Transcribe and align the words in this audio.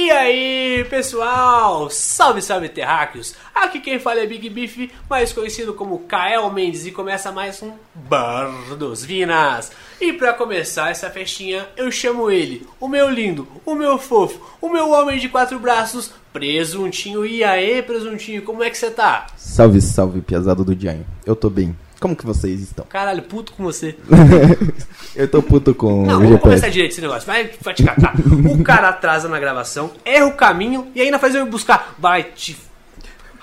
E 0.00 0.12
aí, 0.12 0.86
pessoal? 0.88 1.90
Salve, 1.90 2.40
salve, 2.40 2.68
terráqueos! 2.68 3.34
Aqui 3.52 3.80
quem 3.80 3.98
fala 3.98 4.20
é 4.20 4.26
Big 4.26 4.48
Beef, 4.48 4.92
mais 5.10 5.32
conhecido 5.32 5.74
como 5.74 5.98
Kael 5.98 6.48
Mendes, 6.52 6.86
e 6.86 6.92
começa 6.92 7.32
mais 7.32 7.60
um 7.64 7.72
Bar 7.96 8.76
dos 8.76 9.04
Vinas. 9.04 9.72
E 10.00 10.12
pra 10.12 10.32
começar 10.32 10.92
essa 10.92 11.10
festinha, 11.10 11.66
eu 11.76 11.90
chamo 11.90 12.30
ele, 12.30 12.64
o 12.78 12.86
meu 12.86 13.10
lindo, 13.10 13.48
o 13.66 13.74
meu 13.74 13.98
fofo, 13.98 14.40
o 14.60 14.70
meu 14.70 14.88
homem 14.88 15.18
de 15.18 15.28
quatro 15.28 15.58
braços, 15.58 16.12
Presuntinho. 16.32 17.26
E 17.26 17.42
aí, 17.42 17.82
Presuntinho, 17.82 18.42
como 18.42 18.62
é 18.62 18.70
que 18.70 18.78
você 18.78 18.92
tá? 18.92 19.26
Salve, 19.36 19.80
salve, 19.80 20.20
piazada 20.20 20.62
do 20.62 20.76
Dianho. 20.76 21.04
Eu 21.26 21.34
tô 21.34 21.50
bem. 21.50 21.76
Como 22.00 22.14
que 22.14 22.24
vocês 22.24 22.60
estão? 22.60 22.84
Caralho, 22.86 23.22
puto 23.22 23.52
com 23.52 23.64
você. 23.64 23.96
Eu 25.16 25.26
tô 25.28 25.42
puto 25.42 25.74
com 25.74 26.06
Não, 26.06 26.18
o 26.18 26.22
vamos 26.22 26.40
começar 26.40 26.68
direito 26.68 26.92
esse 26.92 27.00
negócio. 27.00 27.26
Vai, 27.26 27.50
vai 27.60 27.74
te 27.74 27.82
catar. 27.82 28.14
O 28.48 28.62
cara 28.62 28.88
atrasa 28.88 29.28
na 29.28 29.40
gravação, 29.40 29.90
erra 30.04 30.26
o 30.26 30.34
caminho 30.34 30.88
e 30.94 31.00
ainda 31.00 31.18
faz 31.18 31.34
eu 31.34 31.44
ir 31.44 31.50
buscar. 31.50 31.94
Vai 31.98 32.22
te. 32.22 32.56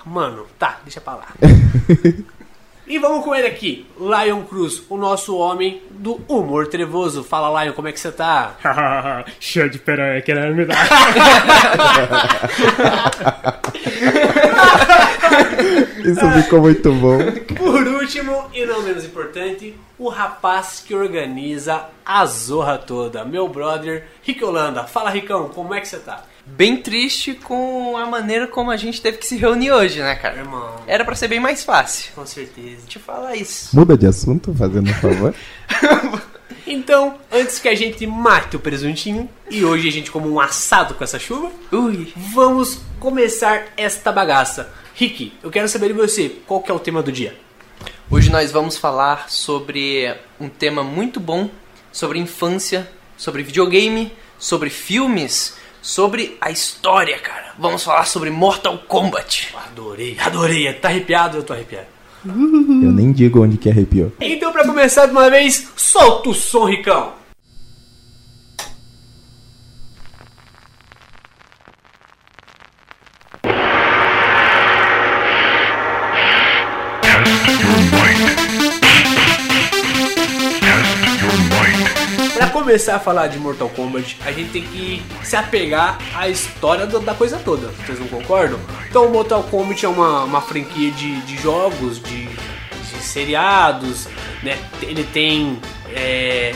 Mano, 0.05 0.45
tá, 0.57 0.79
deixa 0.83 1.01
pra 1.01 1.15
lá. 1.15 1.27
E 2.87 2.99
vamos 2.99 3.23
com 3.23 3.33
ele 3.33 3.47
aqui, 3.47 3.83
Lion 3.99 4.43
Cruz, 4.43 4.83
o 4.87 4.95
nosso 4.95 5.35
homem 5.37 5.81
do 5.89 6.21
humor 6.27 6.67
trevoso. 6.67 7.23
Fala, 7.23 7.63
Lion, 7.63 7.73
como 7.73 7.87
é 7.87 7.91
que 7.91 7.99
você 7.99 8.11
tá? 8.11 8.55
Show 9.39 9.67
de 9.67 9.79
peranha 9.79 10.21
querendo 10.21 10.55
me 10.55 10.65
dar. 10.65 10.77
Isso 16.05 16.31
ficou 16.43 16.61
muito 16.61 16.93
bom. 16.93 17.17
Por 17.57 17.87
último, 17.87 18.45
e 18.53 18.63
não 18.65 18.83
menos 18.83 19.03
importante, 19.03 19.75
o 19.97 20.07
rapaz 20.07 20.83
que 20.85 20.93
organiza 20.93 21.85
a 22.05 22.23
zorra 22.27 22.77
toda, 22.77 23.25
meu 23.25 23.47
brother 23.47 24.05
Rick 24.21 24.43
Holanda. 24.43 24.83
Fala, 24.83 25.09
Ricão, 25.09 25.49
como 25.49 25.73
é 25.73 25.81
que 25.81 25.87
você 25.87 25.97
tá? 25.97 26.23
Bem 26.45 26.77
triste 26.77 27.33
com 27.33 27.97
a 27.97 28.05
maneira 28.05 28.47
como 28.47 28.69
a 28.69 28.77
gente 28.77 29.01
teve 29.01 29.17
que 29.17 29.25
se 29.25 29.35
reunir 29.35 29.71
hoje, 29.71 29.99
né, 29.99 30.15
cara? 30.15 30.37
Irmão, 30.37 30.75
Era 30.85 31.03
pra 31.03 31.15
ser 31.15 31.27
bem 31.27 31.39
mais 31.39 31.63
fácil. 31.63 32.11
com 32.13 32.25
certeza. 32.25 32.85
Te 32.87 32.99
falar 32.99 33.35
isso. 33.35 33.75
Muda 33.75 33.97
de 33.97 34.05
assunto, 34.05 34.53
fazendo 34.53 34.89
um 34.89 34.93
favor. 34.93 35.33
Então, 36.67 37.15
antes 37.31 37.59
que 37.59 37.67
a 37.67 37.75
gente 37.75 38.05
mate 38.07 38.55
o 38.55 38.59
presuntinho, 38.59 39.29
e 39.51 39.63
hoje 39.63 39.87
a 39.87 39.91
gente 39.91 40.09
come 40.09 40.27
um 40.27 40.39
assado 40.39 40.95
com 40.95 41.03
essa 41.03 41.19
chuva, 41.19 41.51
Ui. 41.71 42.11
vamos 42.33 42.79
começar 42.99 43.67
esta 43.77 44.11
bagaça. 44.11 44.71
Rick, 44.95 45.31
eu 45.43 45.51
quero 45.51 45.67
saber 45.69 45.87
de 45.87 45.93
você, 45.93 46.29
qual 46.47 46.61
que 46.61 46.71
é 46.71 46.73
o 46.73 46.79
tema 46.79 47.03
do 47.03 47.11
dia? 47.11 47.35
Hoje 48.09 48.31
nós 48.31 48.51
vamos 48.51 48.77
falar 48.77 49.29
sobre 49.29 50.15
um 50.39 50.49
tema 50.49 50.83
muito 50.83 51.19
bom, 51.19 51.49
sobre 51.91 52.17
infância, 52.17 52.89
sobre 53.15 53.43
videogame, 53.43 54.11
sobre 54.39 54.71
filmes, 54.71 55.55
sobre 55.85 56.35
a 56.41 56.49
história, 56.49 57.15
cara. 57.19 57.53
Vamos 57.59 57.83
falar 57.83 58.05
sobre 58.05 58.31
Mortal 58.31 58.79
Kombat. 58.87 59.53
Adorei, 59.67 60.17
adorei. 60.19 60.73
Tá 60.73 60.87
arrepiado? 60.87 61.37
Eu 61.37 61.43
tô 61.43 61.53
arrepiado. 61.53 61.85
Eu 62.25 62.91
nem 62.91 63.11
digo 63.11 63.43
onde 63.43 63.55
que 63.55 63.69
arrepiou. 63.69 64.11
Então, 64.19 64.51
pra 64.51 64.65
começar 64.65 65.05
de 65.05 65.11
uma 65.11 65.29
vez, 65.29 65.69
solta 65.75 66.29
o 66.29 66.33
som, 66.33 66.65
Ricão. 66.65 67.13
Começar 82.75 82.95
a 82.97 82.99
falar 82.99 83.27
de 83.27 83.39
Mortal 83.39 83.69
Kombat, 83.69 84.17
a 84.25 84.33
gente 84.33 84.49
tem 84.49 84.61
que 84.63 85.01
se 85.23 85.33
apegar 85.37 85.97
à 86.13 86.27
história 86.27 86.85
da 86.85 87.13
coisa 87.13 87.37
toda. 87.37 87.67
Vocês 87.69 87.97
não 87.97 88.07
concordam? 88.09 88.59
Então, 88.89 89.09
Mortal 89.09 89.43
Kombat 89.43 89.85
é 89.85 89.87
uma, 89.87 90.25
uma 90.25 90.41
franquia 90.41 90.91
de, 90.91 91.21
de 91.21 91.37
jogos, 91.41 92.03
de, 92.03 92.25
de 92.27 93.01
seriados, 93.01 94.09
né? 94.43 94.57
Ele 94.81 95.05
tem 95.05 95.57
é, 95.89 96.53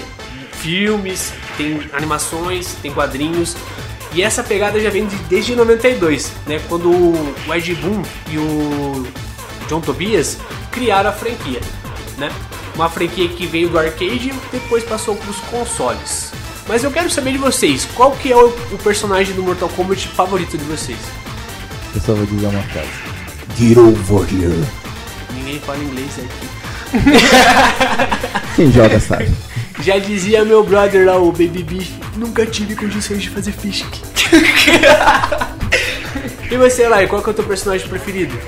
filmes, 0.52 1.32
tem 1.56 1.90
animações, 1.94 2.74
tem 2.82 2.92
quadrinhos. 2.92 3.56
E 4.14 4.22
essa 4.22 4.44
pegada 4.44 4.78
já 4.78 4.90
vem 4.90 5.08
de- 5.08 5.16
desde 5.30 5.56
92, 5.56 6.34
né? 6.46 6.60
Quando 6.68 6.92
o 6.92 7.34
Ed 7.56 7.74
Boon 7.76 8.02
e 8.30 8.38
o 8.38 9.08
John 9.70 9.80
Tobias 9.80 10.38
criaram 10.70 11.12
a 11.12 11.14
franquia, 11.14 11.62
né? 12.18 12.30
Uma 12.80 12.90
franquia 12.90 13.28
que 13.28 13.46
veio 13.46 13.68
do 13.68 13.78
arcade 13.78 14.30
e 14.30 14.34
depois 14.54 14.86
passou 14.86 15.14
para 15.14 15.30
os 15.30 15.36
consoles. 15.42 16.32
Mas 16.66 16.82
eu 16.82 16.90
quero 16.90 17.10
saber 17.10 17.34
de 17.34 17.38
vocês, 17.38 17.84
qual 17.94 18.14
que 18.14 18.32
é 18.32 18.38
o, 18.38 18.48
o 18.48 18.78
personagem 18.82 19.36
do 19.36 19.44
Mortal 19.44 19.68
Kombat 19.68 20.08
favorito 20.08 20.58
de 20.58 20.64
vocês? 20.64 20.98
Eu 21.94 22.00
só 22.00 22.14
vou 22.14 22.26
dizer 22.26 22.48
uma 22.48 22.62
frase. 22.62 22.88
Get 23.58 23.78
over 23.78 24.26
here. 24.34 24.66
Ninguém 25.34 25.60
fala 25.60 25.78
inglês 25.80 26.20
aqui. 26.20 26.48
Quem 28.56 28.72
joga 28.72 28.98
sabe. 28.98 29.30
Já 29.84 30.00
dizia 30.00 30.46
meu 30.46 30.64
brother 30.64 31.06
lá, 31.06 31.18
o 31.18 31.34
Baby 31.34 31.64
Beef, 31.64 31.92
nunca 32.16 32.46
tive 32.46 32.78
condições 32.78 33.24
de 33.24 33.30
fazer 33.30 33.52
fisk. 33.52 33.92
e 36.50 36.56
você, 36.56 36.88
Lai, 36.88 37.08
qual 37.08 37.22
que 37.22 37.28
é 37.28 37.34
o 37.34 37.36
teu 37.36 37.44
personagem 37.44 37.90
preferido? 37.90 38.40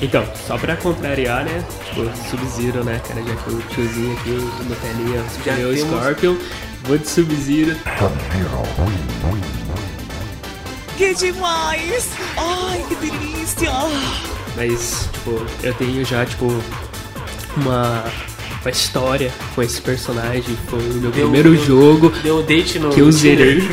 Então, 0.00 0.24
só 0.46 0.56
pra 0.56 0.76
contrariar, 0.76 1.44
né? 1.44 1.64
Tipo, 1.88 2.08
Sub-Zero, 2.30 2.84
né, 2.84 3.00
cara? 3.06 3.20
Já 3.22 3.34
que 3.34 3.50
o 3.50 3.60
tiozinho 3.74 4.12
aqui, 4.16 4.30
o 4.30 4.64
Nutelinha, 4.64 5.24
Já 5.44 5.52
escolheu 5.54 5.70
o 5.70 5.74
temos- 5.74 6.00
Scorpion. 6.00 6.36
Vou 6.84 6.98
de 6.98 7.08
Sub-Zero. 7.08 7.76
Que 10.96 11.14
demais! 11.14 12.08
Ai, 12.36 12.84
que 12.88 12.94
delícia! 12.96 13.70
Mas, 14.56 15.08
tipo, 15.12 15.44
eu 15.62 15.74
tenho 15.74 16.04
já, 16.04 16.24
tipo, 16.26 16.46
uma, 17.56 18.04
uma 18.62 18.70
história 18.70 19.32
com 19.54 19.62
esse 19.62 19.80
personagem. 19.80 20.56
Foi 20.68 20.78
o 20.80 20.82
meu 20.94 21.10
Deu- 21.10 21.22
primeiro 21.22 21.54
deu- 21.54 21.64
jogo 21.64 22.10
Deu 22.22 22.42
date 22.42 22.78
no 22.78 22.90
que 22.90 23.00
eu 23.00 23.10
zerei. 23.12 23.68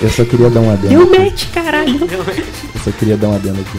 Eu 0.00 0.10
só 0.10 0.24
queria 0.24 0.50
dar 0.50 0.60
um 0.60 0.70
adendo. 0.70 0.92
Eu 0.94 1.02
aqui. 1.04 1.18
mete, 1.18 1.46
caralho! 1.48 1.98
Eu 2.02 2.80
só 2.84 2.90
queria 2.98 3.16
dar 3.16 3.28
um 3.28 3.34
adendo 3.36 3.60
aqui. 3.60 3.78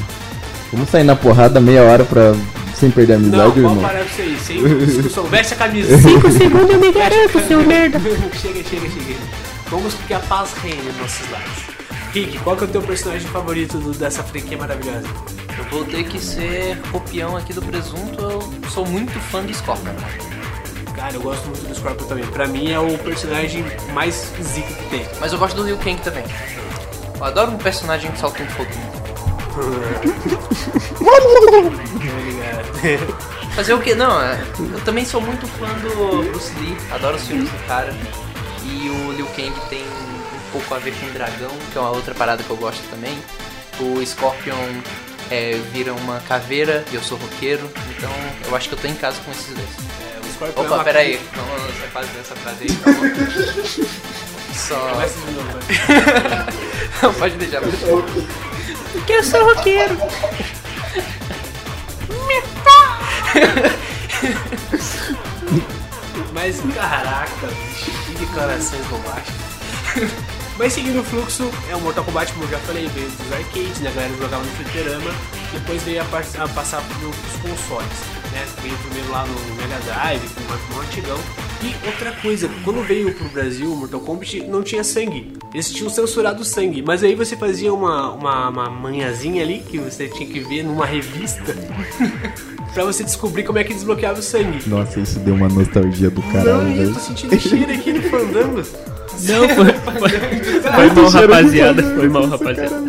Vamos 0.71 0.89
sair 0.89 1.03
na 1.03 1.15
porrada 1.15 1.59
meia 1.61 1.83
hora 1.83 2.03
pra... 2.03 2.33
sem 2.75 2.91
perder 2.91 3.13
a 3.13 3.17
Não, 3.17 3.25
amizade, 3.27 3.47
pode 3.51 3.59
irmão. 3.59 3.77
parar 3.77 3.99
com 3.99 4.05
isso 4.05 4.21
aí, 4.21 4.39
sem 4.39 4.77
discussão. 4.85 5.23
Veste 5.25 5.53
a 5.53 5.57
camisa. 5.57 5.97
Cinco 5.97 6.31
segundos 6.31 6.69
eu 6.71 6.79
me 6.79 6.91
garanto, 6.91 7.47
seu 7.47 7.63
merda! 7.63 7.99
chega, 8.41 8.63
chega, 8.63 8.89
chega. 8.89 9.15
Vamos 9.69 9.93
que 10.07 10.13
a 10.13 10.19
paz 10.19 10.53
reine 10.61 10.81
nos 10.83 10.97
nossos 10.97 11.29
lares. 11.31 11.75
Rick, 12.13 12.37
qual 12.39 12.55
que 12.55 12.63
é 12.63 12.67
o 12.67 12.69
teu 12.69 12.81
personagem 12.81 13.27
favorito 13.27 13.77
do- 13.77 13.91
dessa 13.93 14.23
franquia 14.23 14.57
maravilhosa? 14.57 15.07
Eu 15.57 15.63
vou 15.71 15.85
ter 15.85 16.03
que 16.03 16.19
ser 16.19 16.77
o 16.93 16.99
peão 16.99 17.35
aqui 17.37 17.53
do 17.53 17.61
presunto. 17.61 18.21
Eu 18.21 18.69
sou 18.69 18.85
muito 18.85 19.17
fã 19.31 19.45
de 19.45 19.53
Scorpion. 19.53 19.93
Cara, 20.95 21.13
eu 21.13 21.21
gosto 21.21 21.45
muito 21.47 21.67
do 21.67 21.75
Scorpion 21.75 22.05
também. 22.07 22.25
Pra 22.27 22.47
mim 22.47 22.71
é 22.71 22.79
o 22.79 22.97
personagem 22.99 23.65
mais 23.93 24.31
zica 24.41 24.67
que 24.67 24.89
tem. 24.89 25.05
Mas 25.19 25.33
eu 25.33 25.39
gosto 25.39 25.55
do 25.55 25.63
Liu 25.63 25.77
Kang 25.77 25.99
também. 26.01 26.23
Eu 27.17 27.23
adoro 27.25 27.51
um 27.51 27.57
personagem 27.57 28.11
que 28.11 28.19
solta 28.19 28.43
um 28.43 28.47
foguinho. 28.47 29.04
Fazer 33.55 33.73
o 33.73 33.79
que? 33.81 33.95
Não, 33.95 34.21
é, 34.21 34.37
eu 34.73 34.81
também 34.81 35.05
sou 35.05 35.21
muito 35.21 35.47
fã 35.47 35.67
do 35.79 36.23
Bruce 36.29 36.51
Lee, 36.59 36.75
adoro 36.91 37.15
os 37.15 37.25
filmes 37.25 37.49
do 37.49 37.67
cara. 37.67 37.95
E 38.63 38.89
o 38.89 39.13
Liu 39.13 39.25
Kang 39.27 39.53
tem 39.69 39.81
um 39.83 40.51
pouco 40.51 40.75
a 40.75 40.79
ver 40.79 40.93
com 40.99 41.05
o 41.05 41.09
dragão, 41.11 41.51
que 41.71 41.77
é 41.77 41.81
uma 41.81 41.91
outra 41.91 42.13
parada 42.13 42.43
que 42.43 42.49
eu 42.49 42.57
gosto 42.57 42.81
também. 42.89 43.17
O 43.79 44.05
Scorpion 44.05 44.81
é, 45.31 45.57
vira 45.71 45.93
uma 45.93 46.19
caveira 46.21 46.83
e 46.91 46.95
eu 46.95 47.01
sou 47.01 47.17
roqueiro, 47.17 47.69
então 47.97 48.11
eu 48.47 48.55
acho 48.55 48.67
que 48.69 48.75
eu 48.75 48.79
tô 48.79 48.87
em 48.87 48.95
casa 48.95 49.17
com 49.23 49.31
esses 49.31 49.53
dois. 49.53 49.69
É, 50.01 50.19
o 50.19 50.25
Scorpion 50.33 50.61
é 50.61 50.65
Opa, 50.65 50.75
uma- 50.75 50.83
pera 50.83 50.99
aí, 50.99 51.19
não, 51.35 51.43
você 51.45 51.87
faz 51.93 52.07
essa 52.19 52.35
frase 52.35 52.63
aí, 52.63 52.75
calma. 52.77 52.99
Só. 54.55 54.75
Começa 54.89 55.19
de 55.19 55.31
novo, 55.31 55.47
vai. 55.51 55.63
Não, 57.03 57.13
pode 57.15 57.35
deixar. 57.35 57.61
Porque 58.95 59.11
eu 59.11 59.23
sou 59.23 59.43
roqueiro! 59.43 59.97
Mas 66.33 66.61
caraca, 66.73 67.47
bicho, 67.47 67.91
que 68.05 68.13
declarações 68.13 68.85
bombásticas. 68.87 69.35
Mas 70.57 70.71
seguindo 70.71 71.01
o 71.01 71.03
fluxo, 71.03 71.51
é 71.69 71.75
o 71.75 71.81
Mortal 71.81 72.05
Kombat, 72.05 72.31
como 72.31 72.45
eu 72.45 72.49
já 72.49 72.59
falei, 72.59 72.87
veio 72.87 73.09
dos 73.09 73.33
arcades, 73.33 73.79
né? 73.79 73.89
A 73.89 73.93
galera 73.93 74.15
jogava 74.15 74.43
no 74.43 74.51
fliperama, 74.51 75.11
depois 75.51 75.83
veio 75.83 76.01
a, 76.01 76.05
a 76.05 76.47
passar 76.47 76.81
pros 76.81 77.15
consoles, 77.41 77.97
né? 78.35 78.45
Veio 78.61 78.77
primeiro 78.77 79.09
lá 79.11 79.25
no 79.25 79.55
Mega 79.55 79.79
Drive, 79.85 80.21
com 80.69 80.75
um 80.75 80.81
antigão. 80.81 81.17
E 81.63 81.87
outra 81.87 82.11
coisa, 82.11 82.49
quando 82.63 82.83
veio 82.83 83.13
pro 83.15 83.29
Brasil 83.29 83.71
o 83.71 83.75
Mortal 83.77 84.01
Kombat, 84.01 84.41
não 84.43 84.61
tinha 84.61 84.83
sangue. 84.83 85.33
Eles 85.53 85.71
tinham 85.71 85.89
censurado 85.89 86.41
o 86.41 86.45
sangue, 86.45 86.81
mas 86.81 87.01
aí 87.01 87.15
você 87.15 87.37
fazia 87.37 87.73
uma, 87.73 88.11
uma, 88.11 88.49
uma 88.49 88.69
manhãzinha 88.69 89.41
ali, 89.41 89.59
que 89.59 89.77
você 89.79 90.09
tinha 90.09 90.27
que 90.27 90.41
ver 90.41 90.63
numa 90.63 90.85
revista. 90.85 91.55
pra 92.73 92.83
você 92.83 93.05
descobrir 93.05 93.43
como 93.43 93.57
é 93.57 93.63
que 93.63 93.73
desbloqueava 93.73 94.19
o 94.19 94.23
sangue. 94.23 94.67
Nossa, 94.67 94.99
isso 94.99 95.17
deu 95.19 95.33
uma 95.33 95.47
nostalgia 95.47 96.09
do 96.09 96.21
Não, 96.21 96.31
caralho, 96.31 96.69
eu 96.69 96.75
velho. 96.75 96.93
tô 96.93 96.99
sentindo 96.99 97.39
cheiro 97.39 97.71
aqui 97.71 97.93
no 97.93 98.01
fandango. 98.03 98.61
Não, 99.21 99.47
foi, 99.47 99.65
foi, 99.97 100.09
foi 100.75 100.89
mal, 100.89 101.09
rapaziada. 101.09 101.83
Foi 101.95 102.09
mal, 102.09 102.25
rapaziada. 102.27 102.81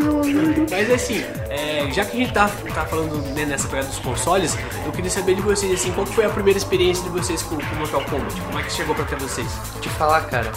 Mas 0.68 0.90
assim, 0.90 1.22
é, 1.56 1.90
já 1.92 2.04
que 2.04 2.16
a 2.16 2.20
gente 2.20 2.32
tá, 2.32 2.48
tá 2.74 2.84
falando 2.86 3.16
né, 3.34 3.44
nessa 3.44 3.66
pegada 3.68 3.88
dos 3.88 3.98
consoles, 3.98 4.56
eu 4.84 4.92
queria 4.92 5.10
saber 5.10 5.34
de 5.36 5.42
vocês, 5.42 5.72
assim, 5.72 5.92
qual 5.92 6.06
foi 6.06 6.24
a 6.24 6.28
primeira 6.28 6.58
experiência 6.58 7.02
de 7.04 7.10
vocês 7.10 7.42
com, 7.42 7.56
com 7.56 7.76
Mortal 7.76 8.02
Kombat? 8.04 8.40
Como 8.40 8.58
é 8.58 8.62
que 8.62 8.72
chegou 8.72 8.94
pra 8.94 9.04
ter 9.04 9.16
vocês? 9.16 9.48
Te 9.80 9.88
falar, 9.90 10.22
cara. 10.22 10.50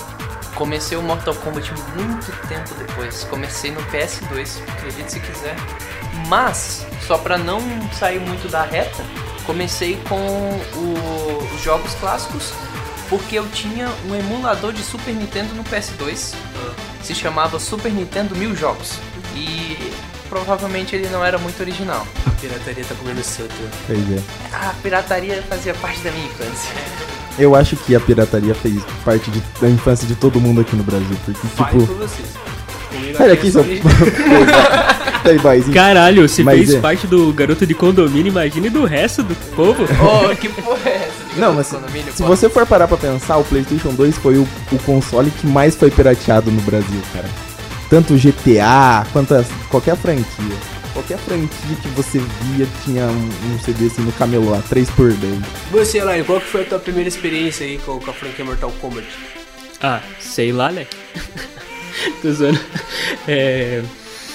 Comecei 0.56 0.98
o 0.98 1.02
Mortal 1.02 1.34
Kombat 1.36 1.72
muito 1.96 2.48
tempo 2.48 2.74
depois. 2.76 3.24
Comecei 3.26 3.72
no 3.72 3.82
PS2, 3.84 4.62
acredite 4.68 5.12
se 5.14 5.20
quiser. 5.22 5.56
Mas, 6.28 6.86
só 7.08 7.18
pra 7.18 7.38
não 7.38 7.62
sair 7.94 8.20
muito 8.20 8.50
da 8.50 8.64
reta, 8.64 9.04
comecei 9.46 9.96
com 10.10 10.16
o- 10.76 11.50
os 11.56 11.62
jogos 11.62 11.94
clássicos, 11.96 12.52
porque 13.10 13.40
eu 13.40 13.48
tinha 13.50 13.88
um 14.08 14.16
emulador 14.16 14.74
de 14.74 14.84
Super 14.84 15.14
Nintendo 15.14 15.54
no 15.56 15.64
PS2. 15.64 16.34
Se 17.02 17.16
chamava 17.16 17.58
Super 17.60 17.92
Nintendo 17.92 18.36
Mil 18.36 18.54
Jogos. 18.56 19.00
E 19.36 19.78
provavelmente 20.30 20.96
ele 20.96 21.10
não 21.10 21.24
era 21.26 21.38
muito 21.38 21.60
original. 21.62 22.06
A 22.26 22.30
pirataria 22.32 22.84
tá 22.88 22.96
comendo 22.96 23.24
solto. 23.24 23.54
Pois 23.88 24.00
é. 24.12 24.20
A 24.54 24.74
pirataria 24.82 25.44
fazia 25.50 25.74
parte 25.76 26.00
da 26.02 26.12
minha 26.12 26.26
infância. 26.28 26.72
Eu 27.38 27.56
acho 27.56 27.76
que 27.78 27.96
a 27.96 28.00
pirataria 28.00 28.54
fez 28.54 28.76
parte 29.06 29.32
de- 29.32 29.42
da 29.62 29.70
infância 29.70 30.06
de 30.08 30.16
todo 30.16 30.40
mundo 30.40 30.62
aqui 30.62 30.76
no 30.76 30.84
Brasil. 30.84 31.18
Porque, 31.26 31.48
Fale 31.56 31.80
tipo. 31.80 31.88
por 31.88 31.96
vocês. 32.08 32.28
Comigo 32.90 33.18
Sai 33.18 33.26
a 33.28 33.30
daqui, 33.30 33.52
criança 33.52 33.64
seu. 33.64 33.72
ali- 33.72 33.82
Playboyzinho. 35.22 35.74
Caralho, 35.74 36.30
se 36.30 36.44
Mas 36.44 36.58
fez 36.58 36.74
é. 36.76 36.80
parte 36.80 37.06
do 37.06 37.32
garoto 37.34 37.66
de 37.68 37.74
condomínio, 37.74 38.30
imagine 38.30 38.70
do 38.70 38.86
resto 38.86 39.22
do 39.22 39.36
povo. 39.56 39.84
Oh, 40.02 40.36
que 40.36 40.48
porra 40.50 40.80
é 40.90 40.96
essa? 41.10 41.40
Não, 41.40 41.54
mas 41.54 41.68
se, 41.68 41.76
Condomínio, 41.76 42.12
se 42.14 42.24
pô. 42.24 42.28
você 42.28 42.50
for 42.50 42.66
parar 42.66 42.88
pra 42.88 42.98
pensar, 42.98 43.38
o 43.38 43.44
PlayStation 43.44 43.90
2 43.90 44.18
foi 44.18 44.38
o, 44.38 44.48
o 44.72 44.80
console 44.80 45.30
que 45.30 45.46
mais 45.46 45.76
foi 45.76 45.92
pirateado 45.92 46.50
no 46.52 46.62
Brasil, 46.62 47.02
cara. 47.14 47.28
Tanto 47.90 48.16
GTA 48.18 49.06
quanto 49.12 49.34
as- 49.34 49.48
qualquer 49.70 49.96
franquia. 49.98 50.56
Qualquer 50.94 51.18
franquia 51.20 51.76
que 51.82 51.88
você 51.90 52.20
via 52.20 52.68
tinha 52.84 53.06
um, 53.06 53.30
um 53.56 53.60
CD 53.60 53.88
assim 53.88 54.02
no 54.02 54.12
camelô, 54.12 54.54
a 54.54 54.60
3x10. 54.62 55.42
Você, 55.72 56.00
Elaine, 56.00 56.24
qual 56.26 56.40
que 56.40 56.48
foi 56.48 56.62
a 56.62 56.66
tua 56.66 56.80
primeira 56.80 57.08
experiência 57.08 57.66
aí 57.66 57.78
com, 57.80 58.00
com 58.00 58.12
a 58.12 58.14
franquia 58.14 58.44
Mortal 58.46 58.72
Kombat? 58.82 59.08
Ah, 59.82 60.02
sei 60.20 60.52
lá, 60.52 60.72
né? 60.72 60.86
Tô 62.22 62.32
zoando. 62.32 62.60
É. 63.28 63.82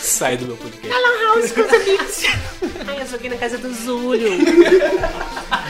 Sai 0.04 0.36
do 0.36 0.44
meu 0.44 0.56
podcast. 0.58 0.94
Ai, 2.86 3.00
eu 3.00 3.06
joguei 3.06 3.30
na 3.30 3.36
casa 3.36 3.56
do 3.56 3.72
Zúlio. 3.72 4.32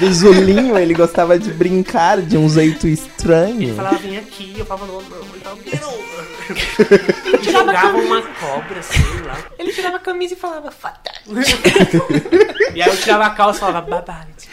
Do 0.01 0.13
Zulinho, 0.13 0.77
ele 0.77 0.93
gostava 0.93 1.39
de 1.39 1.53
brincar 1.53 2.21
de 2.21 2.37
um 2.37 2.49
jeito 2.49 2.89
estranho. 2.89 3.77
Falava, 3.77 3.97
vem 3.99 4.19
aqui, 4.19 4.57
eu 4.59 4.67
falava, 4.67 4.87
não, 4.87 5.01
não, 5.03 5.19
não, 5.19 5.57
não. 5.57 7.43
Jogava 7.45 7.97
uma 7.97 8.23
cobra, 8.23 8.83
sei 8.83 9.01
lá. 9.25 9.39
Ele 9.57 9.73
tirava 9.73 9.99
a 9.99 10.01
camisa 10.01 10.35
e 10.35 10.37
falava 10.37 10.71
fatal. 10.73 11.15
E 12.75 12.83
aí 12.83 12.89
eu 12.91 12.97
tirava 12.97 13.27
a 13.27 13.31
calça 13.31 13.59
e 13.59 13.61
falava, 13.61 13.89
babalite. 13.89 14.49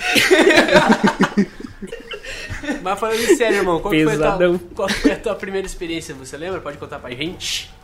Mas 2.84 3.00
falando 3.00 3.36
sério, 3.36 3.58
irmão, 3.58 3.80
qual 3.80 3.92
que, 3.92 4.04
foi 4.04 4.14
a 4.14 4.38
tua, 4.38 4.60
qual 4.76 4.88
que 4.88 4.94
foi 4.94 5.12
a 5.12 5.18
tua 5.18 5.34
primeira 5.34 5.66
experiência? 5.66 6.14
Você 6.14 6.38
lembra? 6.38 6.62
Pode 6.62 6.78
contar 6.78 7.00
pra 7.00 7.10
gente? 7.10 7.81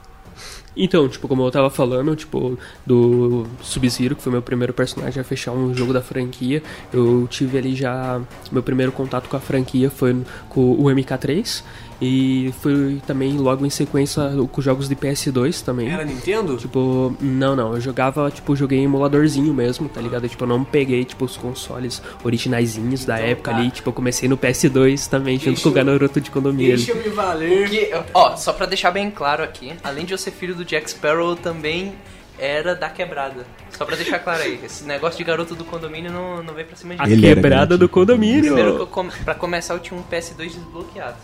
Então, 0.78 1.10
tipo, 1.10 1.28
como 1.28 1.44
eu 1.44 1.50
tava 1.50 1.70
falando, 1.72 2.16
tipo, 2.16 2.58
do 2.86 3.48
Sub-Zero, 3.62 4.16
que 4.16 4.22
foi 4.22 4.32
meu 4.32 4.44
primeiro 4.44 4.74
personagem 4.74 5.20
a 5.20 5.24
fechar 5.24 5.52
um 5.52 5.74
jogo 5.74 5.92
da 5.92 6.02
franquia, 6.02 6.62
eu 6.94 7.28
tive 7.28 7.58
ali 7.58 7.76
já. 7.76 8.22
Meu 8.52 8.62
primeiro 8.62 8.92
contato 8.92 9.28
com 9.28 9.36
a 9.36 9.40
franquia 9.40 9.90
foi 9.90 10.16
com 10.50 10.74
o 10.74 10.84
MK3. 10.84 11.64
E 12.00 12.54
foi 12.62 13.02
também 13.08 13.38
logo 13.38 13.66
em 13.66 13.72
sequência 13.72 14.22
com 14.52 14.62
jogos 14.62 14.88
de 14.88 14.96
PS2 14.96 15.64
também. 15.64 15.90
Era 15.92 16.06
Nintendo? 16.06 16.56
Tipo, 16.56 17.16
não, 17.20 17.56
não, 17.56 17.74
eu 17.74 17.82
jogava, 17.82 18.30
tipo, 18.30 18.56
joguei 18.56 18.78
em 18.80 18.84
emuladorzinho 18.84 19.52
mesmo, 19.52 19.90
tá 19.90 20.00
ligado? 20.00 20.30
Tipo, 20.30 20.44
eu 20.44 20.48
não 20.48 20.64
peguei, 20.64 21.04
tipo, 21.04 21.26
os 21.26 21.36
consoles 21.36 22.00
originaizinhos 22.24 23.04
da 23.04 23.16
Então 23.18 23.30
época 23.30 23.52
tá. 23.52 23.58
ali, 23.58 23.72
tipo, 23.72 23.90
eu 23.90 23.94
comecei 23.94 24.30
no 24.30 24.38
PS2 24.38 25.08
também, 25.10 25.38
junto 25.38 25.46
Deixa 25.48 25.64
com 25.64 25.70
o 25.70 25.72
eu- 25.80 25.86
garoto 25.86 26.22
de 26.22 26.30
condomínio. 26.30 26.76
Deixa 26.78 26.92
eu 26.92 26.98
me 26.98 27.10
valer. 27.10 27.62
Porque, 27.64 27.92
ó, 28.14 28.36
só 28.36 28.54
pra 28.54 28.68
deixar 28.68 28.92
bem 28.92 29.10
claro 29.10 29.44
aqui, 29.44 29.74
além 29.84 30.06
de 30.06 30.14
eu 30.14 30.20
ser 30.20 30.30
filho 30.32 30.54
do 30.54 30.64
Jack 30.64 30.92
Sparrow, 30.92 31.30
eu 31.32 31.36
também 31.36 31.96
era 32.38 32.76
da 32.76 32.90
quebrada. 32.92 33.44
Só 33.76 33.86
pra 33.86 33.96
deixar 33.96 34.20
claro 34.20 34.44
aí, 34.44 34.60
esse 34.64 34.84
negócio 34.84 35.18
de 35.18 35.24
garoto 35.24 35.56
do 35.56 35.64
condomínio 35.66 36.12
não, 36.12 36.44
não 36.44 36.54
veio 36.54 36.68
pra 36.68 36.76
cima 36.76 36.96
de 36.96 37.02
A 37.02 37.08
mim. 37.08 37.20
Quebrada 37.20 37.76
do 37.76 37.90
condomínio. 37.90 38.44
Primeiro, 38.54 38.76
que 38.76 38.82
eu 38.84 38.88
come... 38.88 39.12
pra 39.26 39.34
começar, 39.34 39.74
eu 39.74 39.80
tinha 39.80 40.00
um 40.00 40.04
PS2 40.04 40.50
desbloqueado. 40.54 41.18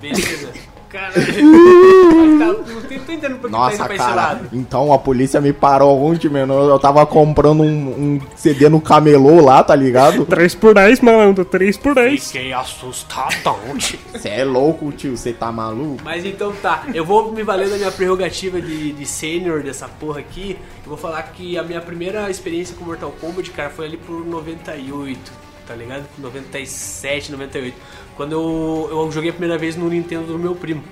Beleza. 0.00 0.52
Caralho. 0.94 1.16
Mas 1.16 2.38
tá, 2.38 2.46
não 2.46 2.82
tô 2.82 2.94
entendendo 2.94 3.00
por 3.00 3.06
que 3.06 3.08
tá 3.08 3.32
indo 3.32 3.50
Nossa, 3.50 3.84
pra 3.84 3.94
esse 3.96 4.04
cara, 4.04 4.14
lado. 4.14 4.48
então 4.52 4.92
a 4.92 4.98
polícia 4.98 5.40
me 5.40 5.52
parou 5.52 6.00
ontem, 6.04 6.28
mano. 6.28 6.54
Eu 6.54 6.78
tava 6.78 7.04
comprando 7.04 7.64
um, 7.64 7.66
um 7.66 8.20
CD 8.36 8.68
no 8.68 8.80
camelô 8.80 9.44
lá, 9.44 9.64
tá 9.64 9.74
ligado? 9.74 10.24
3 10.24 10.54
por 10.54 10.72
10, 10.72 11.00
malandro, 11.00 11.44
3 11.44 11.76
por 11.78 11.96
10. 11.96 12.30
Fiquei 12.30 12.52
assustadão, 12.52 13.58
tio. 13.76 13.98
Você 14.12 14.28
é 14.28 14.44
louco, 14.44 14.92
tio, 14.92 15.16
você 15.16 15.32
tá 15.32 15.50
maluco? 15.50 16.00
Mas 16.04 16.24
então 16.24 16.52
tá, 16.52 16.84
eu 16.94 17.04
vou 17.04 17.32
me 17.32 17.42
valer 17.42 17.68
da 17.68 17.76
minha 17.76 17.90
prerrogativa 17.90 18.60
de, 18.60 18.92
de 18.92 19.06
sênior 19.06 19.64
dessa 19.64 19.88
porra 19.88 20.20
aqui. 20.20 20.56
Eu 20.84 20.90
vou 20.90 20.96
falar 20.96 21.22
que 21.24 21.58
a 21.58 21.64
minha 21.64 21.80
primeira 21.80 22.30
experiência 22.30 22.76
com 22.76 22.84
Mortal 22.84 23.12
Kombat, 23.20 23.50
cara, 23.50 23.70
foi 23.70 23.86
ali 23.86 23.96
por 23.96 24.24
98, 24.24 25.32
tá 25.66 25.74
ligado? 25.74 26.06
97, 26.18 27.32
98. 27.32 27.76
Quando 28.16 28.32
eu, 28.32 28.88
eu 28.90 29.12
joguei 29.12 29.30
a 29.30 29.32
primeira 29.32 29.58
vez 29.58 29.76
no 29.76 29.88
Nintendo 29.88 30.26
do 30.26 30.38
meu 30.38 30.54
primo, 30.54 30.84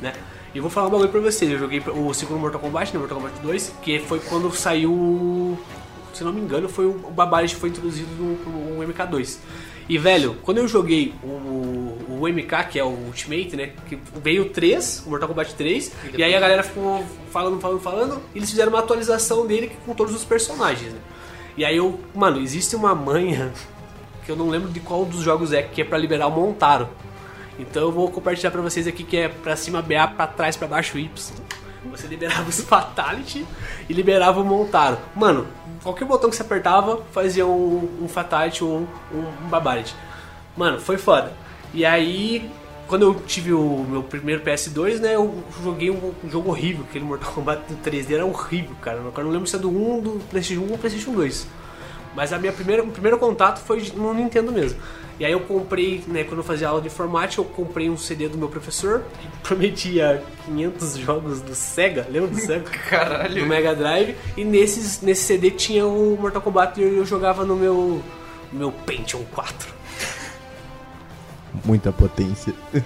né? 0.00 0.12
E 0.54 0.60
vou 0.60 0.70
falar 0.70 0.86
um 0.86 0.90
bagulho 0.90 1.08
pra 1.08 1.20
vocês. 1.20 1.50
Eu 1.50 1.58
joguei 1.58 1.80
o 1.80 2.14
segundo 2.14 2.38
Mortal 2.38 2.60
Kombat, 2.60 2.92
né? 2.92 3.00
Mortal 3.00 3.18
Kombat 3.18 3.40
2, 3.40 3.74
que 3.82 3.98
foi 3.98 4.20
quando 4.20 4.54
saiu. 4.54 5.58
Se 6.12 6.22
não 6.22 6.32
me 6.32 6.40
engano, 6.40 6.68
foi 6.68 6.86
o 6.86 6.96
que 7.48 7.56
foi 7.56 7.70
introduzido 7.70 8.08
no, 8.12 8.76
no 8.76 8.92
MK2. 8.92 9.38
E 9.88 9.98
velho, 9.98 10.36
quando 10.42 10.58
eu 10.58 10.68
joguei 10.68 11.12
o, 11.22 11.98
o 12.08 12.28
MK, 12.28 12.68
que 12.70 12.78
é 12.78 12.84
o 12.84 12.88
Ultimate, 12.88 13.56
né? 13.56 13.72
Que 13.86 13.98
veio 14.22 14.44
o 14.44 14.48
3, 14.48 15.02
o 15.06 15.10
Mortal 15.10 15.28
Kombat 15.28 15.54
3, 15.54 15.92
e, 16.16 16.22
aí 16.22 16.34
a 16.34 16.40
galera 16.40 16.62
ficou 16.62 17.04
falando, 17.30 17.60
falando, 17.60 17.80
falando, 17.80 18.22
e 18.34 18.38
eles 18.38 18.48
fizeram 18.48 18.70
uma 18.70 18.78
atualização 18.78 19.46
dele 19.46 19.72
com 19.84 19.92
todos 19.92 20.14
os 20.14 20.24
personagens, 20.24 20.92
né? 20.92 21.00
E 21.56 21.64
aí 21.64 21.76
eu, 21.76 22.00
mano, 22.14 22.40
existe 22.40 22.74
uma 22.74 22.94
manha 22.94 23.52
que 24.24 24.30
eu 24.30 24.36
não 24.36 24.48
lembro 24.48 24.70
de 24.70 24.80
qual 24.80 25.04
dos 25.04 25.20
jogos 25.20 25.52
é, 25.52 25.62
que 25.62 25.82
é 25.82 25.84
pra 25.84 25.98
liberar 25.98 26.26
o 26.26 26.30
Montaro. 26.30 26.88
Então 27.58 27.82
eu 27.82 27.92
vou 27.92 28.10
compartilhar 28.10 28.50
pra 28.50 28.60
vocês 28.60 28.86
aqui 28.86 29.04
que 29.04 29.16
é 29.16 29.28
pra 29.28 29.54
cima 29.54 29.80
BA, 29.80 30.08
pra 30.08 30.26
trás, 30.26 30.56
pra 30.56 30.66
baixo 30.66 30.98
Y. 30.98 31.10
Você 31.90 32.06
liberava 32.06 32.48
os 32.48 32.60
Fatality 32.64 33.46
e 33.88 33.92
liberava 33.92 34.40
o 34.40 34.44
Montaro. 34.44 34.98
Mano, 35.14 35.46
qualquer 35.82 36.04
botão 36.04 36.30
que 36.30 36.36
você 36.36 36.42
apertava 36.42 37.02
fazia 37.12 37.46
um, 37.46 38.02
um 38.02 38.08
Fatality 38.08 38.64
ou 38.64 38.80
um, 38.80 38.86
um. 39.12 39.84
Mano, 40.56 40.80
foi 40.80 40.96
foda. 40.96 41.32
E 41.72 41.84
aí, 41.84 42.50
quando 42.86 43.02
eu 43.02 43.14
tive 43.26 43.52
o 43.52 43.84
meu 43.88 44.02
primeiro 44.02 44.42
PS2, 44.42 45.00
né, 45.00 45.14
eu 45.14 45.42
joguei 45.62 45.90
um, 45.90 46.12
um 46.24 46.30
jogo 46.30 46.50
horrível, 46.50 46.84
aquele 46.88 47.04
Mortal 47.04 47.32
Kombat 47.32 47.62
do 47.68 47.76
3D 47.88 48.14
era 48.14 48.24
horrível, 48.24 48.74
cara. 48.80 48.98
Eu 48.98 49.24
não 49.24 49.30
lembro 49.30 49.46
se 49.46 49.56
é 49.56 49.58
do 49.58 49.68
1, 49.68 50.00
do 50.00 50.10
PlayStation 50.30 50.62
1 50.62 50.70
ou 50.70 50.78
PlayStation 50.78 51.12
2. 51.12 51.46
Mas 52.14 52.32
a 52.32 52.38
minha 52.38 52.52
primeira, 52.52 52.82
o 52.82 52.90
primeiro 52.90 53.18
contato 53.18 53.60
foi 53.60 53.90
no 53.94 54.14
Nintendo 54.14 54.52
mesmo. 54.52 54.78
E 55.18 55.24
aí 55.24 55.32
eu 55.32 55.40
comprei, 55.40 56.02
né, 56.08 56.24
quando 56.24 56.38
eu 56.38 56.44
fazia 56.44 56.68
aula 56.68 56.80
de 56.80 56.88
informática, 56.88 57.40
eu 57.40 57.44
comprei 57.44 57.88
um 57.88 57.96
CD 57.96 58.28
do 58.28 58.36
meu 58.36 58.48
professor, 58.48 59.04
que 59.20 59.28
prometia 59.42 60.22
500 60.46 60.96
jogos 60.96 61.40
do 61.40 61.54
Sega, 61.54 62.06
lembra 62.10 62.30
do 62.30 62.40
Sega? 62.40 62.68
Caralho. 62.90 63.42
Do 63.42 63.46
Mega 63.46 63.74
Drive. 63.74 64.16
E 64.36 64.44
nesses, 64.44 65.00
nesse 65.00 65.22
CD 65.22 65.50
tinha 65.50 65.86
o 65.86 66.16
Mortal 66.20 66.42
Kombat 66.42 66.80
e 66.80 66.82
eu 66.82 67.04
jogava 67.04 67.44
no 67.44 67.54
meu, 67.54 68.02
no 68.52 68.58
meu 68.58 68.72
Pentium 68.72 69.24
4. 69.32 69.72
Muita 71.64 71.92
potência. 71.92 72.52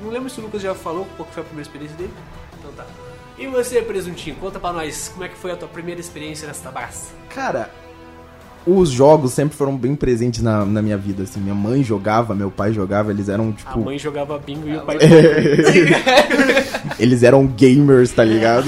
Não 0.00 0.10
lembro 0.10 0.30
se 0.30 0.38
o 0.38 0.44
Lucas 0.44 0.62
já 0.62 0.74
falou 0.74 1.06
qual 1.16 1.26
que 1.26 1.34
foi 1.34 1.42
a 1.42 1.46
primeira 1.46 1.68
experiência 1.68 1.96
dele. 1.96 2.12
Então 2.58 2.72
tá. 2.72 2.86
E 3.36 3.48
você, 3.48 3.82
Presuntinho, 3.82 4.36
conta 4.36 4.60
pra 4.60 4.72
nós 4.72 5.08
como 5.08 5.24
é 5.24 5.28
que 5.28 5.36
foi 5.36 5.50
a 5.50 5.56
tua 5.56 5.66
primeira 5.66 6.00
experiência 6.00 6.46
nessa 6.46 6.70
bagaça. 6.70 7.12
Cara, 7.30 7.68
os 8.66 8.88
jogos 8.90 9.32
sempre 9.32 9.56
foram 9.56 9.76
bem 9.76 9.94
presentes 9.94 10.42
na, 10.42 10.64
na 10.64 10.80
minha 10.80 10.96
vida, 10.96 11.24
assim. 11.24 11.40
Minha 11.40 11.54
mãe 11.54 11.82
jogava, 11.84 12.34
meu 12.34 12.50
pai 12.50 12.72
jogava, 12.72 13.10
eles 13.10 13.28
eram, 13.28 13.50
A 13.50 13.52
tipo... 13.52 13.80
mãe 13.80 13.98
jogava 13.98 14.38
bingo 14.38 14.68
e 14.68 14.76
o 14.76 14.80
pai... 14.82 14.96
Eles 16.98 17.22
eram 17.22 17.46
gamers, 17.46 18.12
tá 18.12 18.24
ligado? 18.24 18.66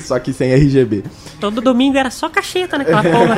Só 0.00 0.18
que 0.18 0.32
sem 0.32 0.52
RGB. 0.52 1.04
Todo 1.40 1.60
domingo 1.60 1.96
era 1.96 2.10
só 2.10 2.28
cacheta 2.28 2.76
naquela 2.78 3.02
porra. 3.02 3.36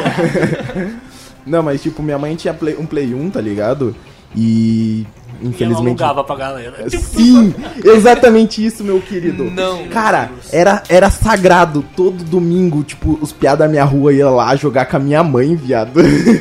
Não, 1.47 1.63
mas 1.63 1.83
tipo, 1.83 2.03
minha 2.03 2.19
mãe 2.19 2.35
tinha 2.35 2.53
play- 2.55 2.77
um 2.77 2.87
Play 2.87 3.15
1, 3.15 3.31
tá 3.31 3.41
ligado? 3.41 3.95
E 4.35 5.07
Ela 5.41 5.49
infelizmente. 5.51 6.03
alugava 6.03 6.25
pra 6.25 6.37
galera. 6.37 6.89
Sim, 6.91 7.55
exatamente 7.85 8.65
isso, 8.65 8.83
meu 8.85 9.01
querido. 9.01 9.45
Não. 9.45 9.87
Cara, 9.89 10.31
era, 10.53 10.83
era 10.89 11.11
sagrado. 11.11 11.85
Todo 11.97 12.25
domingo, 12.25 12.83
tipo, 12.83 13.19
os 13.21 13.33
piados 13.33 13.61
da 13.61 13.69
minha 13.69 13.85
rua 13.85 14.13
iam 14.13 14.35
lá 14.35 14.55
jogar 14.57 14.87
com 14.87 14.97
a 14.97 15.01
minha 15.01 15.23
mãe, 15.23 15.55
viado. 15.57 15.93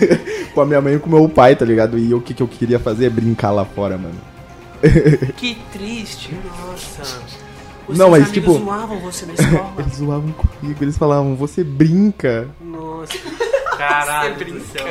com 0.53 0.61
a 0.61 0.65
minha 0.65 0.81
mãe 0.81 0.95
e 0.95 0.99
com 0.99 1.07
o 1.09 1.19
meu 1.19 1.27
pai, 1.29 1.55
tá 1.55 1.65
ligado? 1.65 1.97
E 1.97 2.13
o 2.13 2.21
que, 2.21 2.33
que 2.33 2.41
eu 2.41 2.47
queria 2.47 2.79
fazer 2.79 3.05
é 3.05 3.09
brincar 3.09 3.51
lá 3.51 3.65
fora, 3.65 3.97
mano. 3.97 4.15
Que 5.37 5.57
triste. 5.73 6.37
Nossa. 6.45 7.19
Não, 7.89 8.09
mas, 8.11 8.31
tipo- 8.31 8.53
zoavam 8.53 8.99
você 8.99 9.25
na 9.25 9.33
escola. 9.33 9.73
Eles 9.77 9.95
zoavam 9.97 10.31
comigo, 10.31 10.83
eles 10.83 10.97
falavam, 10.97 11.35
você 11.35 11.63
brinca. 11.63 12.47
Nossa. 12.61 13.13
Caralho 13.77 14.35
do 14.35 14.59
céu. 14.61 14.85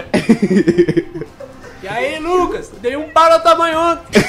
E 1.84 1.86
aí, 1.86 2.18
Lucas? 2.18 2.72
Dei 2.80 2.96
um 2.96 3.10
pau 3.10 3.30
no 3.30 3.40
tamanho 3.40 3.78
ontem. 3.78 4.22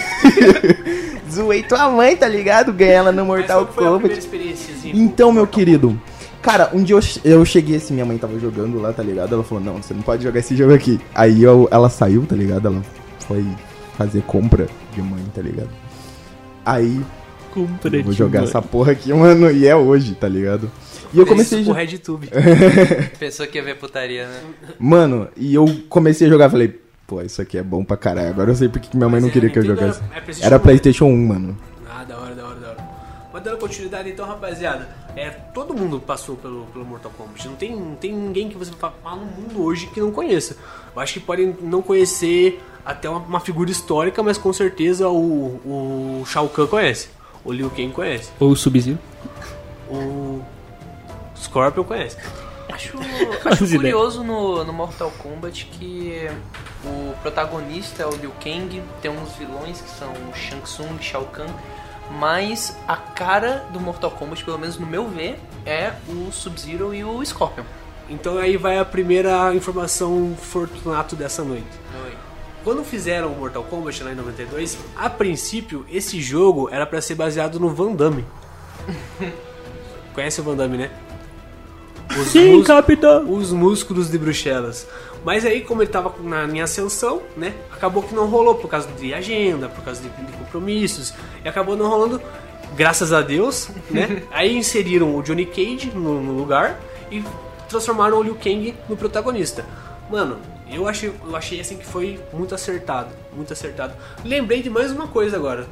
Zoei 1.32 1.64
tua 1.64 1.90
mãe, 1.90 2.14
tá 2.18 2.28
ligado? 2.28 2.74
Ganhei 2.74 2.96
ela 2.96 3.14
no 3.14 3.26
Mas 3.26 3.28
Mortal 3.28 3.62
a 3.62 3.66
primeira 3.66 3.98
Kombat. 3.98 4.20
experiência? 4.20 4.74
Então, 4.94 5.32
meu 5.32 5.48
querido, 5.48 5.98
cara, 6.42 6.70
um 6.74 6.84
dia 6.84 6.98
eu, 6.98 7.02
eu 7.24 7.46
cheguei 7.46 7.78
assim, 7.78 7.94
minha 7.94 8.06
mãe 8.06 8.18
tava 8.18 8.38
jogando 8.40 8.78
lá, 8.82 8.92
tá 8.92 9.02
ligado? 9.02 9.34
Ela 9.34 9.42
falou, 9.46 9.64
não, 9.64 9.82
você 9.82 9.94
não 9.94 10.02
pode 10.02 10.22
jogar 10.24 10.42
esse 10.42 10.54
jogo 10.54 10.74
aqui. 10.74 11.00
Aí 11.16 11.42
eu, 11.42 11.66
ela 11.72 11.90
saiu, 11.90 12.26
tá 12.26 12.36
ligado? 12.36 12.68
Ela 12.68 12.82
foi 13.26 13.46
fazer 13.98 14.22
compra 14.24 14.68
de 14.94 15.02
mãe, 15.02 15.24
tá 15.34 15.42
ligado? 15.42 15.70
Aí 16.66 17.02
Compra 17.54 18.04
vou 18.04 18.12
jogar 18.12 18.40
mãe. 18.40 18.50
essa 18.50 18.62
porra 18.62 18.92
aqui, 18.92 19.14
mano, 19.14 19.50
e 19.50 19.66
é 19.66 19.74
hoje, 19.74 20.14
tá 20.14 20.28
ligado? 20.28 20.70
E 21.14 21.20
eu 21.20 21.26
comecei 21.26 21.60
a 21.60 21.62
Isso 21.62 21.72
pro 21.72 21.80
jogar. 21.80 21.90
RedTube. 21.90 22.30
Pensou 23.18 23.48
que 23.48 23.58
ia 23.58 23.64
ver 23.64 23.78
putaria, 23.78 24.28
né? 24.28 24.42
Mano, 24.78 25.30
e 25.38 25.56
eu 25.56 25.66
comecei 25.88 26.28
a 26.28 26.30
jogar, 26.30 26.50
falei, 26.50 26.82
pô, 27.08 27.22
isso 27.22 27.42
aqui 27.42 27.58
é 27.58 27.64
bom 27.64 27.84
pra 27.84 27.98
caralho. 27.98 28.30
Agora 28.30 28.52
eu 28.52 28.56
sei 28.56 28.68
porque 28.70 28.90
que 28.90 28.98
minha 28.98 29.10
mãe 29.10 29.20
não 29.20 29.28
Mas 29.28 29.34
queria 29.34 29.48
era 29.50 29.54
que 29.54 29.60
eu 29.60 29.64
Nintendo, 29.64 29.82
jogasse. 29.82 30.02
era- 30.12 30.18
é 30.18 30.22
PlayStation 30.22 30.46
Era 30.48 30.56
1. 30.58 30.60
PlayStation 30.60 31.06
1, 31.06 31.28
mano. 31.28 31.58
Ah, 31.90 32.04
da 32.04 32.18
hora, 32.18 32.36
da 32.36 32.46
hora, 32.46 32.60
da 32.60 32.68
hora. 32.70 32.96
Mas 33.34 33.44
dando 33.44 33.58
continuidade, 33.58 34.10
então, 34.10 34.26
rapaziada, 34.26 34.88
é, 35.16 35.30
todo 35.30 35.74
mundo 35.74 36.00
passou 36.00 36.38
pelo, 36.38 36.66
pelo 36.68 36.86
Mortal 36.86 37.12
Kombat. 37.18 37.46
Não 37.48 37.56
tem, 37.56 37.76
não 37.76 37.96
tem 37.96 38.14
ninguém 38.14 38.48
que 38.50 38.58
você 38.58 38.72
fala 38.72 39.18
no 39.18 39.26
mundo 39.26 39.62
hoje 39.62 39.88
que 39.88 40.00
não 40.00 40.10
conheça. 40.12 40.56
Eu 40.96 41.02
acho 41.02 41.14
que 41.16 41.20
podem 41.20 41.54
não 41.62 41.82
conhecer 41.82 42.64
até 42.86 43.10
uma, 43.10 43.20
uma 43.20 43.40
figura 43.42 43.70
histórica, 43.70 44.24
mas 44.24 44.38
com 44.38 44.54
certeza 44.54 45.10
o, 45.10 46.22
o 46.22 46.24
Shao 46.26 46.48
Kahn 46.48 46.68
conhece. 46.68 47.10
O 47.44 47.52
Liu 47.52 47.70
Kang 47.70 47.90
conhece. 47.92 48.32
Ou 48.40 48.52
o 48.52 48.56
Sub-Zero. 48.56 48.98
O 49.90 50.42
Scorpion 51.36 51.84
conhece. 51.84 52.18
Acho, 52.76 52.98
acho 53.48 53.70
curioso 53.70 54.22
no, 54.22 54.66
no 54.66 54.74
Mortal 54.74 55.10
Kombat 55.20 55.66
que 55.66 56.30
o 56.84 57.14
protagonista 57.22 58.04
é 58.04 58.06
o 58.06 58.12
Liu 58.16 58.32
Kang, 58.44 58.84
tem 59.02 59.10
uns 59.10 59.34
vilões 59.36 59.80
que 59.80 59.90
são 59.90 60.12
o 60.12 60.36
Shang 60.36 60.62
Tsung, 60.64 61.02
Shao 61.02 61.24
Kahn, 61.26 61.48
mas 62.20 62.78
a 62.86 62.98
cara 62.98 63.66
do 63.72 63.80
Mortal 63.80 64.12
Kombat, 64.12 64.44
pelo 64.44 64.60
menos 64.60 64.78
no 64.78 64.86
meu 64.86 65.08
ver, 65.08 65.40
é 65.66 65.94
o 66.10 66.32
Sub-Zero 66.32 66.94
e 66.94 67.04
o 67.04 67.26
Scorpion. 67.26 67.64
Então 68.10 68.38
aí 68.38 68.58
vai 68.58 68.78
a 68.78 68.86
primeira 68.86 69.56
informação 69.56 70.36
fortunato 70.38 71.16
dessa 71.16 71.44
noite. 71.44 71.66
Quando 72.64 72.84
fizeram 72.84 73.32
o 73.32 73.38
Mortal 73.38 73.64
Kombat 73.64 74.04
lá 74.04 74.12
em 74.12 74.16
92, 74.16 74.78
a 74.98 75.10
princípio 75.10 75.86
esse 75.90 76.20
jogo 76.20 76.68
era 76.72 76.86
pra 76.86 77.00
ser 77.00 77.16
baseado 77.16 77.60
no 77.60 77.70
Van 77.70 77.94
Damme. 77.94 78.26
Conhece 80.14 80.42
o 80.42 80.44
Van 80.44 80.56
Damme, 80.56 80.78
né? 80.78 80.92
Os, 82.10 82.28
Sim, 82.30 82.64
capitão! 82.64 83.30
os 83.32 83.52
músculos 83.52 84.10
de 84.10 84.18
Bruxelas. 84.18 84.88
Mas 85.24 85.44
aí, 85.44 85.62
como 85.62 85.82
ele 85.82 85.90
tava 85.90 86.14
na 86.22 86.46
minha 86.46 86.66
ascensão, 86.66 87.22
né? 87.36 87.54
Acabou 87.72 88.04
que 88.04 88.14
não 88.14 88.28
rolou 88.28 88.56
por 88.56 88.70
causa 88.70 88.88
de 88.90 89.14
agenda, 89.14 89.68
por 89.68 89.84
causa 89.84 90.02
de, 90.02 90.08
de 90.08 90.32
compromissos. 90.34 91.14
E 91.44 91.48
acabou 91.48 91.76
não 91.76 91.90
rolando, 91.90 92.22
graças 92.76 93.12
a 93.12 93.22
Deus, 93.22 93.70
né? 93.90 94.22
aí 94.32 94.56
inseriram 94.56 95.16
o 95.16 95.24
Johnny 95.24 95.46
Cage 95.46 95.92
no, 95.94 96.22
no 96.22 96.34
lugar 96.34 96.80
e 97.12 97.24
transformaram 97.68 98.20
o 98.20 98.24
Liu 98.24 98.36
Kang 98.36 98.76
no 98.88 98.96
protagonista. 98.96 99.66
Mano, 100.10 100.38
eu 100.70 100.88
achei, 100.88 101.12
eu 101.26 101.36
achei 101.36 101.60
assim 101.60 101.78
que 101.78 101.86
foi 101.86 102.20
muito 102.32 102.54
acertado. 102.54 103.10
Muito 103.36 103.52
acertado. 103.52 103.94
Lembrei 104.24 104.62
de 104.62 104.70
mais 104.70 104.92
uma 104.92 105.08
coisa 105.08 105.38
agora. 105.38 105.68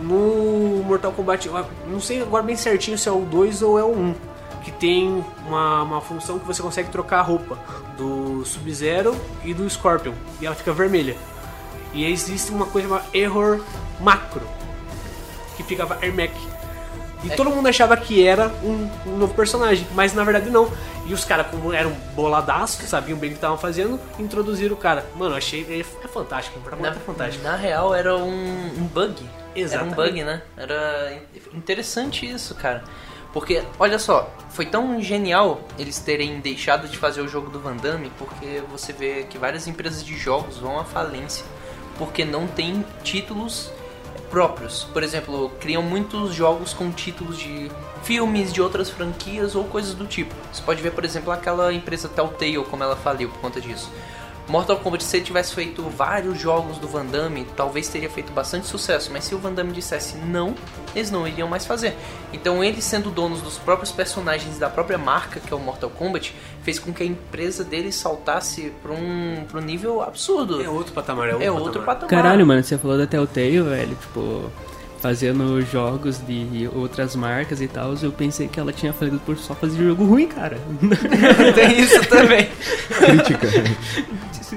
No 0.00 0.82
Mortal 0.84 1.12
Kombat, 1.12 1.48
não 1.86 2.00
sei 2.00 2.20
agora 2.20 2.42
bem 2.42 2.56
certinho 2.56 2.98
se 2.98 3.08
é 3.08 3.12
o 3.12 3.20
2 3.20 3.62
ou 3.62 3.78
é 3.78 3.84
o 3.84 3.92
1, 3.92 4.14
que 4.66 4.72
tem 4.72 5.24
uma, 5.46 5.84
uma 5.84 6.00
função 6.00 6.40
que 6.40 6.44
você 6.44 6.60
consegue 6.60 6.90
trocar 6.90 7.20
a 7.20 7.22
roupa 7.22 7.56
do 7.96 8.44
Sub-Zero 8.44 9.16
e 9.44 9.54
do 9.54 9.70
Scorpion, 9.70 10.12
e 10.40 10.46
ela 10.46 10.56
fica 10.56 10.72
vermelha. 10.72 11.16
E 11.94 12.04
existe 12.04 12.50
uma 12.50 12.66
coisa 12.66 12.88
chamada 12.88 13.06
Error 13.14 13.62
Macro, 14.00 14.42
que 15.56 15.62
ficava 15.62 16.04
Ermac. 16.04 16.34
E 17.22 17.30
todo 17.30 17.48
mundo 17.48 17.68
achava 17.68 17.96
que 17.96 18.26
era 18.26 18.48
um, 18.64 18.90
um 19.06 19.16
novo 19.16 19.34
personagem, 19.34 19.86
mas 19.94 20.12
na 20.12 20.24
verdade 20.24 20.50
não. 20.50 20.68
E 21.06 21.14
os 21.14 21.24
caras, 21.24 21.46
como 21.46 21.72
eram 21.72 21.92
boladaços, 22.16 22.88
sabiam 22.88 23.16
bem 23.16 23.28
o 23.30 23.32
que 23.32 23.38
estavam 23.38 23.56
fazendo, 23.56 24.00
introduziram 24.18 24.74
o 24.74 24.76
cara. 24.76 25.06
Mano, 25.14 25.36
achei. 25.36 25.64
É, 25.70 25.78
é 25.78 26.08
fantástico, 26.08 26.58
o 26.58 26.82
Na, 26.82 26.88
é 26.88 26.94
fantástico. 26.94 27.44
na 27.44 27.54
real 27.54 27.94
era 27.94 28.16
um, 28.16 28.66
um 28.78 28.84
bug. 28.92 29.14
Exatamente. 29.54 29.92
Era 29.94 30.02
um 30.02 30.10
bug, 30.10 30.24
né? 30.24 30.42
Era 30.56 31.22
interessante 31.54 32.28
isso, 32.28 32.52
cara. 32.56 32.82
Porque, 33.36 33.62
olha 33.78 33.98
só, 33.98 34.32
foi 34.48 34.64
tão 34.64 34.98
genial 34.98 35.60
eles 35.78 35.98
terem 35.98 36.40
deixado 36.40 36.88
de 36.88 36.96
fazer 36.96 37.20
o 37.20 37.28
jogo 37.28 37.50
do 37.50 37.60
Van 37.60 37.76
Damme, 37.76 38.10
porque 38.16 38.62
você 38.70 38.94
vê 38.94 39.24
que 39.24 39.36
várias 39.36 39.66
empresas 39.66 40.02
de 40.02 40.16
jogos 40.16 40.56
vão 40.56 40.80
à 40.80 40.84
falência, 40.84 41.44
porque 41.98 42.24
não 42.24 42.46
tem 42.46 42.82
títulos 43.04 43.70
próprios. 44.30 44.84
Por 44.84 45.02
exemplo, 45.02 45.50
criam 45.60 45.82
muitos 45.82 46.34
jogos 46.34 46.72
com 46.72 46.90
títulos 46.90 47.38
de 47.38 47.70
filmes, 48.04 48.50
de 48.54 48.62
outras 48.62 48.88
franquias 48.88 49.54
ou 49.54 49.64
coisas 49.64 49.92
do 49.92 50.06
tipo. 50.06 50.34
Você 50.50 50.62
pode 50.62 50.80
ver, 50.80 50.92
por 50.92 51.04
exemplo, 51.04 51.30
aquela 51.30 51.74
empresa 51.74 52.08
Telltale, 52.08 52.64
como 52.64 52.82
ela 52.82 52.96
faliu 52.96 53.28
por 53.28 53.40
conta 53.42 53.60
disso. 53.60 53.92
Mortal 54.48 54.76
Kombat, 54.78 55.02
se 55.02 55.16
ele 55.16 55.24
tivesse 55.24 55.52
feito 55.54 55.82
vários 55.82 56.38
jogos 56.38 56.78
do 56.78 56.86
Van 56.86 57.04
Damme, 57.04 57.44
talvez 57.56 57.88
teria 57.88 58.08
feito 58.08 58.32
bastante 58.32 58.66
sucesso, 58.66 59.10
mas 59.12 59.24
se 59.24 59.34
o 59.34 59.38
Van 59.38 59.52
Damme 59.52 59.72
dissesse 59.72 60.16
não, 60.18 60.54
eles 60.94 61.10
não 61.10 61.26
iriam 61.26 61.48
mais 61.48 61.66
fazer. 61.66 61.96
Então, 62.32 62.62
eles 62.62 62.84
sendo 62.84 63.10
donos 63.10 63.42
dos 63.42 63.58
próprios 63.58 63.90
personagens 63.90 64.56
da 64.58 64.70
própria 64.70 64.96
marca, 64.98 65.40
que 65.40 65.52
é 65.52 65.56
o 65.56 65.58
Mortal 65.60 65.90
Kombat, 65.90 66.34
fez 66.62 66.78
com 66.78 66.92
que 66.92 67.02
a 67.02 67.06
empresa 67.06 67.64
dele 67.64 67.90
saltasse 67.90 68.72
para 68.82 68.92
um, 68.92 69.44
pra 69.50 69.60
um 69.60 69.64
nível 69.64 70.00
absurdo. 70.00 70.62
É 70.62 70.68
outro 70.68 70.92
patamar, 70.92 71.28
é 71.28 71.32
outro 71.32 71.42
É 71.42 71.46
patamar. 71.48 71.62
outro 71.66 71.82
patamar. 71.82 72.08
Caralho, 72.10 72.46
mano, 72.46 72.62
você 72.62 72.78
falou 72.78 72.96
da 72.96 73.06
Telltale, 73.06 73.60
velho, 73.62 73.96
tipo, 73.96 74.50
fazendo 75.06 75.62
jogos 75.62 76.18
de 76.18 76.68
outras 76.74 77.14
marcas 77.14 77.60
e 77.60 77.68
tal, 77.68 77.94
eu 78.02 78.10
pensei 78.10 78.48
que 78.48 78.58
ela 78.58 78.72
tinha 78.72 78.92
falido 78.92 79.20
por 79.20 79.36
só 79.38 79.54
fazer 79.54 79.84
jogo 79.84 80.04
ruim, 80.04 80.26
cara. 80.26 80.58
Tem 81.54 81.80
isso 81.80 82.04
também. 82.08 82.50
Crítica. 82.88 83.46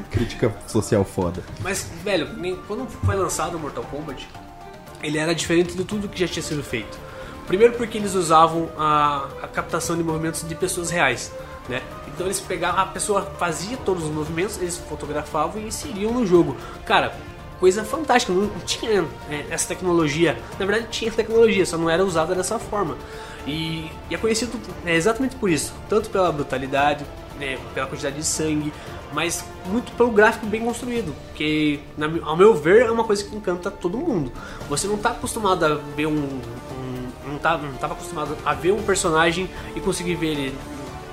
Crítica 0.10 0.56
social 0.66 1.06
foda. 1.06 1.44
Mas, 1.62 1.88
velho, 2.04 2.28
quando 2.66 2.88
foi 2.88 3.16
lançado 3.16 3.58
o 3.58 3.60
Mortal 3.60 3.84
Kombat, 3.84 4.28
ele 5.04 5.20
era 5.20 5.36
diferente 5.36 5.78
de 5.78 5.84
tudo 5.84 6.10
que 6.10 6.20
já 6.20 6.28
tinha 6.28 6.42
sido 6.42 6.64
feito. 6.64 6.98
Primeiro 7.46 7.74
porque 7.74 8.00
eles 8.00 8.16
usavam 8.16 8.70
a, 8.76 9.28
a 9.44 9.48
captação 9.48 9.96
de 9.96 10.04
movimentos 10.04 10.48
de 10.48 10.56
pessoas 10.56 10.90
reais, 10.90 11.32
né? 11.68 11.84
Então 12.08 12.26
eles 12.26 12.40
pegavam, 12.40 12.82
a 12.82 12.88
pessoa 12.88 13.22
fazia 13.38 13.78
todos 13.78 14.04
os 14.04 14.10
movimentos, 14.10 14.58
eles 14.58 14.78
fotografavam 14.78 15.62
e 15.62 15.68
inseriam 15.68 16.12
no 16.12 16.26
jogo. 16.26 16.58
Cara, 16.86 17.14
coisa 17.60 17.84
fantástica, 17.84 18.32
não 18.34 18.50
tinha 18.66 19.06
é, 19.30 19.46
essa 19.50 19.68
tecnologia. 19.68 20.38
Na 20.58 20.66
verdade 20.66 20.88
tinha 20.90 21.12
tecnologia, 21.12 21.66
só 21.66 21.78
não 21.78 21.90
era 21.90 22.04
usada 22.04 22.34
dessa 22.34 22.58
forma. 22.58 22.98
E, 23.46 23.92
e 24.10 24.16
é 24.16 24.18
conhecido 24.18 24.60
é, 24.86 24.96
exatamente 24.96 25.36
por 25.36 25.50
isso, 25.50 25.74
tanto 25.88 26.10
pela 26.10 26.32
brutalidade, 26.32 27.06
né, 27.40 27.58
pela 27.74 27.88
quantidade 27.88 28.16
de 28.16 28.24
sangue, 28.24 28.72
mas 29.14 29.44
muito 29.66 29.92
pelo 29.94 30.12
gráfico 30.12 30.46
bem 30.46 30.62
construído, 30.62 31.16
que 31.34 31.80
na 31.98 32.08
ao 32.24 32.38
meu 32.38 32.54
ver 32.54 32.84
é 32.84 32.92
uma 32.92 33.04
coisa 33.04 33.24
que 33.24 33.36
encanta 33.36 33.72
todo 33.72 33.98
mundo. 33.98 34.32
Você 34.68 34.88
não 34.88 34.96
está 34.96 35.12
acostumado 35.12 35.66
a 35.66 35.76
ver 35.96 36.06
um, 36.06 36.12
um 36.12 37.30
não 37.30 37.38
tá, 37.38 37.60
estava 37.74 37.94
acostumado 37.94 38.36
a 38.46 38.54
ver 38.54 38.72
um 38.72 38.82
personagem 38.84 39.50
e 39.76 39.80
conseguir 39.80 40.16
ver 40.16 40.28
ele 40.28 40.56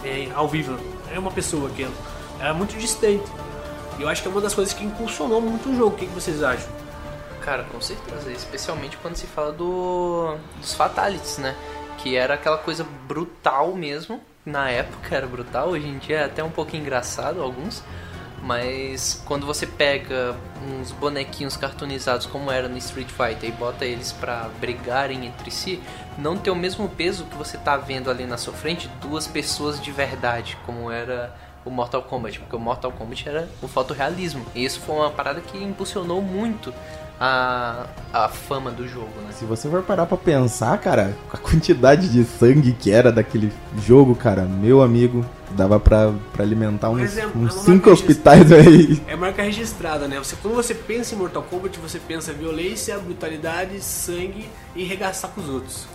é, 0.05 0.29
ao 0.35 0.49
vivo. 0.49 0.77
É 1.13 1.19
uma 1.19 1.31
pessoa 1.31 1.69
aquilo. 1.69 1.93
Era 2.41 2.53
muito 2.53 2.77
distante. 2.79 3.25
Eu 3.99 4.09
acho 4.09 4.23
que 4.23 4.29
é 4.29 4.31
uma 4.31 4.41
das 4.41 4.55
coisas 4.55 4.75
que 4.75 4.85
impulsionou 4.85 5.41
muito 5.41 5.71
o 5.71 5.77
jogo. 5.77 5.95
O 5.95 5.99
que, 5.99 6.07
que 6.07 6.13
vocês 6.13 6.43
acham? 6.43 6.69
Cara, 7.41 7.65
com 7.65 7.81
certeza, 7.81 8.31
especialmente 8.31 8.97
quando 8.99 9.17
se 9.17 9.27
fala 9.27 9.53
do 9.53 10.37
dos 10.61 10.75
fatalities, 10.75 11.39
né? 11.39 11.55
Que 11.99 12.17
era 12.17 12.35
aquela 12.35 12.59
coisa 12.59 12.85
brutal 13.07 13.73
mesmo. 13.75 14.21
Na 14.45 14.71
época 14.71 15.15
era 15.15 15.27
brutal, 15.27 15.71
hoje 15.71 15.89
em 15.89 15.99
dia 15.99 16.19
é 16.19 16.25
até 16.25 16.43
um 16.43 16.51
pouquinho 16.51 16.83
engraçado 16.83 17.43
alguns. 17.43 17.83
Mas 18.43 19.23
quando 19.25 19.47
você 19.47 19.67
pega 19.67 20.37
uns 20.63 20.93
bonequinhos 20.93 21.57
cartoonizados 21.57 22.27
como 22.27 22.51
era 22.51 22.69
no 22.69 22.77
Street 22.79 23.09
Fighter 23.09 23.49
e 23.49 23.53
bota 23.53 23.85
eles 23.85 24.13
pra 24.13 24.49
brigarem 24.61 25.27
entre 25.27 25.51
si, 25.51 25.83
não 26.19 26.37
tem 26.37 26.53
o 26.53 26.57
mesmo 26.57 26.89
peso 26.89 27.25
que 27.25 27.37
você 27.37 27.57
tá 27.57 27.77
vendo 27.77 28.11
ali 28.11 28.25
na 28.25 28.37
sua 28.37 28.53
frente 28.53 28.89
duas 29.01 29.27
pessoas 29.27 29.81
de 29.81 29.91
verdade, 29.91 30.57
como 30.65 30.91
era 30.91 31.35
o 31.67 31.71
Mortal 31.71 32.03
Kombat, 32.03 32.39
porque 32.41 32.57
o 32.57 32.61
Mortal 32.61 32.93
Kombat 32.93 33.29
era 33.29 33.49
o 33.61 33.69
fotorrealismo. 33.69 34.47
E 34.55 34.65
isso 34.65 34.81
foi 34.81 34.95
uma 34.97 35.11
parada 35.11 35.41
que 35.41 35.63
impulsionou 35.63 36.23
muito 36.23 36.73
a, 37.21 37.87
a 38.13 38.29
fama 38.29 38.71
do 38.71 38.87
jogo, 38.87 39.09
né? 39.25 39.33
Se 39.33 39.45
você 39.45 39.69
for 39.69 39.83
parar 39.83 40.07
pra 40.07 40.17
pensar, 40.17 40.77
cara, 40.79 41.17
a 41.33 41.37
quantidade 41.37 42.09
de 42.09 42.25
sangue 42.25 42.73
que 42.73 42.91
era 42.91 43.11
daquele 43.11 43.53
jogo, 43.85 44.15
cara, 44.15 44.43
meu 44.43 44.83
amigo, 44.83 45.25
dava 45.51 45.81
pra, 45.81 46.13
pra 46.33 46.45
alimentar 46.45 46.91
uns, 46.91 47.17
é- 47.17 47.23
é 47.23 47.27
uns 47.27 47.55
cinco 47.55 47.91
hospitais 47.91 48.53
aí. 48.53 49.03
É 49.09 49.17
marca 49.17 49.43
registrada, 49.43 50.07
né? 50.07 50.19
Você, 50.19 50.37
quando 50.43 50.55
você 50.55 50.75
pensa 50.75 51.15
em 51.15 51.19
Mortal 51.19 51.43
Kombat, 51.43 51.79
você 51.81 51.99
pensa 51.99 52.33
violência, 52.33 52.99
brutalidade, 52.99 53.81
sangue 53.83 54.47
e 54.75 54.85
regaçar 54.85 55.31
com 55.31 55.41
os 55.41 55.49
outros. 55.49 55.87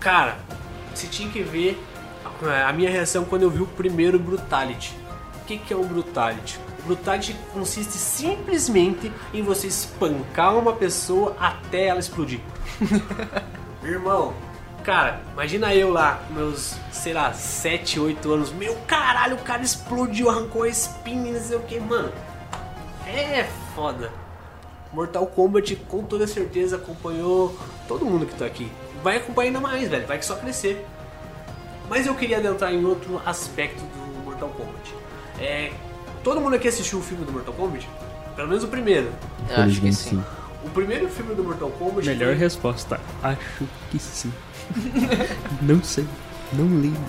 Cara, 0.00 0.36
você 0.94 1.06
tinha 1.06 1.28
que 1.30 1.42
ver 1.42 1.80
a, 2.42 2.68
a 2.68 2.72
minha 2.72 2.90
reação 2.90 3.24
quando 3.24 3.42
eu 3.42 3.50
vi 3.50 3.62
o 3.62 3.66
primeiro 3.66 4.18
Brutality. 4.18 4.96
O 5.42 5.44
que, 5.46 5.58
que 5.58 5.72
é 5.72 5.76
o 5.76 5.84
Brutality? 5.84 6.58
O 6.80 6.86
Brutality 6.86 7.36
consiste 7.52 7.92
simplesmente 7.92 9.12
em 9.32 9.42
você 9.42 9.66
espancar 9.66 10.56
uma 10.56 10.72
pessoa 10.72 11.36
até 11.38 11.86
ela 11.86 12.00
explodir. 12.00 12.40
Irmão, 13.84 14.32
cara, 14.82 15.20
imagina 15.32 15.74
eu 15.74 15.90
lá, 15.90 16.22
meus, 16.30 16.76
sei 16.90 17.12
lá, 17.12 17.32
7, 17.32 18.00
8 18.00 18.32
anos. 18.32 18.52
Meu 18.52 18.74
caralho, 18.86 19.36
o 19.36 19.42
cara 19.42 19.62
explodiu, 19.62 20.30
arrancou 20.30 20.62
a 20.62 20.68
espinha, 20.68 21.32
não 21.32 21.40
sei 21.40 21.56
o 21.56 21.60
que, 21.60 21.78
mano. 21.78 22.10
É 23.06 23.46
foda. 23.74 24.10
Mortal 24.92 25.26
Kombat 25.26 25.74
com 25.88 26.04
toda 26.04 26.26
certeza 26.26 26.76
acompanhou 26.76 27.58
todo 27.88 28.06
mundo 28.06 28.24
que 28.24 28.34
tá 28.34 28.46
aqui. 28.46 28.70
Vai 29.02 29.16
acompanhar 29.16 29.48
ainda 29.48 29.60
mais, 29.60 29.88
velho. 29.88 30.06
Vai 30.06 30.22
só 30.22 30.36
crescer. 30.36 30.86
Mas 31.88 32.06
eu 32.06 32.14
queria 32.14 32.38
adentrar 32.38 32.72
em 32.72 32.84
outro 32.84 33.20
aspecto 33.24 33.80
do 33.82 34.24
Mortal 34.24 34.48
Kombat. 34.50 34.94
É, 35.38 35.72
todo 36.22 36.40
mundo 36.40 36.54
aqui 36.56 36.68
assistiu 36.68 36.98
o 36.98 37.02
filme 37.02 37.24
do 37.24 37.32
Mortal 37.32 37.54
Kombat? 37.54 37.88
Pelo 38.34 38.48
menos 38.48 38.64
o 38.64 38.68
primeiro. 38.68 39.08
Eu 39.48 39.62
acho 39.62 39.80
que 39.80 39.92
sim. 39.92 40.22
O 40.64 40.70
primeiro 40.70 41.08
filme 41.08 41.34
do 41.34 41.44
Mortal 41.44 41.70
Kombat. 41.70 42.06
Melhor 42.06 42.30
foi- 42.30 42.38
resposta. 42.38 43.00
Acho 43.22 43.38
que 43.90 43.98
sim. 43.98 44.32
não 45.62 45.82
sei. 45.82 46.06
Não 46.52 46.64
lembro. 46.80 47.00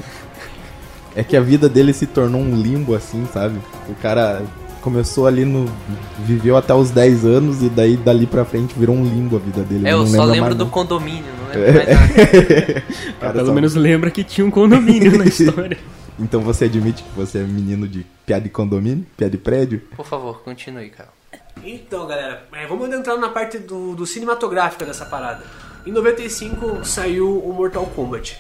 É 1.16 1.24
que 1.24 1.38
a 1.38 1.42
vida 1.42 1.70
dele 1.70 1.94
se 1.94 2.06
tornou 2.06 2.42
um 2.42 2.56
limbo 2.62 2.94
assim, 2.94 3.26
sabe? 3.32 3.58
O 3.88 3.96
cara 3.96 4.44
começou 4.82 5.26
ali 5.26 5.46
no. 5.46 5.66
viveu 6.20 6.58
até 6.58 6.74
os 6.74 6.92
10 6.92 7.26
anos 7.26 7.64
e 7.64 7.70
daí 7.70 7.96
dali 7.96 8.28
pra 8.28 8.44
frente 8.44 8.78
virou 8.78 8.96
um 8.96 9.04
limbo 9.04 9.38
a 9.38 9.40
vida 9.40 9.64
dele. 9.64 9.88
É, 9.88 9.94
eu 9.94 10.00
não 10.00 10.08
só 10.08 10.26
lembro 10.26 10.54
do 10.54 10.66
condomínio, 10.68 11.24
nada. 11.60 11.86
Cara, 13.20 13.34
Pelo 13.34 13.46
só- 13.48 13.54
menos 13.54 13.76
lembra 13.76 14.12
que 14.12 14.24
tinha 14.24 14.46
um 14.46 14.52
condomínio 14.52 15.18
na 15.18 15.26
história. 15.26 15.78
Então 16.20 16.42
você 16.42 16.66
admite 16.66 17.04
que 17.04 17.10
você 17.16 17.40
é 17.40 17.44
menino 17.44 17.88
de 17.88 18.06
piada 18.26 18.44
de 18.44 18.50
condomínio? 18.50 19.06
Piada 19.18 19.32
de 19.32 19.38
prédio? 19.38 19.82
Por 19.96 20.06
favor, 20.06 20.42
continue, 20.44 20.90
cara. 20.90 21.10
Então, 21.64 22.06
galera, 22.08 22.46
é, 22.54 22.66
vamos 22.68 22.90
entrar 22.94 23.18
na 23.18 23.30
parte 23.30 23.58
do, 23.58 23.96
do 23.96 24.06
cinematográfica 24.06 24.86
dessa 24.86 25.06
parada. 25.06 25.44
Em 25.86 25.92
95 25.92 26.84
saiu 26.86 27.38
o 27.40 27.54
Mortal 27.54 27.86
Kombat. 27.96 28.38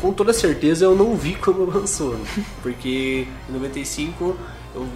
Com 0.00 0.12
toda 0.12 0.32
certeza 0.32 0.84
eu 0.86 0.94
não 0.96 1.14
vi 1.14 1.34
quando 1.34 1.64
lançou, 1.68 2.14
né? 2.14 2.24
porque 2.62 3.26
em 3.48 3.52
95 3.52 4.36
eu. 4.74 4.86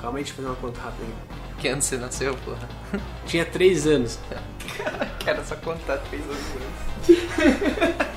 Calma 0.00 0.18
aí, 0.18 0.24
deixa 0.24 0.32
eu 0.32 0.36
fazer 0.44 0.48
uma 0.48 0.56
conta 0.56 0.80
rápida 0.80 1.02
aí. 1.04 1.36
Que 1.58 1.68
ano 1.68 1.80
você 1.82 1.96
nasceu, 1.96 2.34
porra? 2.44 2.68
Tinha 3.26 3.44
3 3.44 3.86
anos. 3.86 4.18
Quero 5.24 5.44
só 5.44 5.56
contar 5.56 5.98
três 5.98 6.22
anos. 6.24 8.04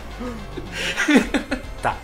Tá. 1.82 1.96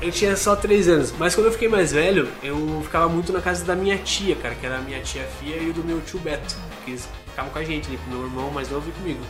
Eu 0.00 0.10
tinha 0.10 0.36
só 0.36 0.56
3 0.56 0.88
anos, 0.88 1.14
mas 1.18 1.34
quando 1.34 1.46
eu 1.46 1.52
fiquei 1.52 1.68
mais 1.68 1.92
velho, 1.92 2.28
eu 2.42 2.80
ficava 2.82 3.08
muito 3.08 3.32
na 3.32 3.40
casa 3.40 3.64
da 3.64 3.76
minha 3.76 3.96
tia, 3.98 4.34
cara, 4.34 4.54
que 4.54 4.66
era 4.66 4.78
a 4.78 4.80
minha 4.80 5.00
tia 5.00 5.22
Fia 5.38 5.56
e 5.56 5.72
do 5.72 5.84
meu 5.84 6.00
tio 6.00 6.18
Beto, 6.18 6.56
que 6.84 6.90
eles 6.92 7.08
ficavam 7.28 7.50
com 7.52 7.58
a 7.58 7.64
gente 7.64 7.88
ali, 7.88 7.96
com 7.98 8.10
meu 8.10 8.24
irmão 8.24 8.50
mais 8.50 8.68
novo 8.68 8.88
e 8.88 8.92
comigo. 8.92 9.20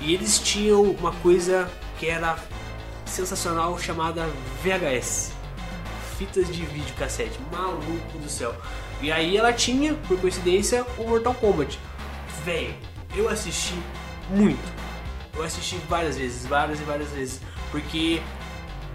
E 0.00 0.14
eles 0.14 0.38
tinham 0.38 0.82
uma 0.82 1.12
coisa 1.12 1.68
que 1.98 2.06
era 2.06 2.38
sensacional 3.06 3.78
chamada 3.78 4.26
VHS. 4.62 5.32
Fitas 6.18 6.46
de 6.46 6.64
vídeo 6.64 6.94
cassete, 6.98 7.38
maluco 7.52 8.18
do 8.18 8.28
céu. 8.28 8.54
E 9.02 9.12
aí 9.12 9.36
ela 9.36 9.52
tinha, 9.52 9.94
por 10.08 10.18
coincidência, 10.18 10.86
o 10.96 11.08
Mortal 11.08 11.34
Kombat. 11.34 11.78
Velho, 12.44 12.74
eu 13.14 13.28
assisti 13.28 13.74
muito. 14.30 14.72
Eu 15.36 15.42
assisti 15.42 15.76
várias 15.88 16.16
vezes, 16.16 16.46
várias 16.46 16.80
e 16.80 16.84
várias 16.84 17.08
vezes. 17.10 17.40
Porque, 17.70 18.20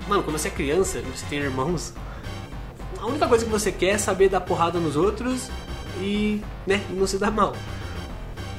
mano, 0.07 0.23
quando 0.23 0.37
você 0.37 0.47
é 0.47 0.51
criança 0.51 0.99
e 0.99 1.01
você 1.01 1.25
tem 1.27 1.39
irmãos, 1.39 1.93
a 2.99 3.05
única 3.05 3.27
coisa 3.27 3.43
que 3.45 3.51
você 3.51 3.71
quer 3.71 3.89
é 3.91 3.97
saber 3.97 4.29
dar 4.29 4.41
porrada 4.41 4.79
nos 4.79 4.95
outros 4.95 5.49
e, 5.99 6.41
né, 6.65 6.81
não 6.91 7.05
se 7.05 7.17
dar 7.17 7.31
mal. 7.31 7.55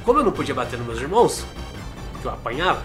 Como 0.03 0.19
eu 0.19 0.23
não 0.23 0.31
podia 0.31 0.53
bater 0.53 0.77
nos 0.77 0.87
meus 0.87 0.99
irmãos, 0.99 1.45
que 2.21 2.25
eu 2.27 2.31
apanhava, 2.31 2.83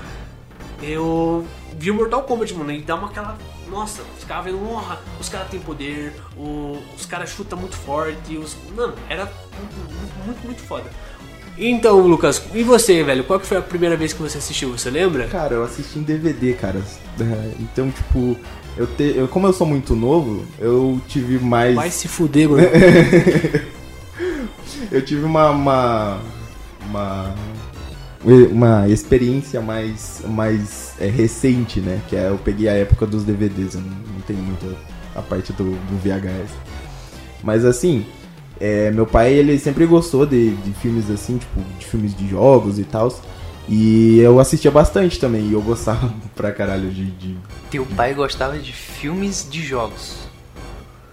eu 0.83 1.47
vi 1.75 1.91
o 1.91 1.95
Mortal 1.95 2.23
Kombat, 2.25 2.53
mano, 2.55 2.73
e 2.73 2.83
dá 2.83 2.95
uma 2.95 3.09
aquela. 3.09 3.37
Nossa, 3.69 4.03
ficava 4.19 4.43
vendo, 4.43 4.59
porra, 4.59 5.01
os 5.21 5.29
caras 5.29 5.49
têm 5.49 5.59
poder, 5.61 6.15
o- 6.37 6.81
os 6.97 7.05
caras 7.05 7.31
chutam 7.31 7.59
muito 7.59 7.77
forte, 7.77 8.37
os. 8.37 8.57
Mano, 8.75 8.95
era 9.09 9.25
muito, 9.25 10.25
muito, 10.25 10.45
muito 10.45 10.63
foda. 10.63 10.91
Então, 11.59 12.01
Lucas, 12.01 12.43
e 12.55 12.63
você, 12.63 13.03
velho? 13.03 13.25
Qual 13.25 13.41
que 13.41 13.47
foi 13.47 13.57
a 13.57 13.63
primeira 13.63 13.97
vez 13.97 14.13
que 14.13 14.21
você 14.21 14.39
assistiu? 14.39 14.77
Você 14.77 14.91
lembra? 14.91 15.27
Cara, 15.27 15.55
eu 15.55 15.65
assisti 15.65 15.99
em 15.99 16.03
DVD, 16.03 16.53
cara. 16.53 16.81
É, 17.21 17.51
Então, 17.61 17.91
tipo, 17.91 18.37
eu 18.77 18.87
te, 18.87 19.15
eu, 19.17 19.27
como 19.27 19.47
eu 19.47 19.53
sou 19.53 19.67
muito 19.67 19.97
novo, 19.97 20.45
eu 20.59 21.01
tive 21.09 21.39
mais. 21.39 21.75
Vai 21.75 21.91
se 21.91 22.09
fuder, 22.09 22.49
mano. 22.49 22.63
Eu 24.91 25.03
tive 25.05 25.25
uma. 25.25 25.51
uma. 25.51 26.21
uma, 26.89 27.35
uma 28.51 28.89
experiência 28.89 29.61
mais, 29.61 30.23
mais 30.27 30.95
é, 31.01 31.07
recente, 31.07 31.81
né? 31.81 32.01
Que 32.09 32.17
é 32.17 32.29
eu 32.29 32.39
peguei 32.39 32.69
a 32.69 32.73
época 32.73 33.07
dos 33.07 33.25
DVDs, 33.25 33.75
eu 33.75 33.81
não, 33.81 33.89
não 33.89 34.21
tenho 34.27 34.41
muito 34.41 34.77
a 35.15 35.23
parte 35.23 35.53
do, 35.53 35.65
do 35.65 35.99
VHS. 36.03 36.51
Mas 37.43 37.65
assim, 37.65 38.05
é, 38.61 38.91
meu 38.91 39.07
pai 39.07 39.33
ele 39.33 39.59
sempre 39.59 39.85
gostou 39.87 40.25
de, 40.27 40.51
de 40.57 40.73
filmes 40.75 41.11
assim, 41.11 41.39
tipo, 41.39 41.61
de 41.79 41.85
filmes 41.87 42.17
de 42.17 42.29
jogos 42.29 42.79
e 42.79 42.85
tal. 42.85 43.13
E 43.69 44.19
eu 44.21 44.39
assistia 44.39 44.71
bastante 44.71 45.19
também, 45.19 45.49
e 45.49 45.53
eu 45.53 45.61
gostava 45.61 46.13
pra 46.37 46.53
caralho 46.53 46.89
de. 46.91 47.07
de- 47.13 47.37
Teu 47.71 47.85
pai 47.97 48.15
gostava 48.15 48.57
de 48.59 48.73
filmes 48.73 49.47
de 49.51 49.61
jogos. 49.63 50.19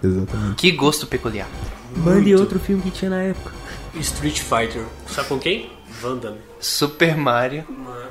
Exatamente. 0.02 0.54
Que 0.56 0.70
gosto 0.70 1.06
peculiar. 1.06 1.48
Mande 1.96 2.34
outro 2.34 2.58
filme 2.60 2.82
que 2.82 2.90
tinha 2.90 3.10
na 3.10 3.22
época. 3.22 3.52
Street 4.00 4.38
Fighter. 4.40 4.84
Sabe 5.08 5.28
com 5.28 5.38
quem? 5.38 5.70
Van 6.00 6.16
Damme. 6.16 6.38
Super 6.60 7.16
Mario. 7.16 7.64
Mano. 7.68 8.10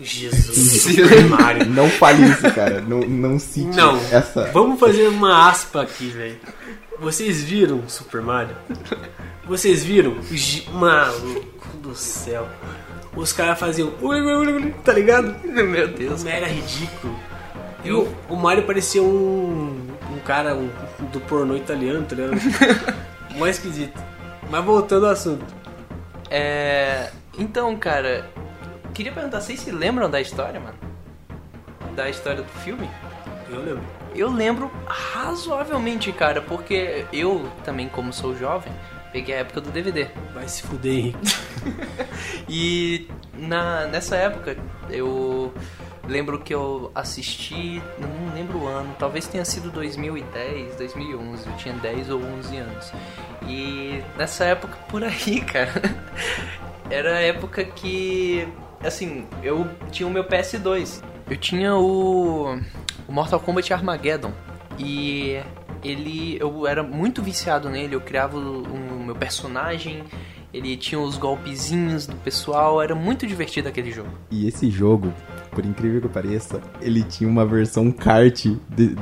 Jesus. 0.00 0.82
Super 0.82 1.24
Mario. 1.24 1.66
Não 1.66 1.88
fale 1.88 2.24
isso, 2.30 2.42
cara. 2.54 2.80
Não, 2.80 3.00
não 3.00 3.38
cite 3.38 3.76
Não. 3.76 3.96
essa. 4.10 4.44
Vamos 4.52 4.80
fazer 4.80 5.08
uma 5.08 5.48
aspa 5.48 5.82
aqui, 5.82 6.08
velho. 6.08 6.36
Vocês 6.98 7.42
viram 7.42 7.82
Super 7.88 8.20
Mario? 8.22 8.54
Vocês 9.46 9.82
viram? 9.84 10.16
Maluco 10.72 11.76
do 11.82 11.94
céu. 11.94 12.46
Os 13.16 13.32
caras 13.32 13.58
faziam. 13.58 13.92
ui, 14.00 14.20
ui, 14.20 14.36
ui, 14.36 14.52
ui, 14.52 14.74
Tá 14.84 14.92
ligado? 14.92 15.34
Meu 15.48 15.88
Deus. 15.88 16.24
Era 16.24 16.46
ridículo. 16.46 17.18
E 17.84 17.90
o, 17.92 18.06
o 18.28 18.36
Mario 18.36 18.64
parecia 18.64 19.02
um, 19.02 19.76
um 20.12 20.18
cara 20.24 20.54
um- 20.54 20.68
do 21.12 21.18
pornô 21.20 21.56
italiano, 21.56 22.04
tá 22.06 22.14
ligado? 22.14 22.38
Mais 23.38 23.56
esquisito. 23.56 23.98
Mas 24.50 24.64
voltando 24.64 25.06
ao 25.06 25.12
assunto. 25.12 25.44
É. 26.30 27.10
Então, 27.38 27.74
cara, 27.76 28.28
queria 29.00 29.12
perguntar, 29.12 29.40
vocês 29.40 29.60
se 29.60 29.70
lembram 29.70 30.10
da 30.10 30.20
história, 30.20 30.60
mano? 30.60 30.76
Da 31.96 32.10
história 32.10 32.42
do 32.42 32.52
filme? 32.60 32.86
Eu 33.48 33.60
lembro. 33.60 33.84
Eu 34.14 34.30
lembro 34.30 34.70
razoavelmente, 34.86 36.12
cara, 36.12 36.42
porque 36.42 37.06
eu 37.10 37.50
também, 37.64 37.88
como 37.88 38.12
sou 38.12 38.36
jovem, 38.36 38.70
peguei 39.10 39.34
a 39.34 39.38
época 39.38 39.62
do 39.62 39.70
DVD. 39.70 40.08
Vai 40.34 40.46
se 40.48 40.62
fuder, 40.62 40.92
Henrique. 40.92 41.18
E 42.46 43.08
na, 43.32 43.86
nessa 43.86 44.16
época 44.16 44.56
eu 44.90 45.54
lembro 46.06 46.40
que 46.40 46.52
eu 46.52 46.90
assisti, 46.94 47.80
não 47.98 48.34
lembro 48.34 48.58
o 48.58 48.66
ano, 48.66 48.94
talvez 48.98 49.26
tenha 49.26 49.44
sido 49.44 49.70
2010, 49.70 50.74
2011, 50.76 51.46
eu 51.46 51.56
tinha 51.56 51.74
10 51.74 52.10
ou 52.10 52.20
11 52.20 52.56
anos. 52.56 52.92
E 53.46 54.02
nessa 54.18 54.44
época 54.44 54.76
por 54.88 55.02
aí, 55.02 55.40
cara, 55.46 55.80
era 56.90 57.16
a 57.16 57.20
época 57.20 57.64
que, 57.64 58.46
assim, 58.84 59.24
eu 59.42 59.66
tinha 59.90 60.06
o 60.06 60.10
meu 60.10 60.24
PS2. 60.24 61.02
Eu 61.28 61.36
tinha 61.36 61.74
o, 61.76 62.58
o 63.08 63.12
Mortal 63.12 63.40
Kombat 63.40 63.72
Armageddon. 63.72 64.32
E 64.78 65.38
ele 65.84 66.36
eu 66.40 66.66
era 66.66 66.82
muito 66.82 67.22
viciado 67.22 67.68
nele, 67.68 67.94
eu 67.94 68.00
criava 68.00 68.36
o, 68.38 68.62
o 68.62 69.04
meu 69.04 69.14
personagem, 69.14 70.02
ele 70.52 70.76
tinha 70.76 71.00
os 71.00 71.16
golpezinhos 71.16 72.06
do 72.06 72.16
pessoal, 72.16 72.80
era 72.82 72.94
muito 72.94 73.26
divertido 73.26 73.68
aquele 73.68 73.90
jogo. 73.92 74.08
E 74.30 74.46
esse 74.48 74.70
jogo, 74.70 75.12
por 75.50 75.64
incrível 75.64 76.00
que 76.00 76.08
pareça, 76.08 76.60
ele 76.80 77.02
tinha 77.02 77.28
uma 77.28 77.44
versão 77.46 77.90
kart 77.92 78.46
de- 78.68 78.96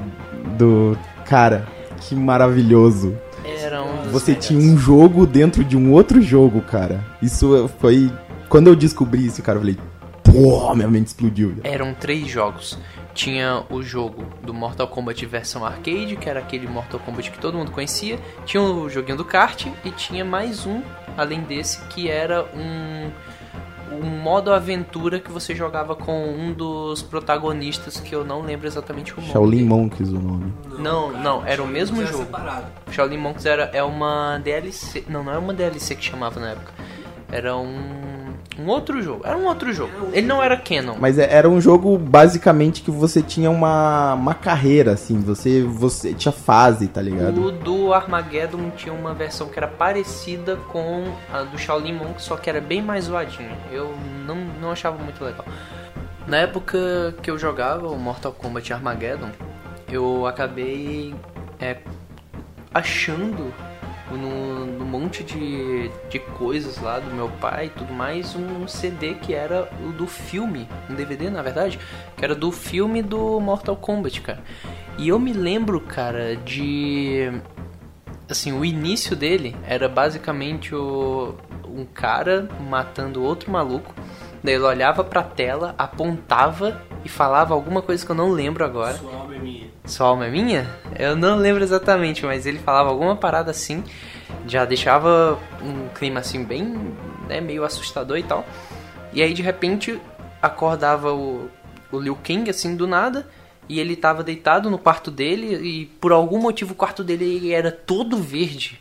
do. 0.58 0.98
Cara, 1.24 1.66
que 2.00 2.14
maravilhoso. 2.14 3.16
Era 3.44 3.82
um 3.82 4.02
Você 4.10 4.32
melhores. 4.32 4.46
tinha 4.48 4.58
um 4.60 4.76
jogo 4.76 5.26
dentro 5.26 5.64
de 5.64 5.76
um 5.76 5.92
outro 5.92 6.20
jogo, 6.20 6.60
cara. 6.60 7.04
Isso 7.22 7.68
foi 7.80 8.10
Quando 8.48 8.68
eu 8.68 8.76
descobri 8.76 9.26
isso, 9.26 9.42
cara, 9.42 9.58
eu 9.58 9.60
falei, 9.60 9.78
pô, 10.24 10.74
minha 10.74 10.88
mente 10.88 11.08
explodiu. 11.08 11.56
Eram 11.62 11.94
três 11.94 12.26
jogos. 12.28 12.78
Tinha 13.14 13.64
o 13.68 13.82
jogo 13.82 14.24
do 14.42 14.54
Mortal 14.54 14.86
Kombat 14.88 15.26
versão 15.26 15.64
arcade, 15.64 16.16
que 16.16 16.28
era 16.28 16.40
aquele 16.40 16.66
Mortal 16.68 17.00
Kombat 17.00 17.30
que 17.30 17.38
todo 17.38 17.58
mundo 17.58 17.72
conhecia. 17.72 18.18
Tinha 18.46 18.62
o 18.62 18.88
joguinho 18.88 19.16
do 19.16 19.24
kart 19.24 19.66
e 19.84 19.90
tinha 19.90 20.24
mais 20.24 20.66
um, 20.66 20.82
além 21.16 21.40
desse, 21.40 21.80
que 21.86 22.08
era 22.08 22.46
um, 22.54 23.10
um 23.96 24.06
modo 24.06 24.52
aventura 24.52 25.18
que 25.18 25.32
você 25.32 25.54
jogava 25.54 25.96
com 25.96 26.32
um 26.32 26.52
dos 26.52 27.02
protagonistas 27.02 27.98
que 27.98 28.14
eu 28.14 28.24
não 28.24 28.40
lembro 28.40 28.66
exatamente 28.66 29.12
o 29.12 29.16
nome. 29.20 29.32
Shaolin. 29.32 29.64
Monks 29.64 30.10
o 30.10 30.20
nome. 30.20 30.54
Não, 30.78 31.10
não, 31.10 31.44
era 31.44 31.62
o 31.62 31.66
mesmo 31.66 32.06
jogo. 32.06 32.24
separado. 32.24 32.66
Shaolin 32.92 33.18
Monks 33.18 33.44
era, 33.46 33.64
é 33.74 33.82
uma 33.82 34.38
DLC. 34.38 35.04
Não, 35.08 35.24
não 35.24 35.32
é 35.32 35.38
uma 35.38 35.52
DLC 35.52 35.96
que 35.96 36.04
chamava 36.04 36.38
na 36.38 36.50
época. 36.50 36.72
Era 37.30 37.56
um, 37.56 38.17
um 38.58 38.66
outro 38.66 39.00
jogo. 39.00 39.22
Era 39.24 39.36
um 39.36 39.46
outro 39.46 39.72
jogo. 39.72 39.92
Ele 40.12 40.26
não 40.26 40.42
era 40.42 40.56
canon. 40.56 40.96
Mas 40.98 41.18
é- 41.18 41.32
era 41.32 41.48
um 41.48 41.60
jogo 41.60 41.96
basicamente 41.96 42.82
que 42.82 42.90
você 42.90 43.22
tinha 43.22 43.50
uma, 43.50 44.14
uma 44.14 44.34
carreira, 44.34 44.92
assim, 44.92 45.20
você, 45.20 45.62
você 45.62 46.12
tinha 46.12 46.32
fase, 46.32 46.88
tá 46.88 47.00
ligado? 47.00 47.40
O 47.40 47.52
do 47.52 47.92
Armageddon 47.94 48.70
tinha 48.76 48.92
uma 48.92 49.14
versão 49.14 49.48
que 49.48 49.58
era 49.58 49.68
parecida 49.68 50.56
com 50.56 51.04
a 51.32 51.42
do 51.42 51.56
Shaolin 51.56 51.94
Monks, 51.94 52.24
só 52.24 52.36
que 52.36 52.50
era 52.50 52.60
bem 52.60 52.82
mais 52.82 53.04
zoadinha. 53.04 53.56
Eu 53.70 53.94
não, 54.26 54.36
não 54.60 54.72
achava 54.72 54.98
muito 55.02 55.22
legal. 55.24 55.44
Na 56.26 56.38
época 56.38 57.14
que 57.22 57.30
eu 57.30 57.38
jogava 57.38 57.88
o 57.88 57.96
Mortal 57.96 58.32
Kombat 58.32 58.72
Armageddon, 58.72 59.30
eu 59.90 60.26
acabei 60.26 61.14
é, 61.58 61.78
achando 62.74 63.52
no, 64.16 64.66
no 64.66 64.84
monte 64.84 65.22
de, 65.22 65.90
de 66.08 66.18
coisas 66.18 66.78
lá 66.80 66.98
do 66.98 67.10
meu 67.14 67.28
pai 67.28 67.66
e 67.66 67.70
tudo 67.70 67.92
mais 67.92 68.34
um 68.34 68.66
CD 68.66 69.14
que 69.14 69.34
era 69.34 69.68
o 69.84 69.92
do 69.92 70.06
filme, 70.06 70.68
um 70.88 70.94
DVD 70.94 71.30
na 71.30 71.42
verdade, 71.42 71.78
que 72.16 72.24
era 72.24 72.34
do 72.34 72.50
filme 72.50 73.02
do 73.02 73.40
Mortal 73.40 73.76
Kombat, 73.76 74.20
cara. 74.20 74.42
E 74.96 75.08
eu 75.08 75.18
me 75.18 75.32
lembro, 75.32 75.80
cara, 75.80 76.36
de 76.36 77.30
assim, 78.28 78.52
o 78.52 78.64
início 78.64 79.16
dele 79.16 79.56
era 79.66 79.88
basicamente 79.88 80.74
o, 80.74 81.34
um 81.66 81.84
cara 81.84 82.48
matando 82.68 83.22
outro 83.22 83.50
maluco. 83.50 83.94
Daí 84.42 84.54
ele 84.54 84.64
olhava 84.64 85.02
pra 85.02 85.22
tela, 85.22 85.74
apontava 85.76 86.82
e 87.04 87.08
falava 87.08 87.54
alguma 87.54 87.82
coisa 87.82 88.04
que 88.04 88.10
eu 88.10 88.16
não 88.16 88.30
lembro 88.30 88.64
agora. 88.64 88.98
Sua 89.88 90.08
alma 90.08 90.26
é 90.26 90.30
minha? 90.30 90.68
Eu 90.98 91.16
não 91.16 91.36
lembro 91.36 91.62
exatamente, 91.62 92.24
mas 92.24 92.44
ele 92.46 92.58
falava 92.58 92.90
alguma 92.90 93.16
parada 93.16 93.50
assim, 93.50 93.82
já 94.46 94.64
deixava 94.64 95.38
um 95.62 95.88
clima 95.88 96.20
assim 96.20 96.44
bem, 96.44 96.94
né, 97.26 97.40
meio 97.40 97.64
assustador 97.64 98.18
e 98.18 98.22
tal. 98.22 98.46
E 99.12 99.22
aí 99.22 99.32
de 99.32 99.42
repente 99.42 99.98
acordava 100.42 101.12
o, 101.14 101.48
o 101.90 101.98
Liu 101.98 102.16
Kang 102.22 102.48
assim 102.50 102.76
do 102.76 102.86
nada, 102.86 103.26
e 103.68 103.80
ele 103.80 103.96
tava 103.96 104.22
deitado 104.22 104.70
no 104.70 104.78
quarto 104.78 105.10
dele 105.10 105.54
e 105.56 105.86
por 105.86 106.12
algum 106.12 106.38
motivo 106.38 106.72
o 106.72 106.76
quarto 106.76 107.02
dele 107.02 107.52
era 107.52 107.70
todo 107.72 108.16
verde. 108.18 108.80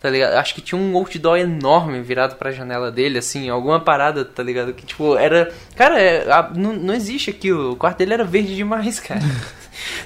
Tá 0.00 0.10
ligado? 0.10 0.34
Acho 0.34 0.54
que 0.56 0.60
tinha 0.60 0.80
um 0.80 0.96
outdoor 0.96 1.38
enorme 1.38 2.00
virado 2.02 2.34
pra 2.34 2.50
janela 2.50 2.90
dele, 2.90 3.18
assim, 3.18 3.48
alguma 3.48 3.78
parada, 3.78 4.24
tá 4.24 4.42
ligado? 4.42 4.74
Que 4.74 4.84
tipo, 4.84 5.16
era. 5.16 5.52
Cara, 5.76 6.00
é, 6.00 6.28
a- 6.28 6.50
não, 6.56 6.72
não 6.72 6.92
existe 6.92 7.30
aquilo. 7.30 7.72
O 7.72 7.76
quarto 7.76 7.98
dele 7.98 8.12
era 8.14 8.24
verde 8.24 8.56
demais, 8.56 8.98
cara. 8.98 9.20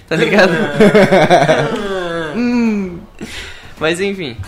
tá 0.08 0.16
ligado? 0.16 0.52
Hum. 2.36 2.98
Mas 3.80 3.98
enfim. 3.98 4.36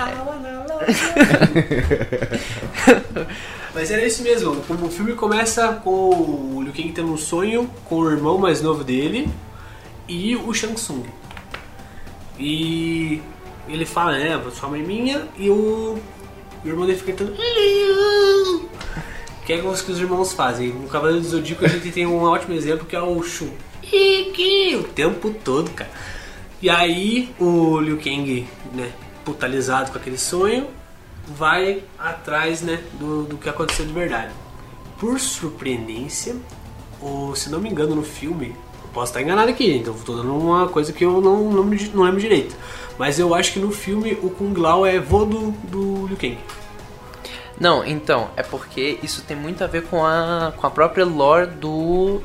Mas 3.74 3.90
era 3.90 4.04
isso 4.07 4.22
mesmo. 4.22 4.62
O 4.68 4.90
filme 4.90 5.14
começa 5.14 5.74
com 5.85 6.11
o 6.11 6.62
Liu 6.62 6.72
Kang 6.72 6.92
tendo 6.92 7.12
um 7.12 7.16
sonho 7.16 7.70
com 7.85 7.96
o 8.00 8.11
irmão 8.11 8.37
mais 8.37 8.61
novo 8.61 8.85
dele 8.85 9.28
e 10.09 10.35
o 10.37 10.52
Shang 10.52 10.74
Tsung. 10.74 11.04
E 12.38 13.22
ele 13.68 13.85
fala, 13.85 14.12
né, 14.18 14.40
sua 14.52 14.68
mãe 14.68 14.81
é 14.81 14.85
minha 14.85 15.28
e 15.37 15.50
o, 15.50 15.98
o 16.64 16.68
irmão 16.68 16.87
dele 16.87 16.98
fica 16.98 17.12
gritando. 17.12 17.37
Que 19.44 19.52
é 19.52 19.59
coisa 19.59 19.83
que 19.83 19.92
os 19.92 20.00
irmãos 20.00 20.33
fazem. 20.33 20.68
No 20.70 20.88
Cavaleiro 20.88 21.22
do 21.22 21.28
Zodíaco 21.28 21.64
a 21.64 21.68
gente 21.68 21.90
tem 21.90 22.07
um 22.07 22.22
ótimo 22.22 22.54
exemplo 22.54 22.87
que 22.87 22.96
é 22.96 23.00
o 23.00 23.22
Shun. 23.22 23.50
Iki! 23.92 24.77
O 24.77 24.85
tempo 24.85 25.35
todo, 25.44 25.70
cara. 25.70 25.90
E 26.61 26.68
aí 26.68 27.35
o 27.38 27.79
Liu 27.81 27.98
Kang, 27.98 28.46
né, 28.74 28.92
putalizado 29.24 29.92
com 29.92 29.98
aquele 29.98 30.18
sonho, 30.18 30.66
vai 31.27 31.83
atrás, 31.98 32.62
né, 32.62 32.83
do, 32.94 33.24
do 33.24 33.37
que 33.37 33.48
aconteceu 33.48 33.87
de 33.87 33.92
verdade. 33.92 34.33
Por 34.98 35.20
surpreendência, 35.20 36.35
ou 37.01 37.37
se 37.37 37.48
não 37.48 37.61
me 37.61 37.70
engano 37.70 37.94
no 37.94 38.03
filme, 38.03 38.57
eu 38.83 38.88
posso 38.92 39.11
estar 39.11 39.22
enganado 39.22 39.51
aqui, 39.51 39.77
então 39.77 39.94
tô 39.94 40.16
dando 40.16 40.37
uma 40.37 40.68
coisa 40.68 40.92
que 40.92 41.05
eu 41.05 41.20
não, 41.20 41.51
não, 41.51 41.64
não 41.64 42.03
lembro 42.03 42.20
direito. 42.20 42.57
Mas 42.98 43.18
eu 43.20 43.33
acho 43.35 43.53
que 43.53 43.61
no 43.61 43.70
filme 43.70 44.18
o 44.22 44.31
Kung 44.31 44.55
Lao 44.59 44.85
é 44.85 44.98
vô 44.98 45.24
do, 45.24 45.53
do 45.68 46.07
Liu 46.09 46.16
Kang. 46.16 46.38
Não, 47.61 47.85
então, 47.85 48.31
é 48.37 48.42
porque 48.42 48.98
isso 49.03 49.22
tem 49.22 49.37
muito 49.37 49.62
a 49.62 49.66
ver 49.66 49.83
com 49.85 50.05
a, 50.05 50.53
com 50.57 50.66
a 50.66 50.70
própria 50.70 51.05
lore 51.05 51.46
do, 51.46 52.20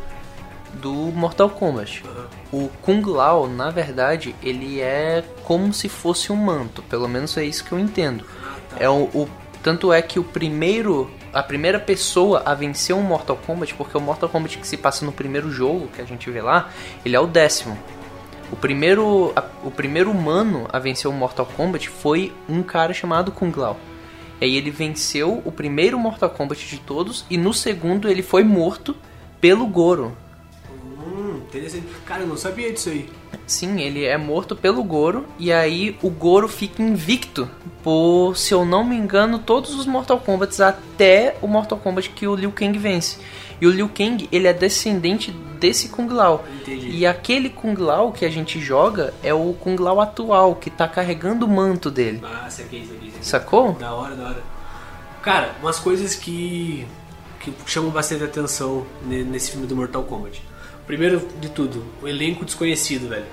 do 0.81 0.91
Mortal 0.93 1.49
Kombat. 1.49 2.03
O 2.51 2.69
Kung 2.81 3.01
Lao, 3.05 3.47
na 3.47 3.69
verdade, 3.69 4.35
ele 4.43 4.79
é 4.79 5.23
como 5.43 5.73
se 5.73 5.89
fosse 5.89 6.31
um 6.31 6.35
manto, 6.35 6.81
pelo 6.83 7.07
menos 7.07 7.35
é 7.37 7.43
isso 7.43 7.63
que 7.63 7.71
eu 7.71 7.79
entendo. 7.79 8.25
É 8.79 8.89
o, 8.89 9.03
o- 9.13 9.29
tanto 9.61 9.93
é 9.93 10.01
que 10.01 10.19
o 10.19 10.23
primeiro, 10.23 11.09
a 11.31 11.41
primeira 11.41 11.79
pessoa 11.79 12.41
a 12.45 12.53
vencer 12.53 12.95
um 12.95 13.01
Mortal 13.01 13.37
Kombat, 13.45 13.73
porque 13.75 13.97
o 13.97 14.01
Mortal 14.01 14.27
Kombat 14.29 14.57
que 14.57 14.67
se 14.67 14.75
passa 14.77 15.05
no 15.05 15.11
primeiro 15.11 15.49
jogo 15.51 15.87
que 15.95 16.01
a 16.01 16.05
gente 16.05 16.29
vê 16.29 16.41
lá, 16.41 16.69
ele 17.05 17.15
é 17.15 17.19
o 17.19 17.27
décimo. 17.27 17.77
O 18.51 18.55
primeiro, 18.55 19.31
a- 19.35 19.43
o 19.63 19.71
primeiro 19.71 20.11
humano 20.11 20.67
a 20.71 20.77
vencer 20.79 21.09
o 21.09 21.13
Mortal 21.13 21.45
Kombat 21.57 21.89
foi 21.89 22.33
um 22.47 22.61
cara 22.61 22.93
chamado 22.93 23.31
Kung 23.31 23.51
Lao. 23.55 23.77
E 24.41 24.45
aí 24.45 24.55
ele 24.57 24.69
venceu 24.69 25.41
o 25.45 25.51
primeiro 25.51 25.97
Mortal 25.97 26.29
Kombat 26.29 26.67
de 26.67 26.77
todos 26.79 27.25
e 27.29 27.37
no 27.37 27.53
segundo 27.53 28.09
ele 28.09 28.21
foi 28.21 28.43
morto 28.43 28.95
pelo 29.39 29.65
Goro. 29.65 30.15
Hum, 31.35 31.41
interessante. 31.47 31.85
Cara, 32.05 32.21
eu 32.21 32.27
não 32.27 32.37
sabia 32.37 32.71
disso 32.71 32.89
aí. 32.89 33.09
Sim, 33.45 33.81
ele 33.81 34.05
é 34.05 34.17
morto 34.17 34.55
pelo 34.55 34.83
Goro 34.83 35.25
e 35.37 35.51
aí 35.51 35.97
o 36.01 36.09
Goro 36.09 36.47
fica 36.47 36.81
invicto 36.81 37.49
por, 37.83 38.35
se 38.37 38.53
eu 38.53 38.63
não 38.65 38.83
me 38.83 38.95
engano, 38.95 39.37
todos 39.39 39.73
os 39.75 39.85
Mortal 39.85 40.19
Kombats 40.19 40.61
até 40.61 41.35
o 41.41 41.47
Mortal 41.47 41.77
Kombat 41.77 42.09
que 42.11 42.25
o 42.27 42.35
Liu 42.35 42.51
Kang 42.51 42.77
vence. 42.77 43.17
E 43.59 43.67
o 43.67 43.71
Liu 43.71 43.89
Kang, 43.89 44.27
ele 44.31 44.47
é 44.47 44.53
descendente 44.53 45.31
desse 45.59 45.89
Kung 45.89 46.07
Lao. 46.11 46.43
Entendi. 46.61 46.89
E 46.91 47.05
aquele 47.05 47.49
Kung 47.49 47.75
Lao 47.75 48.11
que 48.11 48.25
a 48.25 48.29
gente 48.29 48.59
joga 48.59 49.13
é 49.23 49.33
o 49.33 49.53
Kung 49.53 49.75
Lao 49.77 49.99
atual, 50.01 50.55
que 50.55 50.69
tá 50.69 50.87
carregando 50.87 51.45
o 51.45 51.49
manto 51.49 51.89
dele. 51.91 52.21
Ah, 52.23 52.49
saquei, 52.49 52.81
saquei, 52.81 53.09
saquei. 53.09 53.11
Sacou? 53.21 53.73
Da 53.73 53.93
hora, 53.93 54.15
da 54.15 54.23
hora. 54.25 54.43
Cara, 55.21 55.55
umas 55.61 55.79
coisas 55.79 56.15
que, 56.15 56.85
que 57.39 57.53
chamam 57.65 57.91
bastante 57.91 58.23
atenção 58.23 58.85
ne- 59.05 59.23
nesse 59.23 59.51
filme 59.51 59.65
do 59.67 59.75
Mortal 59.75 60.03
Kombat. 60.03 60.41
Primeiro 60.87 61.21
de 61.39 61.49
tudo, 61.49 61.83
o 62.01 62.07
elenco 62.07 62.43
desconhecido, 62.45 63.09
velho. 63.09 63.25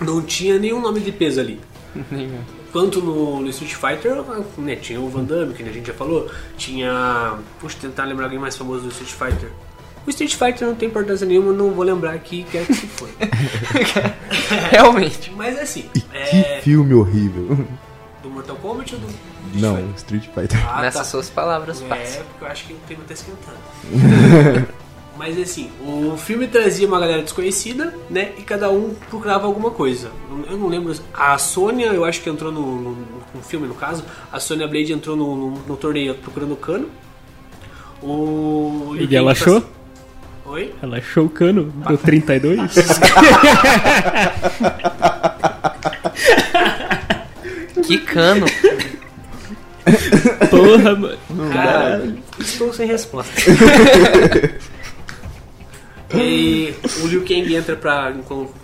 Não 0.00 0.20
tinha 0.22 0.58
nenhum 0.58 0.80
nome 0.80 1.00
de 1.00 1.12
peso 1.12 1.40
ali. 1.40 1.60
Quanto 2.72 3.00
no, 3.00 3.40
no 3.40 3.48
Street 3.48 3.74
Fighter, 3.74 4.14
né, 4.58 4.76
tinha 4.76 5.00
o 5.00 5.08
Van 5.08 5.24
Damme, 5.24 5.54
que 5.54 5.62
a 5.62 5.72
gente 5.72 5.86
já 5.86 5.94
falou. 5.94 6.30
Tinha. 6.56 7.38
Puxa, 7.60 7.78
tentar 7.80 8.04
lembrar 8.04 8.26
alguém 8.26 8.38
mais 8.38 8.56
famoso 8.56 8.82
do 8.82 8.88
Street 8.90 9.10
Fighter. 9.12 9.50
O 10.06 10.10
Street 10.10 10.34
Fighter 10.34 10.66
não 10.68 10.74
tem 10.74 10.88
importância 10.88 11.26
nenhuma, 11.26 11.52
não 11.52 11.70
vou 11.70 11.84
lembrar 11.84 12.12
aqui, 12.12 12.44
quer 12.50 12.66
que 12.66 12.74
se 12.74 12.86
for. 12.88 13.08
Realmente. 14.70 15.30
Mas 15.34 15.58
assim, 15.58 15.88
Que 15.92 16.04
é. 16.16 16.60
filme 16.62 16.94
horrível. 16.94 17.66
Do 18.22 18.30
Mortal 18.30 18.56
Kombat 18.56 18.94
ou 18.94 19.00
do. 19.00 19.06
Não, 19.54 19.90
Street 19.96 20.24
Fighter. 20.34 20.58
Ah, 20.68 20.82
Nessas 20.82 21.02
tá. 21.02 21.04
suas 21.08 21.30
palavras, 21.30 21.80
É, 21.82 21.86
passa. 21.86 22.20
porque 22.24 22.44
eu 22.44 22.48
acho 22.48 22.66
que 22.66 22.72
o 22.74 22.76
tema 22.86 23.00
tá 23.06 23.14
esquentando. 23.14 23.56
Mas 25.18 25.36
assim, 25.38 25.68
o 25.84 26.16
filme 26.16 26.46
trazia 26.46 26.86
uma 26.86 27.00
galera 27.00 27.22
desconhecida, 27.22 27.92
né? 28.08 28.30
E 28.38 28.42
cada 28.42 28.70
um 28.70 28.94
procurava 29.10 29.46
alguma 29.46 29.70
coisa. 29.72 30.10
Eu 30.48 30.56
não 30.56 30.68
lembro. 30.68 30.94
A 31.12 31.36
Sônia, 31.36 31.86
eu 31.86 32.04
acho 32.04 32.22
que 32.22 32.30
entrou 32.30 32.52
no, 32.52 32.80
no, 32.80 32.90
no 33.34 33.42
filme, 33.42 33.66
no 33.66 33.74
caso. 33.74 34.04
A 34.30 34.38
Sônia 34.38 34.68
Blade 34.68 34.92
entrou 34.92 35.16
no, 35.16 35.34
no, 35.36 35.50
no 35.66 35.76
torneio 35.76 36.14
procurando 36.14 36.54
cano. 36.54 36.88
O. 38.00 38.94
E 38.96 39.14
ela 39.16 39.34
Kang 39.34 39.42
achou? 39.42 39.60
pra- 39.60 39.70
Oi? 40.52 40.72
Ela 40.80 40.96
achou 40.98 41.26
o 41.26 41.28
cano 41.28 41.64
do 41.64 41.98
32? 41.98 42.58
Que 47.86 47.98
cano. 47.98 48.46
Porra, 50.50 50.94
mano. 50.94 51.18
Cara, 51.52 52.14
estou 52.38 52.72
sem 52.72 52.86
resposta. 52.86 53.32
e 56.20 56.74
o 57.02 57.06
Liu 57.06 57.20
Kang 57.22 57.54
entra 57.54 57.76
pra, 57.76 58.14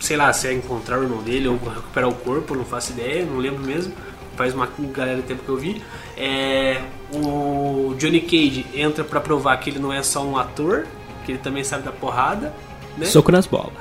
sei 0.00 0.16
lá, 0.16 0.32
se 0.32 0.48
é 0.48 0.52
encontrar 0.52 0.98
o 0.98 1.02
irmão 1.02 1.22
dele 1.22 1.48
ou 1.48 1.56
recuperar 1.56 2.08
o 2.08 2.14
corpo, 2.14 2.54
não 2.54 2.64
faço 2.64 2.92
ideia, 2.92 3.24
não 3.24 3.38
lembro 3.38 3.62
mesmo. 3.64 3.92
Faz 4.36 4.52
uma 4.52 4.68
galera 4.92 5.16
de 5.18 5.22
tempo 5.22 5.44
que 5.44 5.48
eu 5.48 5.56
vi. 5.56 5.82
É, 6.16 6.80
O 7.12 7.94
Johnny 7.98 8.20
Cage 8.20 8.66
entra 8.74 9.04
pra 9.04 9.20
provar 9.20 9.56
que 9.58 9.70
ele 9.70 9.78
não 9.78 9.92
é 9.92 10.02
só 10.02 10.24
um 10.24 10.36
ator, 10.36 10.86
que 11.24 11.32
ele 11.32 11.38
também 11.38 11.62
sabe 11.62 11.84
da 11.84 11.92
porrada, 11.92 12.52
né? 12.98 13.06
Soco 13.06 13.30
nas 13.30 13.46
bolas. 13.46 13.72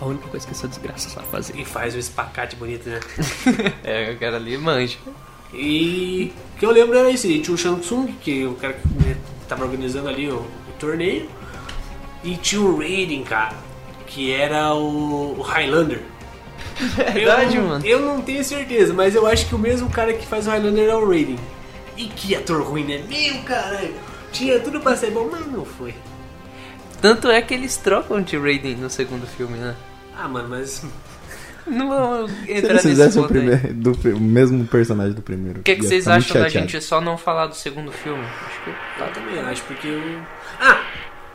A 0.00 0.04
única 0.06 0.28
coisa 0.28 0.46
que 0.46 0.52
essa 0.52 0.66
desgraça 0.68 1.08
sabe 1.08 1.26
fazer. 1.28 1.56
E 1.56 1.64
faz 1.64 1.94
um 1.94 1.98
espacate 1.98 2.56
bonito, 2.56 2.88
né? 2.88 3.00
É, 3.84 4.12
o 4.12 4.18
cara 4.18 4.36
ali 4.36 4.56
manja. 4.58 4.96
E 5.52 6.32
o 6.54 6.58
que 6.58 6.66
eu 6.66 6.70
lembro 6.70 6.96
era 6.98 7.10
isso, 7.10 7.26
tinha 7.26 7.54
o 7.54 7.56
Shang 7.58 7.80
Tsung, 7.80 8.12
que 8.20 8.42
é 8.42 8.46
o 8.46 8.54
cara 8.54 8.74
que 8.74 8.88
né, 9.06 9.16
tava 9.48 9.64
organizando 9.64 10.08
ali 10.08 10.28
o, 10.28 10.36
o 10.36 10.72
torneio, 10.78 11.28
e 12.24 12.36
tinha 12.36 12.60
o 12.60 12.76
Raiden, 12.78 13.22
cara, 13.24 13.54
que 14.06 14.32
era 14.32 14.74
o, 14.74 15.36
o 15.38 15.42
Highlander. 15.42 16.00
Verdade, 17.12 17.56
eu, 17.56 17.62
não- 17.62 17.68
mano. 17.70 17.86
Eu 17.86 18.00
não 18.00 18.20
tenho 18.22 18.42
certeza, 18.44 18.92
mas 18.94 19.14
eu 19.14 19.26
acho 19.26 19.46
que 19.46 19.54
o 19.54 19.58
mesmo 19.58 19.90
cara 19.90 20.12
que 20.12 20.26
faz 20.26 20.46
o 20.46 20.50
Highlander 20.50 20.88
é 20.88 20.94
o 20.94 21.06
Raiden. 21.08 21.38
E 21.96 22.04
que 22.06 22.34
ator 22.36 22.62
ruim, 22.62 22.84
né? 22.84 23.02
Meu 23.08 23.42
caralho! 23.42 23.94
Tinha 24.32 24.60
tudo 24.60 24.78
pra 24.80 24.94
ser 24.96 25.10
bom, 25.10 25.28
mas 25.30 25.46
não 25.46 25.64
foi. 25.64 25.94
Tanto 27.00 27.30
é 27.30 27.40
que 27.42 27.54
eles 27.54 27.76
trocam 27.76 28.20
de 28.22 28.36
Raiden 28.36 28.76
no 28.76 28.90
segundo 28.90 29.26
filme, 29.26 29.56
né? 29.58 29.74
Ah, 30.16 30.28
mano, 30.28 30.48
mas. 30.48 30.84
Não 31.66 31.88
vamos 31.88 32.30
Se 32.30 32.36
entrar 32.52 32.54
eles 32.54 32.72
nesse 32.72 32.88
fizessem 32.88 33.22
o, 33.22 33.28
primeiro, 33.28 33.74
do, 33.74 33.92
o 34.16 34.20
mesmo 34.20 34.64
personagem 34.66 35.12
do 35.12 35.20
primeiro. 35.22 35.60
O 35.60 35.62
que, 35.62 35.74
que 35.76 35.82
ia 35.82 35.88
vocês 35.88 36.08
acham 36.08 36.40
da 36.40 36.48
gente 36.48 36.80
só 36.80 37.00
não 37.00 37.18
falar 37.18 37.46
do 37.46 37.54
segundo 37.54 37.92
filme? 37.92 38.24
Acho 38.24 38.64
que 38.64 39.02
Eu 39.02 39.12
também 39.12 39.38
acho, 39.40 39.62
porque 39.64 39.86
eu. 39.88 40.00
Ah! 40.60 40.80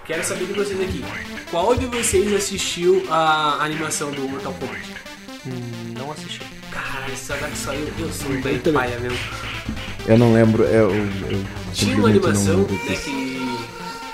Quero 0.06 0.22
saber 0.22 0.48
de 0.48 0.54
vocês 0.54 0.82
aqui. 0.82 1.04
Qual 1.50 1.76
de 1.76 1.86
vocês 1.86 2.34
assistiu 2.34 3.06
a 3.10 3.63
animação 3.63 4.12
do 4.12 4.28
Mortal 4.28 4.54
Kombat? 4.54 4.82
hum, 5.48 5.94
não 5.98 6.12
assisti. 6.12 6.42
Caralho, 6.70 7.13
essa 7.13 7.38
daqui 7.38 7.58
só 7.58 7.74
eu, 7.74 8.12
sou 8.12 8.32
um 8.32 8.42
bem 8.42 8.60
paia 8.60 9.00
mesmo. 9.00 9.18
Eu 10.06 10.18
não 10.18 10.34
lembro, 10.34 10.63
eu, 10.63 10.94
eu 10.94 11.46
Tinha 11.74 11.96
uma 11.96 12.10
animação 12.10 12.58
né, 12.58 12.96
que 13.02 13.66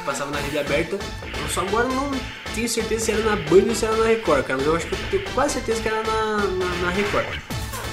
passava 0.05 0.29
na 0.29 0.39
rede 0.39 0.59
aberta. 0.59 0.95
Eu 0.95 1.49
só 1.49 1.61
agora 1.61 1.87
não 1.87 2.11
tenho 2.53 2.69
certeza 2.69 3.05
se 3.05 3.11
era 3.11 3.23
na 3.23 3.35
Band 3.35 3.69
ou 3.69 3.75
se 3.75 3.85
era 3.85 3.95
na 3.95 4.05
Record, 4.05 4.43
cara. 4.45 4.57
Mas 4.57 4.67
eu 4.67 4.75
acho 4.75 4.85
que 4.85 4.93
eu 4.93 4.99
tenho 5.09 5.23
quase 5.33 5.53
certeza 5.55 5.81
que 5.81 5.87
era 5.87 6.03
na, 6.03 6.37
na, 6.37 6.65
na 6.83 6.89
Record. 6.91 7.25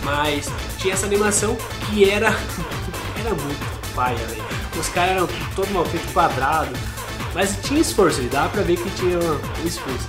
Mas 0.05 0.51
tinha 0.77 0.93
essa 0.93 1.07
animação 1.07 1.57
que 1.89 2.09
era. 2.09 2.29
era 3.19 3.31
muito 3.31 3.95
paia, 3.95 4.19
velho. 4.19 4.45
Os 4.79 4.89
caras 4.91 5.13
eram 5.13 5.29
todo 5.55 5.71
mal 5.71 5.87
feito 5.87 6.13
quadrado. 6.13 6.77
Mas 7.37 7.55
tinha 7.63 7.81
esforço, 7.83 8.21
ele 8.21 8.31
dava 8.31 8.49
pra 8.49 8.63
ver 8.63 8.79
que 8.79 8.89
tinha 8.93 9.19
um 9.19 9.67
esforço. 9.67 10.09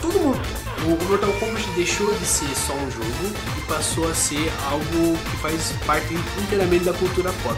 Todo 0.00 0.16
mundo. 0.20 0.38
O 0.84 0.96
Mortal 1.08 1.32
Kombat 1.40 1.66
deixou 1.74 2.14
de 2.14 2.24
ser 2.24 2.46
só 2.54 2.72
um 2.72 2.88
jogo 2.88 3.34
e 3.58 3.60
passou 3.62 4.08
a 4.08 4.14
ser 4.14 4.48
algo 4.70 5.18
que 5.30 5.36
faz 5.38 5.72
parte 5.84 6.14
inteiramente 6.40 6.84
da 6.84 6.92
cultura 6.92 7.32
pop. 7.42 7.56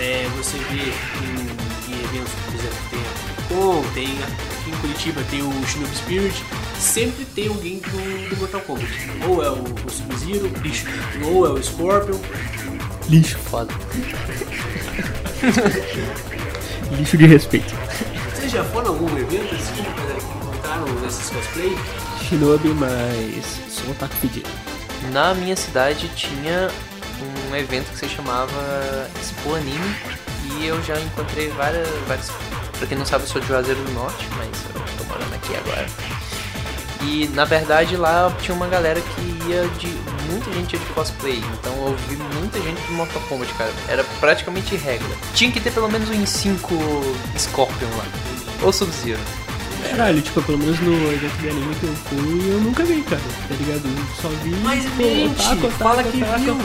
É, 0.00 0.26
você 0.36 0.58
vê 0.58 0.82
em, 0.82 1.94
em 1.94 2.04
eventos, 2.04 2.32
por 2.44 2.54
exemplo, 2.54 2.76
tem 2.90 3.00
a 3.00 3.02
Con, 3.48 3.84
tem 3.94 4.08
a- 4.20 4.26
aqui 4.26 4.70
em 4.70 4.76
Curitiba 4.80 5.22
tem 5.30 5.40
o 5.42 5.52
Shinobi 5.68 5.94
Spirit, 5.94 6.44
sempre 6.80 7.24
tem 7.26 7.46
alguém 7.46 7.78
do, 7.78 8.28
do 8.30 8.36
Mortal 8.38 8.60
Kombat. 8.62 8.90
Ou 9.28 9.44
é 9.44 9.50
o, 9.50 9.62
o 9.62 9.88
Sub-Zero, 9.90 10.48
bicho, 10.58 10.86
ou 11.24 11.46
é 11.46 11.50
o 11.50 11.62
Scorpion. 11.62 12.18
Lixo. 13.08 13.38
Foda. 13.38 13.72
Lixo 16.92 17.16
de 17.16 17.26
respeito. 17.26 17.74
Vocês 18.34 18.52
já 18.52 18.64
foram 18.64 18.86
a 18.86 18.90
algum 18.90 19.18
evento 19.18 19.54
assim, 19.54 19.74
que 19.74 20.36
encontraram 20.36 20.84
nesses 21.00 21.30
cosplay? 21.30 21.76
Shinobi, 22.22 22.68
mas 22.68 23.44
sou 23.68 23.86
um 23.88 23.90
otaku 23.90 24.14
pedido. 24.20 24.48
Na 25.12 25.34
minha 25.34 25.56
cidade 25.56 26.08
tinha 26.10 26.70
um 27.50 27.56
evento 27.56 27.90
que 27.90 27.98
se 27.98 28.08
chamava 28.08 29.10
Expo 29.20 29.54
Anime 29.54 29.96
e 30.44 30.66
eu 30.66 30.82
já 30.82 30.98
encontrei 31.00 31.48
várias, 31.50 31.88
várias. 32.06 32.30
Pra 32.78 32.86
quem 32.86 32.98
não 32.98 33.06
sabe, 33.06 33.24
eu 33.24 33.28
sou 33.28 33.40
de 33.40 33.48
Juazeiro 33.48 33.82
do 33.82 33.92
Norte, 33.92 34.26
mas 34.36 34.48
eu 34.74 34.98
tô 34.98 35.04
morando 35.04 35.34
aqui 35.34 35.56
agora. 35.56 35.86
E 37.02 37.28
na 37.28 37.44
verdade 37.44 37.96
lá 37.96 38.34
tinha 38.40 38.54
uma 38.54 38.68
galera 38.68 39.00
que 39.00 39.48
ia 39.48 39.66
de. 39.78 40.15
Muita 40.30 40.52
gente 40.52 40.72
ia 40.74 40.78
de 40.78 40.86
cosplay, 40.86 41.42
então 41.60 41.72
eu 41.86 41.96
vi 42.08 42.16
muita 42.38 42.60
gente 42.60 42.80
de 42.82 42.92
Mortal 42.92 43.22
Kombat, 43.28 43.52
cara. 43.54 43.72
Era 43.88 44.04
praticamente 44.20 44.76
regra. 44.76 45.08
Tinha 45.34 45.50
que 45.50 45.60
ter 45.60 45.70
pelo 45.72 45.88
menos 45.88 46.08
uns 46.10 46.28
5 46.28 46.74
Scorpion 47.38 47.88
lá. 47.96 48.04
Ou 48.62 48.72
Sub-Zero. 48.72 49.18
Caralho, 49.90 50.20
tipo, 50.20 50.42
pelo 50.42 50.58
menos 50.58 50.80
no 50.80 50.92
evento 51.12 51.36
de 51.40 51.48
anime 51.48 51.74
que 51.76 51.84
eu 51.86 51.94
fui, 51.94 52.52
eu 52.52 52.60
nunca 52.60 52.82
vi, 52.82 53.02
cara. 53.02 53.20
Tá 53.48 53.54
ligado? 53.54 53.82
Eu 53.86 54.06
só 54.20 54.28
vi. 54.42 54.50
Mas 54.64 54.84
pô, 54.84 54.96
mente, 54.96 55.40
otaku, 55.42 55.54
otaku, 55.66 55.70
fala 55.78 56.02
que 56.02 56.22
otaku. 56.22 56.40
viu. 56.40 56.56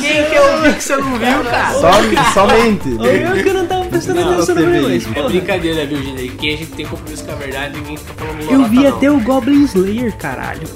Quem 0.00 0.24
que 0.26 0.34
eu 0.34 0.62
vi 0.62 0.74
que 0.74 0.84
você 0.84 0.96
não 0.96 1.18
viu, 1.18 1.44
cara? 1.44 1.72
Some, 1.80 2.16
somente. 2.34 2.88
Eu 2.90 3.42
que 3.42 3.52
não 3.52 3.66
tava 3.66 3.84
prestando 3.86 4.20
Não, 4.20 4.32
atenção 4.34 4.54
no 4.54 4.66
meu, 4.66 4.82
mas. 4.82 5.16
É 5.16 5.22
brincadeira, 5.22 5.86
viu, 5.86 6.02
gente? 6.02 6.28
Quem 6.36 6.54
a 6.54 6.56
gente 6.58 6.72
tem 6.72 6.86
compromisso 6.86 7.24
com 7.24 7.32
a 7.32 7.36
verdade, 7.36 7.78
ninguém 7.78 7.96
fica 7.96 8.12
falando 8.14 8.50
Eu 8.50 8.64
vi 8.68 8.76
não. 8.80 8.88
até 8.96 9.10
o 9.10 9.20
Goblin 9.20 9.64
Slayer, 9.64 10.14
caralho. 10.18 10.68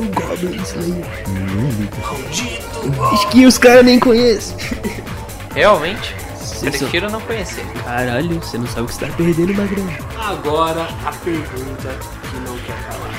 O 0.00 0.04
Goblin 0.04 0.62
Slayer. 0.62 1.06
Maldito! 2.00 3.02
Acho 3.12 3.28
que 3.28 3.44
os 3.44 3.58
caras 3.58 3.84
nem 3.84 4.00
conhecem. 4.00 4.56
Realmente, 5.54 6.16
prefiro 6.58 7.10
não 7.10 7.20
conhecer. 7.20 7.66
Caralho, 7.84 8.40
você 8.40 8.56
não 8.56 8.66
sabe 8.66 8.80
o 8.80 8.86
que 8.86 8.94
você 8.94 9.06
tá 9.06 9.12
perdendo, 9.14 9.52
Magrão. 9.52 9.86
Agora 10.18 10.88
a 11.04 11.12
pergunta 11.12 11.98
que 12.30 12.36
não 12.48 12.56
quer 12.60 12.82
calar. 12.88 13.10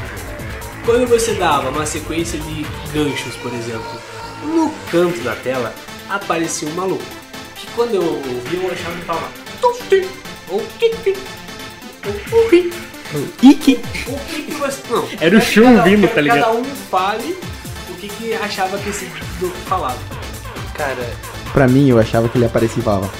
Quando 0.83 1.07
você 1.07 1.35
dava 1.35 1.69
uma 1.69 1.85
sequência 1.85 2.39
de 2.39 2.65
ganchos, 2.91 3.35
por 3.35 3.53
exemplo, 3.53 4.01
no 4.43 4.73
canto 4.89 5.19
da 5.21 5.35
tela 5.35 5.75
aparecia 6.09 6.67
um 6.67 6.73
maluco. 6.73 7.05
Que 7.57 7.67
quando 7.75 7.93
eu 7.93 8.01
ouvia 8.01 8.59
eu 8.59 8.71
achava 8.71 8.95
que 8.95 9.05
falava! 9.05 9.29
Ou! 10.49 10.65
Ike. 13.43 13.79
O 14.07 14.17
que 14.29 14.41
que 14.43 14.51
você. 14.53 14.81
Não. 14.89 15.07
Era 15.19 15.37
o 15.37 15.41
Shun 15.41 15.63
cada- 15.77 15.81
vindo, 15.83 16.07
quero 16.07 16.13
tá 16.15 16.21
que 16.21 16.27
Cada 16.27 16.51
ligado? 16.51 16.57
um 16.57 16.75
fale 16.89 17.37
o 17.89 17.93
que, 17.95 18.07
que 18.07 18.33
achava 18.33 18.77
que 18.77 18.89
esse 18.89 19.05
do 19.39 19.49
falava. 19.67 19.97
Cara, 20.75 21.09
Pra 21.53 21.67
mim, 21.67 21.89
eu 21.89 21.99
achava 21.99 22.29
que 22.29 22.37
ele 22.37 22.45
aparecia 22.45 22.79
e 22.79 22.83
falava. 22.83 23.11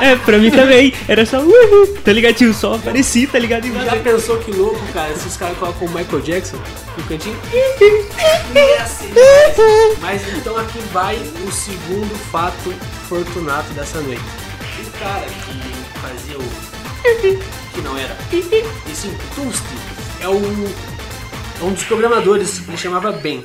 É, 0.00 0.14
pra 0.24 0.38
mim 0.38 0.52
também. 0.52 0.94
Era 1.08 1.26
só 1.26 1.40
uhul, 1.40 1.96
tá 2.04 2.12
ligado? 2.12 2.34
Tio, 2.36 2.54
só 2.54 2.74
apareci, 2.76 3.26
tá 3.26 3.40
ligado? 3.40 3.66
E 3.66 3.72
Já 3.84 3.96
pensou 3.96 4.38
que 4.38 4.52
louco, 4.52 4.80
cara, 4.92 5.12
se 5.16 5.26
os 5.26 5.36
caras 5.36 5.58
colocam 5.58 5.88
o 5.88 5.90
Michael 5.90 6.20
Jackson 6.22 6.58
no 6.96 7.02
cantinho? 7.04 7.36
Demais. 8.54 8.98
Mas 10.00 10.22
então 10.36 10.56
aqui 10.56 10.78
vai 10.92 11.16
o 11.44 11.50
segundo 11.50 12.14
fato 12.30 12.72
fortunato 13.08 13.68
dessa 13.72 14.00
noite. 14.00 14.22
O 14.86 14.90
cara 15.00 15.26
que 15.26 16.00
fazia 16.00 16.38
o. 16.38 17.67
que 17.78 17.82
não 17.82 17.96
era. 17.96 18.16
E 18.32 18.42
sim, 18.94 19.14
Tusti, 19.34 19.62
é 20.20 20.28
um, 20.28 20.64
é 21.60 21.64
um 21.64 21.72
dos 21.72 21.84
programadores, 21.84 22.60
ele 22.66 22.76
chamava 22.76 23.12
Ben. 23.12 23.44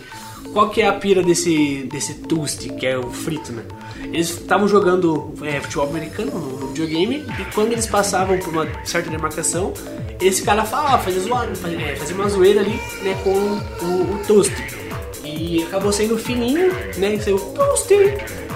Qual 0.52 0.69
que 0.69 0.82
é 0.82 0.88
a 0.88 0.93
pira 0.93 1.24
desse, 1.24 1.88
desse 1.91 2.15
Tusti, 2.15 2.69
que 2.69 2.86
é 2.86 2.98
o 2.98 3.12
frito, 3.12 3.52
né? 3.52 3.63
Eles 4.06 4.30
estavam 4.30 4.67
jogando 4.67 5.34
é, 5.41 5.62
futebol 5.62 5.88
americano 5.88 6.32
no, 6.32 6.67
videogame 6.67 7.26
e 7.39 7.46
quando 7.54 7.72
eles 7.72 7.86
passavam 7.88 8.38
por 8.39 8.50
uma 8.50 8.67
certa 8.84 9.10
demarcação, 9.10 9.74
esse 10.19 10.41
cara 10.41 10.65
falava, 10.65 11.04
fazia, 11.04 11.22
zoada, 11.22 11.56
fazia, 11.56 11.82
é, 11.82 11.96
fazia 11.96 12.15
uma 12.15 12.28
zoeira 12.28 12.62
ali 12.62 12.80
né, 13.04 13.15
com 13.24 13.30
o, 13.30 14.15
o 14.15 14.19
Tusti. 14.26 14.84
E 15.24 15.63
acabou 15.63 15.91
saindo 15.91 16.17
fininho, 16.17 16.72
né? 16.98 17.15
E 17.15 17.22
saiu 17.22 17.39
Tusti. 17.39 17.96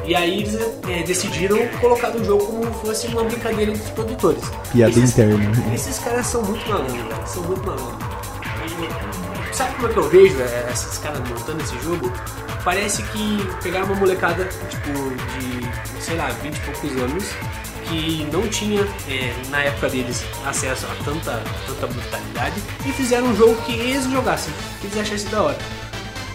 E 0.07 0.15
aí 0.15 0.39
eles 0.41 0.55
é, 0.87 1.03
decidiram 1.03 1.57
colocar 1.81 2.09
no 2.11 2.23
jogo 2.23 2.45
como 2.45 2.73
fosse 2.75 3.07
uma 3.07 3.23
brincadeira 3.25 3.71
entre 3.71 3.83
os 3.83 3.89
produtores. 3.91 4.43
Piada 4.71 4.91
Esses- 4.91 5.11
interna. 5.11 5.73
esses 5.75 5.99
caras 5.99 6.25
são 6.27 6.41
muito 6.43 6.67
malandros. 6.69 7.29
São 7.29 7.43
muito 7.43 7.65
malandros. 7.65 8.07
E 9.51 9.55
sabe 9.55 9.75
como 9.75 9.87
é 9.89 9.91
que 9.93 9.99
eu 9.99 10.09
vejo 10.09 10.39
é, 10.41 10.69
esses 10.71 10.97
caras 10.99 11.19
montando 11.27 11.61
esse 11.61 11.77
jogo? 11.83 12.11
Parece 12.63 13.03
que 13.03 13.37
pegaram 13.61 13.85
uma 13.87 13.95
molecada, 13.95 14.45
tipo, 14.45 14.91
de, 15.39 16.01
sei 16.03 16.15
lá, 16.15 16.29
20 16.41 16.55
e 16.55 16.59
poucos 16.61 16.91
anos, 17.01 17.25
que 17.87 18.27
não 18.31 18.47
tinha, 18.49 18.81
é, 19.09 19.33
na 19.49 19.63
época 19.63 19.89
deles, 19.89 20.23
acesso 20.45 20.85
a 20.85 21.03
tanta, 21.03 21.41
tanta 21.65 21.87
brutalidade, 21.87 22.61
e 22.85 22.91
fizeram 22.91 23.27
um 23.27 23.35
jogo 23.35 23.55
que 23.63 23.73
eles 23.73 24.03
jogassem, 24.05 24.53
que 24.81 24.87
eles 24.87 24.97
achassem 24.97 25.29
da 25.29 25.43
hora. 25.43 25.57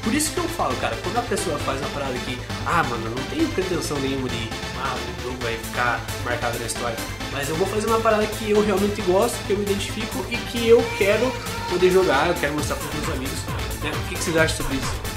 Por 0.02 0.12
isso 0.12 0.32
que 0.32 0.38
eu 0.38 0.48
falo, 0.48 0.74
cara, 0.76 0.96
quando 1.02 1.16
a 1.16 1.22
pessoa 1.22 1.58
faz 1.60 1.80
uma 1.80 1.90
parada 1.90 2.14
que, 2.14 2.38
ah, 2.66 2.82
mano, 2.82 3.06
eu 3.06 3.10
não 3.10 3.24
tenho 3.24 3.48
pretensão 3.50 3.98
nenhuma 4.00 4.28
de, 4.28 4.48
ah, 4.82 4.96
o 4.96 5.22
jogo 5.22 5.36
vai 5.40 5.56
ficar 5.56 6.00
marcado 6.24 6.58
na 6.58 6.66
história, 6.66 6.96
mas 7.30 7.48
eu 7.48 7.54
vou 7.56 7.66
fazer 7.66 7.86
uma 7.86 8.00
parada 8.00 8.26
que 8.26 8.50
eu 8.50 8.64
realmente 8.64 9.00
gosto, 9.02 9.36
que 9.46 9.52
eu 9.52 9.58
me 9.58 9.64
identifico 9.64 10.26
e 10.28 10.36
que 10.36 10.66
eu 10.68 10.84
quero 10.98 11.32
poder 11.70 11.90
jogar, 11.90 12.28
eu 12.28 12.34
quero 12.34 12.52
mostrar 12.54 12.76
pros 12.76 12.92
meus 12.94 13.08
amigos, 13.10 13.38
né? 13.82 13.92
O 13.94 14.08
que, 14.08 14.14
que 14.16 14.24
vocês 14.24 14.36
acham 14.36 14.56
sobre 14.56 14.76
isso? 14.76 15.12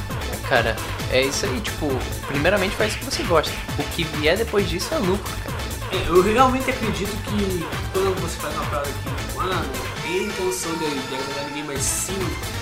cara, 0.48 0.76
é 1.12 1.22
isso 1.24 1.46
aí, 1.46 1.60
tipo, 1.60 1.88
primeiramente 2.28 2.76
faz 2.76 2.94
o 2.94 2.98
que 3.00 3.06
você 3.06 3.24
gosta. 3.24 3.54
O 3.80 3.84
que 3.96 4.04
vier 4.04 4.38
depois 4.38 4.70
disso 4.70 4.94
é 4.94 4.98
lucro, 4.98 5.34
cara. 5.44 5.56
É, 5.92 6.10
eu 6.10 6.22
realmente 6.22 6.70
acredito 6.70 7.16
que 7.24 7.66
quando 7.94 8.20
você 8.22 8.38
faz 8.38 8.54
uma 8.56 8.66
parada 8.66 8.90
que, 8.90 9.10
não 9.36 10.02
tem 10.02 10.24
intenção 10.26 10.72
de, 10.74 10.90
de 10.90 11.16
agradar 11.16 11.46
ninguém, 11.48 11.64
mas 11.64 11.82
sim 11.82 12.18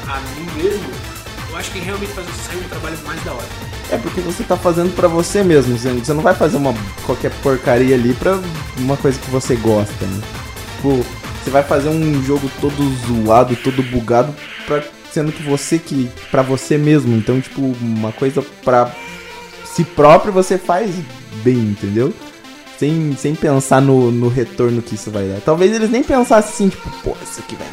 a 0.07 0.19
mim 0.19 0.45
mesmo, 0.61 0.89
eu 1.53 1.59
acho 1.59 1.71
que 1.71 1.79
realmente 1.79 2.11
faz 2.13 2.27
sair 2.47 2.57
um 2.57 2.67
trabalho 2.67 2.97
mais 3.05 3.23
da 3.23 3.31
hora. 3.31 3.47
É 3.91 3.97
porque 3.97 4.21
você 4.21 4.43
tá 4.43 4.57
fazendo 4.57 4.93
pra 4.95 5.07
você 5.07 5.43
mesmo, 5.43 5.77
você 5.77 6.13
não 6.13 6.23
vai 6.23 6.33
fazer 6.33 6.57
uma 6.57 6.73
qualquer 7.05 7.31
porcaria 7.41 7.95
ali 7.95 8.13
pra 8.15 8.39
uma 8.79 8.97
coisa 8.97 9.19
que 9.19 9.29
você 9.29 9.55
gosta, 9.55 10.05
né? 10.05 10.21
Tipo, 10.75 11.05
você 11.43 11.51
vai 11.51 11.61
fazer 11.61 11.89
um 11.89 12.23
jogo 12.23 12.49
todo 12.59 12.83
zoado, 13.05 13.55
todo 13.57 13.83
bugado, 13.83 14.33
pra, 14.65 14.83
sendo 15.11 15.31
que 15.31 15.43
você 15.43 15.77
que 15.77 16.09
pra 16.31 16.41
você 16.41 16.75
mesmo, 16.75 17.15
então 17.15 17.39
tipo, 17.39 17.61
uma 17.61 18.11
coisa 18.11 18.41
pra 18.63 18.91
si 19.63 19.83
próprio 19.83 20.33
você 20.33 20.57
faz 20.57 20.95
bem, 21.43 21.57
entendeu? 21.57 22.11
Sem, 22.79 23.15
sem 23.15 23.35
pensar 23.35 23.79
no, 23.79 24.11
no 24.11 24.27
retorno 24.27 24.81
que 24.81 24.95
isso 24.95 25.11
vai 25.11 25.27
dar. 25.27 25.39
Talvez 25.41 25.71
eles 25.71 25.91
nem 25.91 26.03
pensassem 26.03 26.51
assim, 26.51 26.69
tipo, 26.69 26.89
pô, 27.03 27.15
isso 27.23 27.39
aqui 27.39 27.55
vai 27.55 27.67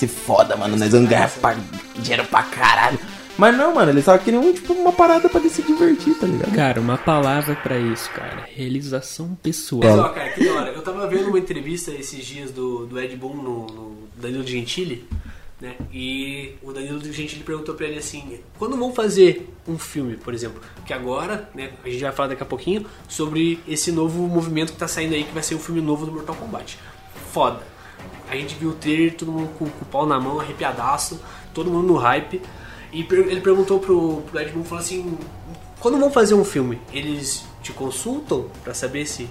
ser 0.00 0.08
foda, 0.08 0.56
mano, 0.56 0.76
nós 0.76 0.90
vamos 0.92 1.08
ganhar 1.08 1.28
pra- 1.30 1.56
dinheiro 1.98 2.24
pra 2.26 2.42
caralho. 2.42 2.98
Mas 3.38 3.56
não, 3.56 3.74
mano, 3.74 3.90
eles 3.92 4.04
só 4.04 4.18
queriam, 4.18 4.52
tipo, 4.52 4.72
uma 4.74 4.92
parada 4.92 5.26
pra 5.28 5.40
eles 5.40 5.52
se 5.52 5.62
divertir, 5.62 6.14
tá 6.14 6.26
ligado? 6.26 6.52
Cara, 6.54 6.78
uma 6.80 6.98
palavra 6.98 7.54
pra 7.56 7.78
isso, 7.78 8.10
cara. 8.10 8.46
Realização 8.54 9.34
pessoal. 9.42 9.82
Mas 9.82 9.98
ó, 9.98 10.08
cara, 10.10 10.28
que 10.30 10.44
da 10.44 10.52
hora. 10.54 10.70
Eu 10.72 10.82
tava 10.82 11.06
vendo 11.06 11.28
uma 11.28 11.38
entrevista 11.38 11.90
esses 11.90 12.22
dias 12.24 12.50
do, 12.50 12.84
do 12.86 13.00
Ed 13.00 13.16
Boon 13.16 13.34
no, 13.36 13.66
no 13.66 13.96
Danilo 14.16 14.46
Gentili, 14.46 15.06
né? 15.58 15.74
E 15.90 16.54
o 16.62 16.70
Danilo 16.72 17.00
Gentili 17.02 17.42
perguntou 17.42 17.74
pra 17.74 17.86
ele 17.86 17.98
assim: 17.98 18.40
quando 18.58 18.76
vão 18.76 18.92
fazer 18.92 19.48
um 19.66 19.78
filme, 19.78 20.16
por 20.16 20.34
exemplo? 20.34 20.60
Que 20.84 20.92
agora, 20.92 21.48
né? 21.54 21.70
A 21.82 21.88
gente 21.88 22.02
vai 22.02 22.12
falar 22.12 22.28
daqui 22.28 22.42
a 22.42 22.46
pouquinho 22.46 22.84
sobre 23.08 23.58
esse 23.66 23.90
novo 23.90 24.26
movimento 24.28 24.72
que 24.72 24.78
tá 24.78 24.88
saindo 24.88 25.14
aí, 25.14 25.24
que 25.24 25.32
vai 25.32 25.42
ser 25.42 25.54
o 25.54 25.58
filme 25.58 25.80
novo 25.80 26.04
do 26.04 26.12
Mortal 26.12 26.34
Kombat. 26.34 26.78
Foda. 27.32 27.69
A 28.30 28.36
gente 28.36 28.54
viu 28.54 28.70
o 28.70 28.74
trailer, 28.74 29.14
todo 29.14 29.32
mundo 29.32 29.50
com, 29.58 29.66
com 29.68 29.82
o 29.82 29.86
pau 29.86 30.06
na 30.06 30.20
mão, 30.20 30.38
arrepiadaço, 30.40 31.20
todo 31.52 31.70
mundo 31.70 31.86
no 31.88 31.96
hype. 31.96 32.40
E 32.92 33.02
per- 33.04 33.26
ele 33.28 33.40
perguntou 33.40 33.78
pro, 33.80 34.22
pro 34.30 34.40
Ed 34.40 34.52
Boon, 34.52 34.64
falou 34.64 34.82
assim, 34.82 35.18
quando 35.80 35.98
vão 35.98 36.10
fazer 36.10 36.34
um 36.34 36.44
filme, 36.44 36.80
eles 36.92 37.44
te 37.62 37.72
consultam 37.72 38.46
pra 38.64 38.72
saber 38.74 39.06
se 39.06 39.28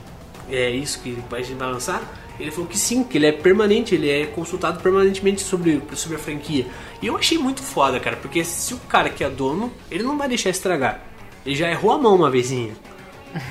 é 0.50 0.70
isso 0.70 1.00
que 1.02 1.18
a 1.32 1.42
gente 1.42 1.56
vai 1.58 1.72
lançar? 1.72 2.02
Ele 2.40 2.52
falou 2.52 2.68
que 2.68 2.78
sim, 2.78 3.04
que 3.04 3.18
ele 3.18 3.26
é 3.28 3.32
permanente, 3.34 3.94
ele 3.94 4.10
é 4.10 4.26
consultado 4.26 4.82
permanentemente 4.82 5.42
sobre, 5.42 5.82
sobre 5.94 6.16
a 6.16 6.20
franquia. 6.20 6.66
E 7.02 7.08
eu 7.08 7.18
achei 7.18 7.38
muito 7.38 7.62
foda, 7.62 8.00
cara, 8.00 8.16
porque 8.16 8.44
se 8.46 8.74
o 8.74 8.78
cara 8.80 9.10
que 9.10 9.24
é 9.24 9.30
dono, 9.30 9.72
ele 9.92 10.04
não 10.04 10.18
vai 10.18 10.28
deixar 10.30 10.50
estragar. 10.50 11.02
Ele 11.46 11.56
já 11.56 11.70
errou 11.70 11.92
a 11.92 11.98
mão 11.98 12.16
uma 12.16 12.30
vezinha, 12.32 12.74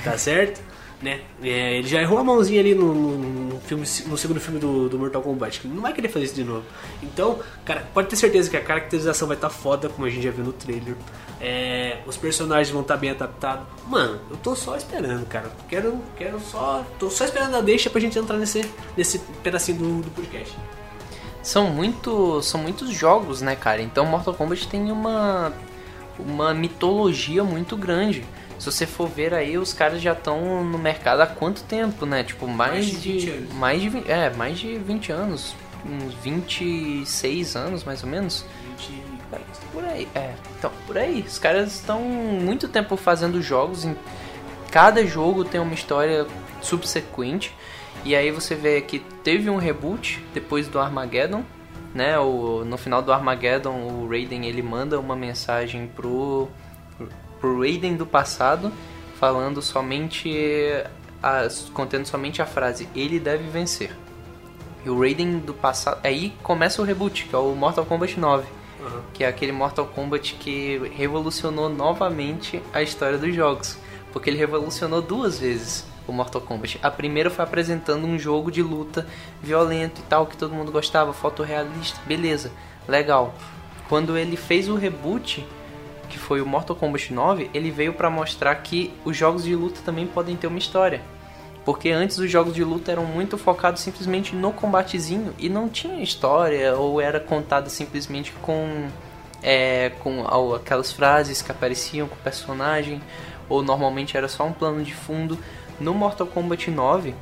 tá 0.03 0.17
certo? 0.17 0.61
Né? 1.01 1.21
É, 1.41 1.77
ele 1.79 1.87
já 1.87 2.01
errou 2.03 2.19
a 2.19 2.25
mãozinha 2.25 2.59
ali 2.61 2.75
no, 2.75 2.93
no- 2.93 3.61
filme, 3.61 3.85
no 4.07 4.17
segundo 4.17 4.41
filme 4.41 4.59
do, 4.59 4.89
do 4.89 4.99
Mortal 4.99 5.23
Kombat. 5.23 5.67
Não 5.69 5.81
vai 5.83 5.93
querer 5.93 6.09
fazer 6.09 6.25
isso 6.25 6.35
de 6.35 6.43
novo. 6.43 6.65
Então, 7.01 7.39
cara, 7.65 7.87
pode 7.95 8.09
ter 8.09 8.17
certeza 8.17 8.51
que 8.51 8.57
a 8.57 8.61
caracterização 8.61 9.29
vai 9.29 9.37
estar 9.37 9.49
foda, 9.49 9.89
como 9.89 10.07
a 10.07 10.11
gente 10.11 10.23
já 10.25 10.33
viu 10.33 10.45
no 10.45 10.53
trailer. 10.53 10.97
É, 11.41 11.99
os 12.05 12.17
personagens 12.17 12.71
vão 12.71 12.83
estar 12.83 12.97
bem 12.97 13.11
adaptados. 13.11 13.65
Mano, 13.87 14.19
eu 14.29 14.37
tô 14.39 14.57
só 14.57 14.77
esperando, 14.77 15.25
cara. 15.27 15.53
Quero, 15.69 15.99
quero 16.17 16.41
só. 16.41 16.85
Tô 16.99 17.09
só 17.09 17.25
esperando 17.25 17.55
a 17.55 17.61
deixa 17.61 17.89
pra 17.89 18.01
gente 18.01 18.19
entrar 18.19 18.37
nesse, 18.37 18.69
nesse 18.97 19.21
pedacinho 19.43 19.79
do, 19.79 20.03
do 20.03 20.11
podcast. 20.11 20.57
São, 21.45 21.71
muito, 21.71 22.43
são 22.43 22.61
muitos 22.61 22.91
jogos, 22.91 23.41
né, 23.41 23.55
cara? 23.55 23.81
Então 23.81 24.05
Mortal 24.05 24.35
Kombat 24.35 24.67
tem 24.67 24.91
uma, 24.91 25.53
uma 26.19 26.53
mitologia 26.53 27.45
muito 27.45 27.77
grande. 27.77 28.25
Se 28.59 28.67
você 28.67 28.87
for 28.87 29.09
ver 29.09 29.33
aí, 29.33 29.57
os 29.57 29.73
caras 29.73 30.03
já 30.03 30.13
estão 30.13 30.65
no 30.65 30.79
mercado 30.79 31.21
há 31.21 31.27
quanto 31.27 31.63
tempo, 31.63 32.05
né? 32.05 32.25
Tipo, 32.25 32.47
mais, 32.49 32.73
Mais 32.73 32.87
de 32.87 32.99
de. 32.99 33.13
20 33.13 33.31
anos. 33.31 33.55
Mais 33.55 33.83
de, 33.83 34.11
é, 34.11 34.31
mais 34.31 34.59
de 34.59 34.79
20 34.79 35.13
anos. 35.13 35.55
Uns 35.87 36.15
26 36.15 37.57
anos, 37.57 37.85
mais 37.85 38.03
ou 38.03 38.09
menos. 38.09 38.45
Gente, 38.79 39.03
Por 39.73 39.85
aí, 39.85 40.09
é. 40.15 40.35
Então, 40.59 40.73
por 40.87 40.99
aí. 40.99 41.25
Os 41.27 41.39
caras 41.39 41.73
estão 41.75 42.01
muito 42.03 42.67
tempo 42.69 42.97
fazendo 42.97 43.41
jogos. 43.41 43.85
Em 43.85 43.97
cada 44.73 45.07
jogo 45.07 45.45
tem 45.45 45.61
uma 45.61 45.75
história 45.75 46.27
subsequente. 46.61 47.55
E 48.05 48.17
aí 48.17 48.31
você 48.31 48.55
vê 48.55 48.81
que 48.81 48.99
teve 49.23 49.49
um 49.51 49.57
reboot 49.57 50.25
depois 50.35 50.67
do 50.69 50.81
Armageddon, 50.81 51.45
né? 51.95 52.19
O, 52.19 52.65
no 52.65 52.77
final 52.77 53.03
do 53.03 53.13
Armageddon, 53.13 53.75
o 53.87 54.09
Raiden 54.09 54.47
ele 54.47 54.63
manda 54.63 54.99
uma 54.99 55.15
mensagem 55.15 55.87
pro 55.87 56.49
pro 57.41 57.61
Raiden 57.61 57.97
do 57.97 58.07
passado, 58.07 58.73
falando 59.19 59.61
somente 59.63 60.31
contendo 61.73 62.07
somente 62.07 62.41
a 62.41 62.47
frase 62.47 62.89
ele 62.95 63.19
deve 63.19 63.49
vencer. 63.49 63.91
E 64.85 64.91
o 64.91 65.01
Raiden 65.01 65.39
do 65.39 65.53
passado, 65.53 66.01
aí 66.05 66.33
começa 66.43 66.81
o 66.81 66.85
reboot, 66.85 67.25
que 67.25 67.35
é 67.35 67.39
o 67.39 67.55
Mortal 67.55 67.85
Kombat 67.85 68.19
9 68.19 68.59
aham. 68.81 69.03
que 69.13 69.25
é 69.25 69.29
aquele 69.29 69.53
Mortal 69.53 69.87
Kombat 69.87 70.35
que 70.35 70.81
revolucionou 70.95 71.69
novamente 71.69 72.63
a 72.73 72.83
história 72.83 73.19
dos 73.19 73.35
jogos. 73.35 73.77
Porque 74.13 74.31
ele 74.31 74.39
revolucionou 74.39 75.03
duas 75.03 75.39
vezes 75.39 75.85
o 76.07 76.13
Mortal 76.13 76.41
Kombat. 76.41 76.79
A 76.83 76.91
primeira 76.91 77.31
foi 77.31 77.45
apresentando 77.45 78.07
um 78.07 78.19
jogo 78.19 78.51
de 78.51 78.63
luta 78.63 79.07
violento 79.43 80.01
e 80.01 80.05
tal, 80.05 80.27
que 80.27 80.37
todo 80.37 80.55
mundo 80.55 80.73
gostava, 80.73 81.13
fotorrealista, 81.13 82.01
beleza, 82.07 82.51
legal. 82.89 83.35
Quando 83.89 84.17
ele 84.17 84.37
fez 84.37 84.69
o 84.69 84.75
reboot, 84.75 85.47
que 86.09 86.19
foi 86.19 86.41
o 86.41 86.47
Mortal 86.47 86.75
Kombat 86.75 87.13
9, 87.13 87.51
ele 87.55 87.71
veio 87.71 87.93
pra 87.93 88.11
mostrar 88.11 88.55
que 88.57 88.93
os 89.05 89.17
jogos 89.17 89.45
de 89.45 89.55
luta 89.55 89.81
também 89.85 90.07
podem 90.07 90.37
ter 90.37 90.47
uma 90.47 90.59
história. 90.59 91.01
Porque 91.65 91.91
antes 91.91 92.19
os 92.19 92.31
jogos 92.31 92.55
de 92.55 92.65
luta 92.65 92.91
eram 92.91 93.05
muito 93.05 93.37
focados 93.37 93.83
simplesmente 93.83 94.35
no 94.35 94.53
combatezinho 94.53 95.35
e 95.39 95.49
não 95.49 95.69
tinha 95.69 96.03
história, 96.03 96.75
ou 96.75 97.01
era 97.01 97.21
contado 97.21 97.69
simplesmente 97.69 98.33
com, 98.41 98.89
é, 99.43 99.93
com 100.01 100.25
aquelas 100.55 100.91
frases 100.91 101.43
que 101.43 101.53
apareciam 101.53 102.09
com 102.09 102.15
o 102.15 102.19
personagem, 102.19 103.03
ou 103.49 103.63
normalmente 103.63 104.17
era 104.17 104.29
só 104.29 104.47
um 104.47 104.53
plano 104.53 104.83
de 104.83 104.95
fundo. 104.95 105.39
No 105.79 105.93
Mortal 105.93 106.27
Kombat 106.27 106.71
9, 106.71 107.15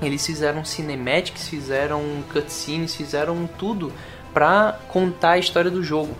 eles 0.00 0.24
fizeram 0.24 0.64
cinematics, 0.64 1.48
fizeram 1.48 2.02
cutscenes, 2.32 2.94
fizeram 2.94 3.48
tudo 3.58 3.92
pra 4.32 4.78
contar 4.88 5.32
a 5.32 5.38
história 5.38 5.70
do 5.70 5.82
jogo. 5.82 6.16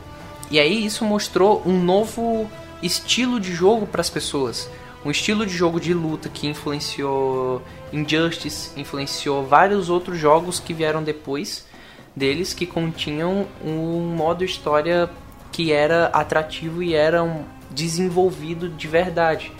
E 0.52 0.60
aí 0.60 0.84
isso 0.84 1.02
mostrou 1.02 1.62
um 1.64 1.82
novo 1.82 2.46
estilo 2.82 3.40
de 3.40 3.54
jogo 3.54 3.86
para 3.86 4.02
as 4.02 4.10
pessoas. 4.10 4.68
Um 5.02 5.10
estilo 5.10 5.46
de 5.46 5.56
jogo 5.56 5.80
de 5.80 5.94
luta 5.94 6.28
que 6.28 6.46
influenciou 6.46 7.62
Injustice, 7.90 8.70
influenciou 8.78 9.46
vários 9.46 9.88
outros 9.88 10.18
jogos 10.18 10.60
que 10.60 10.74
vieram 10.74 11.02
depois 11.02 11.66
deles 12.14 12.52
que 12.52 12.66
continham 12.66 13.46
um 13.64 14.14
modo 14.14 14.44
história 14.44 15.08
que 15.50 15.72
era 15.72 16.08
atrativo 16.08 16.82
e 16.82 16.94
era 16.94 17.22
um 17.22 17.44
desenvolvido 17.70 18.68
de 18.68 18.86
verdade. 18.86 19.50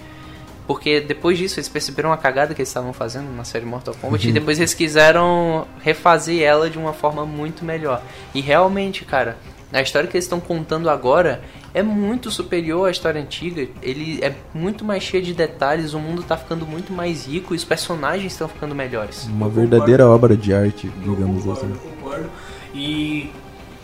Porque 0.66 1.00
depois 1.00 1.38
disso 1.38 1.58
eles 1.58 1.70
perceberam 1.70 2.12
a 2.12 2.18
cagada 2.18 2.54
que 2.54 2.60
eles 2.60 2.68
estavam 2.68 2.92
fazendo 2.92 3.34
na 3.34 3.44
série 3.44 3.64
Mortal 3.64 3.94
Kombat 3.98 4.28
e 4.28 4.32
depois 4.32 4.58
eles 4.58 4.74
quiseram 4.74 5.66
refazer 5.80 6.42
ela 6.42 6.68
de 6.68 6.78
uma 6.78 6.92
forma 6.92 7.24
muito 7.24 7.64
melhor. 7.64 8.02
E 8.34 8.42
realmente, 8.42 9.06
cara, 9.06 9.38
a 9.72 9.82
história 9.82 10.08
que 10.08 10.16
eles 10.16 10.24
estão 10.24 10.40
contando 10.40 10.90
agora 10.90 11.42
é 11.72 11.82
muito 11.82 12.30
superior 12.30 12.88
à 12.88 12.90
história 12.90 13.20
antiga. 13.20 13.66
Ele 13.82 14.18
é 14.22 14.34
muito 14.52 14.84
mais 14.84 15.02
cheio 15.02 15.22
de 15.22 15.32
detalhes, 15.32 15.94
o 15.94 15.98
mundo 15.98 16.22
tá 16.22 16.36
ficando 16.36 16.66
muito 16.66 16.92
mais 16.92 17.26
rico 17.26 17.54
e 17.54 17.56
os 17.56 17.64
personagens 17.64 18.32
estão 18.32 18.48
ficando 18.48 18.74
melhores. 18.74 19.24
Uma 19.24 19.48
verdadeira 19.48 20.06
obra 20.06 20.36
de 20.36 20.52
arte, 20.52 20.86
Eu 21.04 21.14
digamos 21.14 21.44
concordo, 21.44 21.60
assim. 21.66 21.72
eu 21.72 21.90
concordo. 21.90 22.30
E 22.74 23.30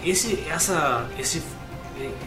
esse, 0.04 0.44
essa, 0.50 1.06
esse, 1.18 1.42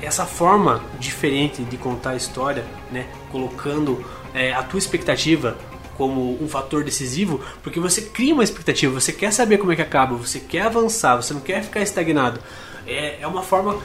essa 0.01 0.25
forma 0.25 0.81
diferente 0.99 1.63
de 1.63 1.77
contar 1.77 2.11
a 2.11 2.15
história, 2.15 2.65
né, 2.91 3.05
colocando 3.31 4.03
é, 4.33 4.53
a 4.53 4.63
tua 4.63 4.79
expectativa 4.79 5.55
como 5.97 6.41
um 6.41 6.47
fator 6.47 6.83
decisivo, 6.83 7.39
porque 7.61 7.79
você 7.79 8.01
cria 8.01 8.33
uma 8.33 8.43
expectativa, 8.43 8.91
você 8.99 9.11
quer 9.11 9.31
saber 9.31 9.59
como 9.59 9.71
é 9.71 9.75
que 9.75 9.81
acaba, 9.83 10.15
você 10.15 10.39
quer 10.39 10.61
avançar, 10.63 11.15
você 11.15 11.31
não 11.33 11.41
quer 11.41 11.63
ficar 11.63 11.81
estagnado. 11.81 12.39
É, 12.87 13.21
é 13.21 13.27
uma 13.27 13.43
forma 13.43 13.79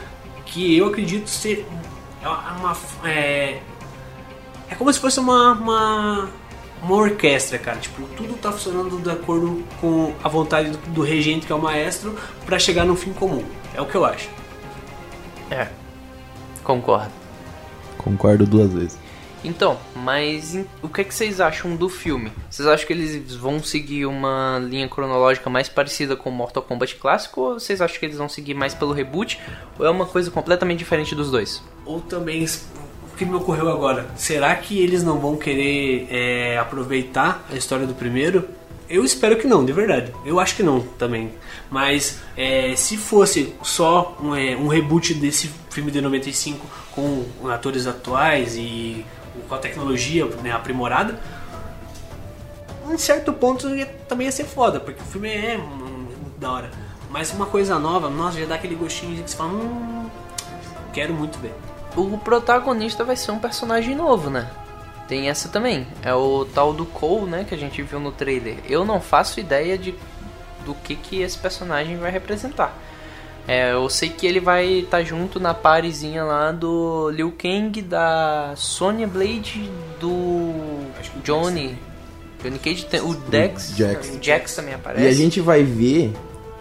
que 0.45 0.77
eu 0.77 0.87
acredito 0.87 1.29
ser 1.29 1.67
é 2.21 2.27
uma 2.27 2.75
é, 3.05 3.59
é 4.69 4.75
como 4.75 4.91
se 4.91 4.99
fosse 4.99 5.19
uma, 5.19 5.53
uma, 5.53 6.29
uma 6.81 6.95
orquestra, 6.95 7.57
cara. 7.57 7.77
Tipo, 7.77 8.03
tudo 8.15 8.33
tá 8.35 8.51
funcionando 8.51 9.01
de 9.01 9.09
acordo 9.09 9.63
com 9.79 10.13
a 10.23 10.27
vontade 10.27 10.71
do, 10.71 10.77
do 10.77 11.01
regente, 11.01 11.45
que 11.45 11.51
é 11.51 11.55
o 11.55 11.61
maestro, 11.61 12.15
pra 12.45 12.59
chegar 12.59 12.85
num 12.85 12.95
fim 12.95 13.13
comum. 13.13 13.43
É 13.73 13.81
o 13.81 13.85
que 13.85 13.95
eu 13.95 14.03
acho. 14.03 14.29
É. 15.49 15.67
Concordo. 16.63 17.11
Concordo 17.97 18.45
duas 18.45 18.73
vezes. 18.73 18.97
Então, 19.43 19.77
mas 20.07 20.57
o 20.81 20.87
que, 20.87 21.01
é 21.01 21.03
que 21.03 21.13
vocês 21.13 21.41
acham 21.41 21.75
do 21.75 21.89
filme? 21.89 22.31
Vocês 22.49 22.65
acham 22.65 22.87
que 22.87 22.93
eles 22.93 23.35
vão 23.35 23.61
seguir 23.61 24.05
uma 24.05 24.57
linha 24.57 24.87
cronológica 24.87 25.49
mais 25.49 25.67
parecida 25.67 26.15
com 26.15 26.29
o 26.29 26.31
Mortal 26.31 26.63
Kombat 26.63 26.95
clássico? 26.95 27.41
Ou 27.41 27.59
vocês 27.59 27.81
acham 27.81 27.99
que 27.99 28.05
eles 28.05 28.17
vão 28.17 28.29
seguir 28.29 28.53
mais 28.53 28.73
pelo 28.73 28.93
reboot? 28.93 29.37
Ou 29.77 29.85
é 29.85 29.89
uma 29.89 30.05
coisa 30.05 30.31
completamente 30.31 30.79
diferente 30.79 31.13
dos 31.13 31.29
dois? 31.29 31.61
Ou 31.85 31.99
também, 31.99 32.45
o 32.45 33.17
que 33.17 33.25
me 33.25 33.35
ocorreu 33.35 33.67
agora? 33.67 34.09
Será 34.15 34.55
que 34.55 34.79
eles 34.79 35.03
não 35.03 35.19
vão 35.19 35.35
querer 35.35 36.07
é, 36.09 36.57
aproveitar 36.57 37.45
a 37.51 37.57
história 37.57 37.85
do 37.85 37.93
primeiro 37.93 38.47
Eu 38.89 39.03
espero 39.03 39.35
que 39.35 39.45
não, 39.45 39.65
de 39.65 39.73
verdade. 39.73 40.13
Eu 40.25 40.39
acho 40.39 40.55
que 40.55 40.63
não 40.63 40.79
também. 40.79 41.33
Mas 41.69 42.21
é, 42.37 42.73
se 42.77 42.95
fosse 42.95 43.53
só 43.61 44.17
um, 44.23 44.33
é, 44.33 44.55
um 44.55 44.69
reboot 44.69 45.13
desse 45.15 45.51
filme 45.69 45.91
de 45.91 45.99
95 45.99 46.65
com 46.91 47.25
atores 47.49 47.85
atuais 47.85 48.55
e 48.55 49.05
com 49.47 49.55
a 49.55 49.57
tecnologia 49.57 50.25
né, 50.43 50.51
aprimorada, 50.51 51.19
em 52.89 52.97
certo 52.97 53.33
ponto 53.33 53.75
ia, 53.75 53.85
também 54.07 54.25
ia 54.25 54.31
ser 54.31 54.45
foda, 54.45 54.79
porque 54.79 55.01
o 55.01 55.05
filme 55.05 55.29
é 55.29 55.57
hum, 55.57 56.07
da 56.37 56.51
hora. 56.51 56.71
Mas 57.09 57.31
uma 57.31 57.45
coisa 57.45 57.77
nova, 57.79 58.09
nossa, 58.09 58.39
já 58.39 58.45
dá 58.45 58.55
aquele 58.55 58.75
gostinho 58.75 59.21
que 59.21 59.29
você 59.29 59.37
fala, 59.37 59.51
hum, 59.51 60.09
quero 60.93 61.13
muito 61.13 61.37
ver. 61.39 61.53
O 61.95 62.17
protagonista 62.17 63.03
vai 63.03 63.15
ser 63.15 63.31
um 63.31 63.39
personagem 63.39 63.95
novo, 63.95 64.29
né? 64.29 64.49
Tem 65.07 65.29
essa 65.29 65.49
também. 65.49 65.87
É 66.03 66.13
o 66.13 66.45
tal 66.45 66.73
do 66.73 66.85
Cole, 66.85 67.29
né? 67.29 67.43
Que 67.43 67.55
a 67.55 67.57
gente 67.57 67.81
viu 67.81 67.99
no 67.99 68.11
trailer. 68.11 68.57
Eu 68.67 68.85
não 68.85 68.99
faço 68.99 69.39
ideia 69.39 69.77
de 69.77 69.95
do 70.65 70.75
que, 70.75 70.95
que 70.95 71.21
esse 71.21 71.37
personagem 71.37 71.97
vai 71.97 72.11
representar. 72.11 72.77
É, 73.47 73.71
eu 73.71 73.89
sei 73.89 74.09
que 74.09 74.27
ele 74.27 74.41
vai 74.41 74.79
estar 74.79 74.97
tá 74.97 75.03
junto 75.03 75.39
na 75.39 75.53
parezinha 75.53 76.23
lá 76.23 76.51
do 76.51 77.09
Liu 77.11 77.33
Kang, 77.37 77.81
da 77.81 78.53
Sonya 78.57 79.07
Blade, 79.07 79.71
do 80.01 80.51
Johnny. 81.23 81.77
Johnny 82.43 82.59
Cage, 82.59 82.85
tem, 82.85 82.99
o 82.99 83.13
Dex, 83.13 83.73
Jax. 83.75 84.09
o 84.09 84.23
Jax 84.23 84.55
também 84.55 84.73
aparece. 84.73 85.05
E 85.05 85.07
a 85.07 85.13
gente 85.13 85.39
vai 85.39 85.63
ver 85.63 86.11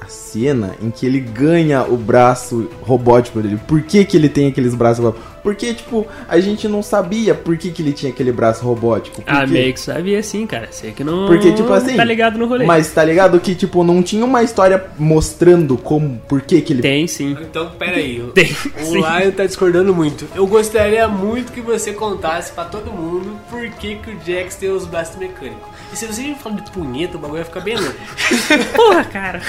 a 0.01 0.07
cena 0.07 0.77
em 0.81 0.91
que 0.91 1.05
ele 1.05 1.21
ganha 1.21 1.83
o 1.83 1.97
braço 1.97 2.71
robótico 2.83 3.43
dele. 3.43 3.61
Por 3.67 3.83
que, 3.83 4.05
que 4.05 4.17
ele 4.17 4.29
tem 4.29 4.47
aqueles 4.47 4.75
braços 4.75 5.05
robóticos? 5.05 5.36
Porque, 5.47 5.73
tipo, 5.75 6.05
a 6.29 6.41
gente 6.41 6.67
não 6.67 6.83
sabia 6.83 7.33
por 7.33 7.57
que, 7.57 7.71
que 7.71 7.81
ele 7.81 7.93
tinha 7.93 8.11
aquele 8.11 8.33
braço 8.33 8.65
robótico. 8.65 9.23
Por 9.23 9.33
Ah, 9.33 9.45
quê? 9.47 9.53
meio 9.53 9.73
que 9.73 9.79
sabia 9.79 10.21
sim, 10.21 10.45
cara. 10.45 10.67
Sei 10.73 10.91
que 10.91 11.05
não. 11.05 11.27
Porque, 11.29 11.53
tipo 11.53 11.73
assim. 11.73 11.95
Tá 11.95 12.03
ligado 12.03 12.37
no 12.37 12.47
rolê. 12.49 12.67
Mas 12.67 12.91
tá 12.91 13.05
ligado 13.05 13.39
que, 13.39 13.55
tipo, 13.55 13.85
não 13.85 14.03
tinha 14.03 14.25
uma 14.25 14.43
história 14.43 14.85
mostrando 14.99 15.79
como, 15.79 16.19
por 16.27 16.41
que 16.41 16.61
que 16.61 16.73
ele. 16.73 16.83
Tem 16.83 17.07
sim. 17.07 17.37
Então, 17.41 17.71
peraí. 17.79 18.21
o- 18.21 18.33
Tem, 18.35 18.51
O 18.51 18.85
sim. 18.87 18.95
Lion 18.97 19.31
tá 19.31 19.47
discordando 19.47 19.95
muito. 19.95 20.27
Eu 20.35 20.49
gostaria 20.49 21.07
muito 21.07 21.53
que 21.53 21.61
você 21.61 21.93
contasse 21.93 22.51
pra 22.51 22.65
todo 22.65 22.91
mundo 22.91 23.39
por 23.49 23.63
que, 23.71 23.95
que 23.95 24.11
o 24.11 24.17
Jax 24.27 24.57
tem 24.57 24.71
os 24.71 24.85
braços 24.85 25.15
mecânicos. 25.17 25.63
E 25.93 25.97
se 25.97 26.07
você 26.07 26.35
falar 26.43 26.57
de 26.57 26.71
punheta, 26.73 27.17
o 27.17 27.21
bagulho 27.21 27.37
vai 27.43 27.45
ficar 27.45 27.61
bem 27.61 27.77
louco. 27.77 27.95
Porra, 28.75 29.05
cara. 29.05 29.41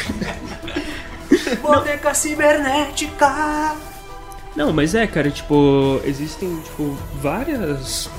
Boneca 1.64 2.14
cibernética! 2.14 3.76
Não, 4.58 4.74
mas 4.74 4.96
é, 4.96 5.06
cara, 5.06 5.30
tipo, 5.30 6.02
existem, 6.04 6.60
tipo, 6.62 6.98
várias 7.22 8.10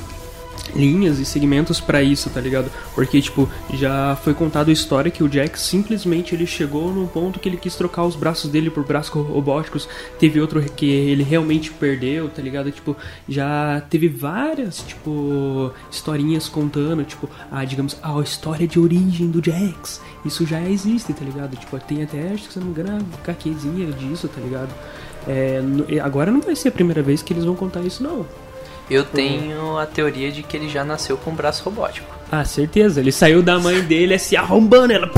linhas 0.72 1.18
e 1.18 1.24
segmentos 1.24 1.80
pra 1.80 2.00
isso, 2.00 2.30
tá 2.30 2.40
ligado? 2.40 2.70
Porque, 2.94 3.20
tipo, 3.20 3.48
já 3.74 4.16
foi 4.22 4.34
contado 4.34 4.68
a 4.68 4.72
história 4.72 5.10
que 5.10 5.24
o 5.24 5.28
Jack 5.28 5.58
simplesmente 5.58 6.36
ele 6.36 6.46
chegou 6.46 6.94
num 6.94 7.08
ponto 7.08 7.40
que 7.40 7.48
ele 7.48 7.56
quis 7.56 7.74
trocar 7.74 8.04
os 8.04 8.14
braços 8.14 8.48
dele 8.48 8.70
por 8.70 8.84
braços 8.84 9.10
robóticos. 9.10 9.88
Teve 10.20 10.40
outro 10.40 10.62
que 10.62 10.88
ele 10.88 11.24
realmente 11.24 11.72
perdeu, 11.72 12.28
tá 12.28 12.40
ligado? 12.40 12.70
Tipo, 12.70 12.96
já 13.28 13.82
teve 13.90 14.06
várias, 14.06 14.78
tipo, 14.78 15.72
historinhas 15.90 16.48
contando, 16.48 17.02
tipo, 17.02 17.28
a, 17.50 17.64
digamos, 17.64 17.96
a 18.00 18.16
história 18.20 18.68
de 18.68 18.78
origem 18.78 19.28
do 19.28 19.44
Jax. 19.44 20.00
Isso 20.24 20.46
já 20.46 20.62
existe, 20.62 21.12
tá 21.12 21.24
ligado? 21.24 21.56
Tipo, 21.56 21.80
tem 21.80 22.04
até, 22.04 22.28
acho 22.32 22.46
que 22.46 22.52
se 22.52 22.60
não 22.60 22.66
me 22.66 22.78
engano, 22.78 23.04
caquezinha 23.24 23.90
disso, 23.90 24.28
tá 24.28 24.40
ligado? 24.40 24.70
É, 25.26 25.60
e 25.88 26.00
agora 26.00 26.30
não 26.30 26.40
vai 26.40 26.54
ser 26.56 26.68
a 26.68 26.72
primeira 26.72 27.02
vez 27.02 27.22
que 27.22 27.32
eles 27.32 27.44
vão 27.44 27.54
contar 27.54 27.80
isso, 27.80 28.02
não. 28.02 28.26
Eu 28.90 29.04
tenho 29.04 29.76
a 29.78 29.84
teoria 29.84 30.32
de 30.32 30.42
que 30.42 30.56
ele 30.56 30.68
já 30.68 30.82
nasceu 30.84 31.16
com 31.18 31.30
um 31.30 31.34
braço 31.34 31.62
robótico. 31.64 32.06
Ah, 32.32 32.44
certeza. 32.44 33.00
Ele 33.00 33.12
saiu 33.12 33.42
da 33.42 33.58
mãe 33.58 33.80
dele 33.82 34.18
se 34.18 34.36
arrombando 34.36 34.92
ela. 34.92 35.10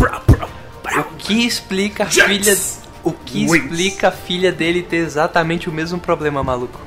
O 0.98 1.02
que 1.16 1.46
explica 1.46 2.04
a 2.04 2.06
filha. 2.06 2.56
O 3.04 3.12
que 3.12 3.44
explica 3.44 4.08
a 4.08 4.10
filha 4.10 4.50
dele 4.50 4.82
ter 4.82 4.96
exatamente 4.96 5.68
o 5.68 5.72
mesmo 5.72 5.98
problema, 6.00 6.42
maluco? 6.42 6.80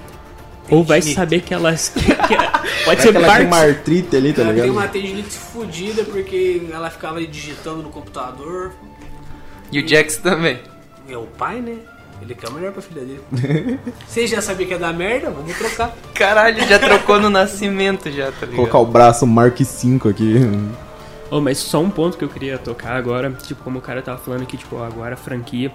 Ou 0.69 0.83
vai 0.83 1.01
saber 1.01 1.41
que 1.41 1.53
elas. 1.53 1.89
que- 1.95 2.01
que- 2.01 2.83
pode 2.85 2.99
É 2.99 3.03
ser 3.03 3.11
que 3.11 3.17
ela 3.17 3.27
tinha 3.35 3.47
uma 3.47 3.57
parte. 3.57 3.69
artrite 3.69 4.15
ali, 4.15 4.33
tá 4.33 4.41
ela 4.41 4.51
tem 4.53 4.61
ligado? 4.61 4.77
uma 4.77 4.87
tendinite 4.87 5.29
fodida 5.29 6.03
porque 6.03 6.67
ela 6.71 6.89
ficava 6.89 7.25
digitando 7.25 7.81
no 7.81 7.89
computador. 7.89 8.73
E 9.71 9.79
o 9.79 9.87
Jax 9.87 10.17
também. 10.17 10.59
É 11.09 11.17
o 11.17 11.23
pai, 11.23 11.59
né? 11.61 11.77
Ele 12.23 12.35
quer 12.35 12.49
o 12.49 12.53
melhor 12.53 12.71
pra 12.71 12.81
filha 12.81 13.01
dele. 13.01 13.21
Você 14.07 14.25
já 14.25 14.41
sabia 14.41 14.65
que 14.65 14.71
ia 14.71 14.79
dar 14.79 14.93
merda? 14.93 15.29
Vamos 15.29 15.57
trocar. 15.57 15.93
Caralho, 16.13 16.65
já 16.65 16.79
trocou 16.79 17.19
no 17.19 17.29
nascimento 17.29 18.09
já, 18.09 18.31
tá 18.31 18.45
ligado? 18.45 18.55
Colocar 18.55 18.79
o 18.79 18.85
braço 18.85 19.27
Mark 19.27 19.59
V 19.59 20.09
aqui. 20.09 20.35
Oh, 21.29 21.41
mas 21.41 21.57
só 21.57 21.81
um 21.81 21.89
ponto 21.89 22.17
que 22.17 22.23
eu 22.23 22.29
queria 22.29 22.57
tocar 22.57 22.95
agora. 22.95 23.29
Tipo, 23.31 23.61
como 23.63 23.79
o 23.79 23.81
cara 23.81 24.01
tava 24.01 24.17
falando 24.19 24.45
que, 24.45 24.55
tipo, 24.55 24.81
agora 24.81 25.15
a 25.15 25.17
franquia. 25.17 25.71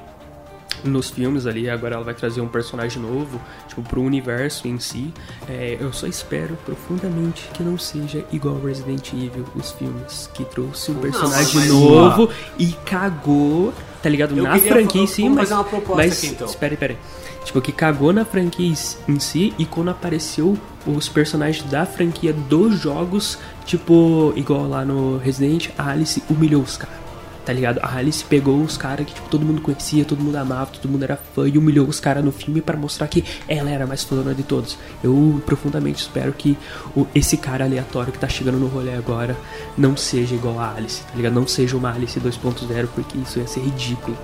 Nos 0.84 1.10
filmes 1.10 1.46
ali, 1.46 1.68
agora 1.68 1.96
ela 1.96 2.04
vai 2.04 2.14
trazer 2.14 2.40
um 2.40 2.48
personagem 2.48 3.00
novo, 3.02 3.40
tipo, 3.66 3.82
pro 3.82 4.02
universo 4.02 4.68
em 4.68 4.78
si. 4.78 5.12
É, 5.48 5.76
eu 5.80 5.92
só 5.92 6.06
espero 6.06 6.56
profundamente 6.64 7.48
que 7.54 7.62
não 7.62 7.76
seja 7.78 8.24
igual 8.32 8.60
Resident 8.60 9.12
Evil, 9.12 9.44
os 9.54 9.72
filmes, 9.72 10.30
que 10.34 10.44
trouxe 10.44 10.90
um 10.90 10.94
personagem 10.96 11.60
mas- 11.60 11.68
novo 11.68 12.30
e 12.58 12.72
cagou, 12.84 13.72
tá 14.02 14.08
ligado? 14.08 14.36
Eu 14.36 14.44
na 14.44 14.58
franquia 14.58 15.02
em 15.02 15.06
si, 15.06 15.28
mas. 15.28 15.48
fazer 15.48 15.60
uma 15.60 15.96
mas, 15.96 16.18
aqui, 16.18 16.26
então. 16.28 16.46
Espera, 16.46 16.74
espera 16.74 16.92
aí. 16.92 16.98
Tipo, 17.44 17.60
que 17.62 17.72
cagou 17.72 18.12
na 18.12 18.24
franquia 18.24 18.74
em 19.08 19.18
si 19.18 19.54
e 19.58 19.64
quando 19.64 19.88
apareceu 19.88 20.58
os 20.86 21.08
personagens 21.08 21.68
da 21.70 21.86
franquia 21.86 22.32
dos 22.32 22.78
jogos, 22.78 23.38
tipo, 23.64 24.32
igual 24.36 24.68
lá 24.68 24.84
no 24.84 25.16
Resident, 25.16 25.70
a 25.78 25.90
Alice 25.90 26.22
humilhou 26.28 26.62
os 26.62 26.76
caras. 26.76 27.07
Tá 27.49 27.55
ligado? 27.55 27.78
A 27.82 27.96
Alice 27.96 28.22
pegou 28.22 28.61
os 28.61 28.76
caras 28.76 29.07
que 29.07 29.14
tipo, 29.14 29.26
todo 29.30 29.42
mundo 29.42 29.62
conhecia, 29.62 30.05
todo 30.05 30.22
mundo 30.22 30.36
amava, 30.36 30.66
todo 30.70 30.86
mundo 30.86 31.03
era 31.03 31.16
fã 31.16 31.49
e 31.49 31.57
humilhou 31.57 31.86
os 31.88 31.99
caras 31.99 32.22
no 32.22 32.30
filme 32.30 32.61
pra 32.61 32.76
mostrar 32.76 33.09
que 33.09 33.24
ela 33.49 33.70
era 33.70 33.86
mais 33.86 34.05
fodona 34.05 34.34
de 34.34 34.42
todos. 34.42 34.76
Eu 35.03 35.42
profundamente 35.46 36.03
espero 36.03 36.30
que 36.34 36.59
o- 36.94 37.07
esse 37.14 37.38
cara 37.38 37.64
aleatório 37.64 38.12
que 38.12 38.18
tá 38.18 38.28
chegando 38.28 38.59
no 38.59 38.66
rolê 38.66 38.92
agora 38.94 39.34
não 39.78 39.96
seja 39.96 40.34
igual 40.34 40.61
a 40.61 40.74
Alice, 40.74 41.01
tá 41.05 41.14
ligado? 41.16 41.32
Não 41.32 41.46
seja 41.49 41.74
uma 41.74 41.90
Alice 41.90 42.20
2.0, 42.20 42.86
porque 42.94 43.16
isso 43.16 43.38
ia 43.38 43.46
ser 43.46 43.61
ridículo. 43.61 44.14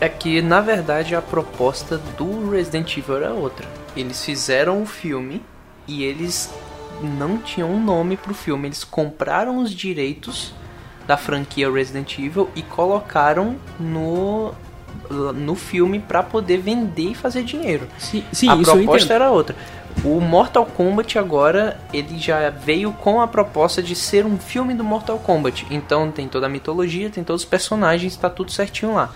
É 0.00 0.08
que, 0.08 0.40
na 0.40 0.60
verdade, 0.60 1.16
a 1.16 1.20
proposta 1.20 1.98
do 2.16 2.50
Resident 2.50 2.96
Evil 2.96 3.16
era 3.16 3.32
outra. 3.32 3.66
Eles 3.96 4.24
fizeram 4.24 4.80
o 4.80 4.86
filme 4.86 5.42
e 5.88 6.04
eles 6.04 6.54
não 7.02 7.38
tinham 7.38 7.68
um 7.68 7.82
nome 7.84 8.16
pro 8.16 8.32
filme. 8.32 8.68
Eles 8.68 8.84
compraram 8.84 9.58
os 9.58 9.72
direitos 9.74 10.54
da 11.08 11.16
franquia 11.16 11.72
Resident 11.72 12.18
Evil 12.18 12.50
e 12.54 12.60
colocaram 12.60 13.56
no, 13.80 14.52
no 15.34 15.54
filme 15.54 15.98
pra 15.98 16.22
poder 16.22 16.58
vender 16.58 17.12
e 17.12 17.14
fazer 17.14 17.42
dinheiro. 17.42 17.88
Sim, 17.98 18.22
sim 18.30 18.46
a 18.50 18.56
proposta 18.58 19.14
era 19.14 19.30
outra. 19.30 19.56
O 20.04 20.20
Mortal 20.20 20.66
Kombat 20.66 21.18
agora 21.18 21.80
ele 21.94 22.18
já 22.18 22.50
veio 22.50 22.92
com 22.92 23.22
a 23.22 23.26
proposta 23.26 23.82
de 23.82 23.96
ser 23.96 24.26
um 24.26 24.38
filme 24.38 24.74
do 24.74 24.84
Mortal 24.84 25.18
Kombat. 25.18 25.66
Então 25.70 26.10
tem 26.12 26.28
toda 26.28 26.44
a 26.44 26.48
mitologia, 26.48 27.08
tem 27.08 27.24
todos 27.24 27.42
os 27.42 27.48
personagens, 27.48 28.14
tá 28.14 28.28
tudo 28.28 28.52
certinho 28.52 28.94
lá. 28.94 29.10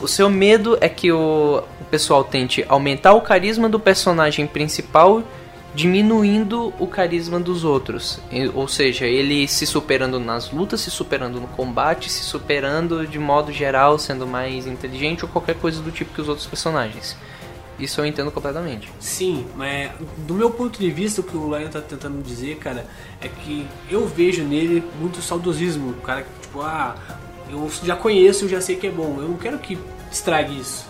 O 0.00 0.08
seu 0.08 0.30
medo 0.30 0.78
é 0.80 0.88
que 0.88 1.12
o, 1.12 1.62
o 1.78 1.84
pessoal 1.90 2.24
tente 2.24 2.64
aumentar 2.70 3.12
o 3.12 3.20
carisma 3.20 3.68
do 3.68 3.78
personagem 3.78 4.46
principal, 4.46 5.22
diminuindo 5.74 6.72
o 6.78 6.86
carisma 6.86 7.40
dos 7.40 7.64
outros. 7.64 8.20
Ou 8.54 8.68
seja, 8.68 9.06
ele 9.06 9.48
se 9.48 9.66
superando 9.66 10.20
nas 10.20 10.50
lutas, 10.50 10.80
se 10.80 10.90
superando 10.90 11.40
no 11.40 11.48
combate, 11.48 12.10
se 12.10 12.22
superando 12.22 13.06
de 13.06 13.18
modo 13.18 13.52
geral, 13.52 13.98
sendo 13.98 14.26
mais 14.26 14.66
inteligente 14.66 15.24
ou 15.24 15.30
qualquer 15.30 15.56
coisa 15.56 15.82
do 15.82 15.90
tipo 15.90 16.14
que 16.14 16.20
os 16.20 16.28
outros 16.28 16.46
personagens. 16.46 17.16
Isso 17.76 18.00
eu 18.00 18.06
entendo 18.06 18.30
completamente. 18.30 18.88
Sim, 19.00 19.46
mas 19.56 19.90
do 20.18 20.34
meu 20.34 20.48
ponto 20.48 20.78
de 20.78 20.90
vista, 20.90 21.20
o 21.20 21.24
que 21.24 21.36
o 21.36 21.56
Lion 21.56 21.68
tá 21.68 21.80
tentando 21.80 22.22
dizer, 22.22 22.56
cara, 22.58 22.86
é 23.20 23.26
que 23.26 23.66
eu 23.90 24.06
vejo 24.06 24.44
nele 24.44 24.84
muito 25.00 25.20
saudosismo. 25.20 25.90
O 25.90 25.94
cara 25.94 26.22
que, 26.22 26.40
tipo, 26.40 26.60
ah, 26.62 26.94
eu 27.50 27.68
já 27.82 27.96
conheço, 27.96 28.44
eu 28.44 28.48
já 28.48 28.60
sei 28.60 28.76
que 28.76 28.86
é 28.86 28.90
bom. 28.90 29.16
Eu 29.18 29.28
não 29.28 29.36
quero 29.36 29.58
que 29.58 29.76
estrague 30.10 30.56
isso. 30.56 30.86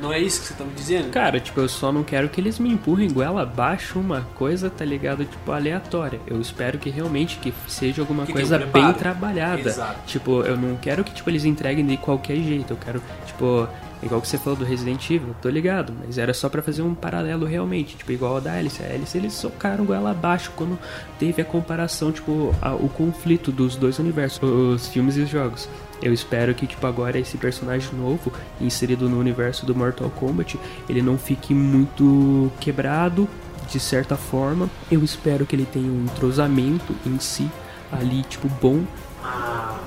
Não 0.00 0.12
é 0.12 0.18
isso 0.20 0.40
que 0.40 0.46
você 0.48 0.54
tá 0.54 0.64
me 0.64 0.72
dizendo? 0.74 1.10
Cara, 1.10 1.40
tipo, 1.40 1.60
eu 1.60 1.68
só 1.68 1.90
não 1.90 2.02
quero 2.02 2.28
que 2.28 2.40
eles 2.40 2.58
me 2.58 2.70
empurrem 2.70 3.10
goela 3.10 3.42
abaixo 3.42 3.98
uma 3.98 4.22
coisa, 4.34 4.70
tá 4.70 4.84
ligado? 4.84 5.24
Tipo, 5.24 5.52
aleatória. 5.52 6.20
Eu 6.26 6.40
espero 6.40 6.78
que 6.78 6.88
realmente 6.90 7.38
que 7.38 7.52
seja 7.66 8.02
alguma 8.02 8.24
Que 8.24 8.32
coisa 8.32 8.56
um 8.58 8.70
bem 8.70 8.92
trabalhada. 8.92 9.60
Exato. 9.68 9.98
Tipo, 10.06 10.42
eu 10.42 10.56
não 10.56 10.76
quero 10.76 11.02
que 11.04 11.12
tipo, 11.12 11.28
eles 11.30 11.44
entreguem 11.44 11.84
de 11.86 11.96
qualquer 11.96 12.36
jeito. 12.36 12.72
Eu 12.72 12.76
quero, 12.76 13.02
tipo, 13.26 13.66
igual 14.02 14.20
que 14.20 14.28
você 14.28 14.38
falou 14.38 14.56
do 14.58 14.64
Resident 14.64 15.04
Evil, 15.10 15.34
tô 15.42 15.48
ligado, 15.48 15.92
mas 16.06 16.16
era 16.18 16.32
só 16.32 16.48
pra 16.48 16.62
fazer 16.62 16.82
um 16.82 16.94
paralelo 16.94 17.44
realmente. 17.44 17.96
Tipo, 17.96 18.12
igual 18.12 18.36
a 18.36 18.40
da 18.40 18.52
Alice. 18.52 18.80
A 18.82 18.86
Alice 18.86 19.16
eles 19.18 19.32
socaram 19.32 19.84
goela 19.84 20.12
abaixo 20.12 20.52
quando 20.54 20.78
teve 21.18 21.42
a 21.42 21.44
comparação, 21.44 22.12
tipo, 22.12 22.54
a- 22.62 22.74
o 22.74 22.88
conflito 22.88 23.50
dos 23.50 23.74
dois 23.76 23.98
universos, 23.98 24.38
os 24.42 24.88
filmes 24.88 25.16
e 25.16 25.22
os 25.22 25.28
jogos. 25.28 25.68
Eu 26.02 26.12
espero 26.12 26.54
que, 26.54 26.66
tipo, 26.66 26.86
agora 26.86 27.18
esse 27.18 27.36
personagem 27.36 27.90
novo, 27.92 28.32
inserido 28.60 29.08
no 29.08 29.18
universo 29.18 29.66
do 29.66 29.74
Mortal 29.74 30.10
Kombat, 30.10 30.58
ele 30.88 31.02
não 31.02 31.18
fique 31.18 31.52
muito 31.52 32.50
quebrado, 32.60 33.28
de 33.70 33.80
certa 33.80 34.16
forma. 34.16 34.70
Eu 34.90 35.02
espero 35.02 35.44
que 35.44 35.56
ele 35.56 35.66
tenha 35.66 35.90
um 35.90 36.04
entrosamento 36.04 36.94
em 37.04 37.18
si, 37.18 37.48
ali, 37.90 38.22
tipo, 38.22 38.48
bom. 38.48 38.84
A, 39.22 39.78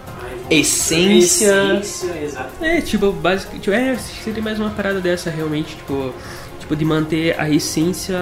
a 0.49 0.53
Essência. 0.53 1.79
Essência, 1.79 2.23
exato. 2.23 2.63
É, 2.63 2.81
tipo, 2.81 3.11
básico, 3.11 3.57
tipo, 3.57 3.75
é, 3.75 3.95
seria 3.95 4.43
mais 4.43 4.59
uma 4.59 4.69
parada 4.69 4.99
dessa 4.99 5.29
realmente, 5.29 5.77
tipo, 5.77 6.13
tipo 6.59 6.75
de 6.75 6.85
manter 6.85 7.39
a 7.39 7.49
essência 7.49 8.17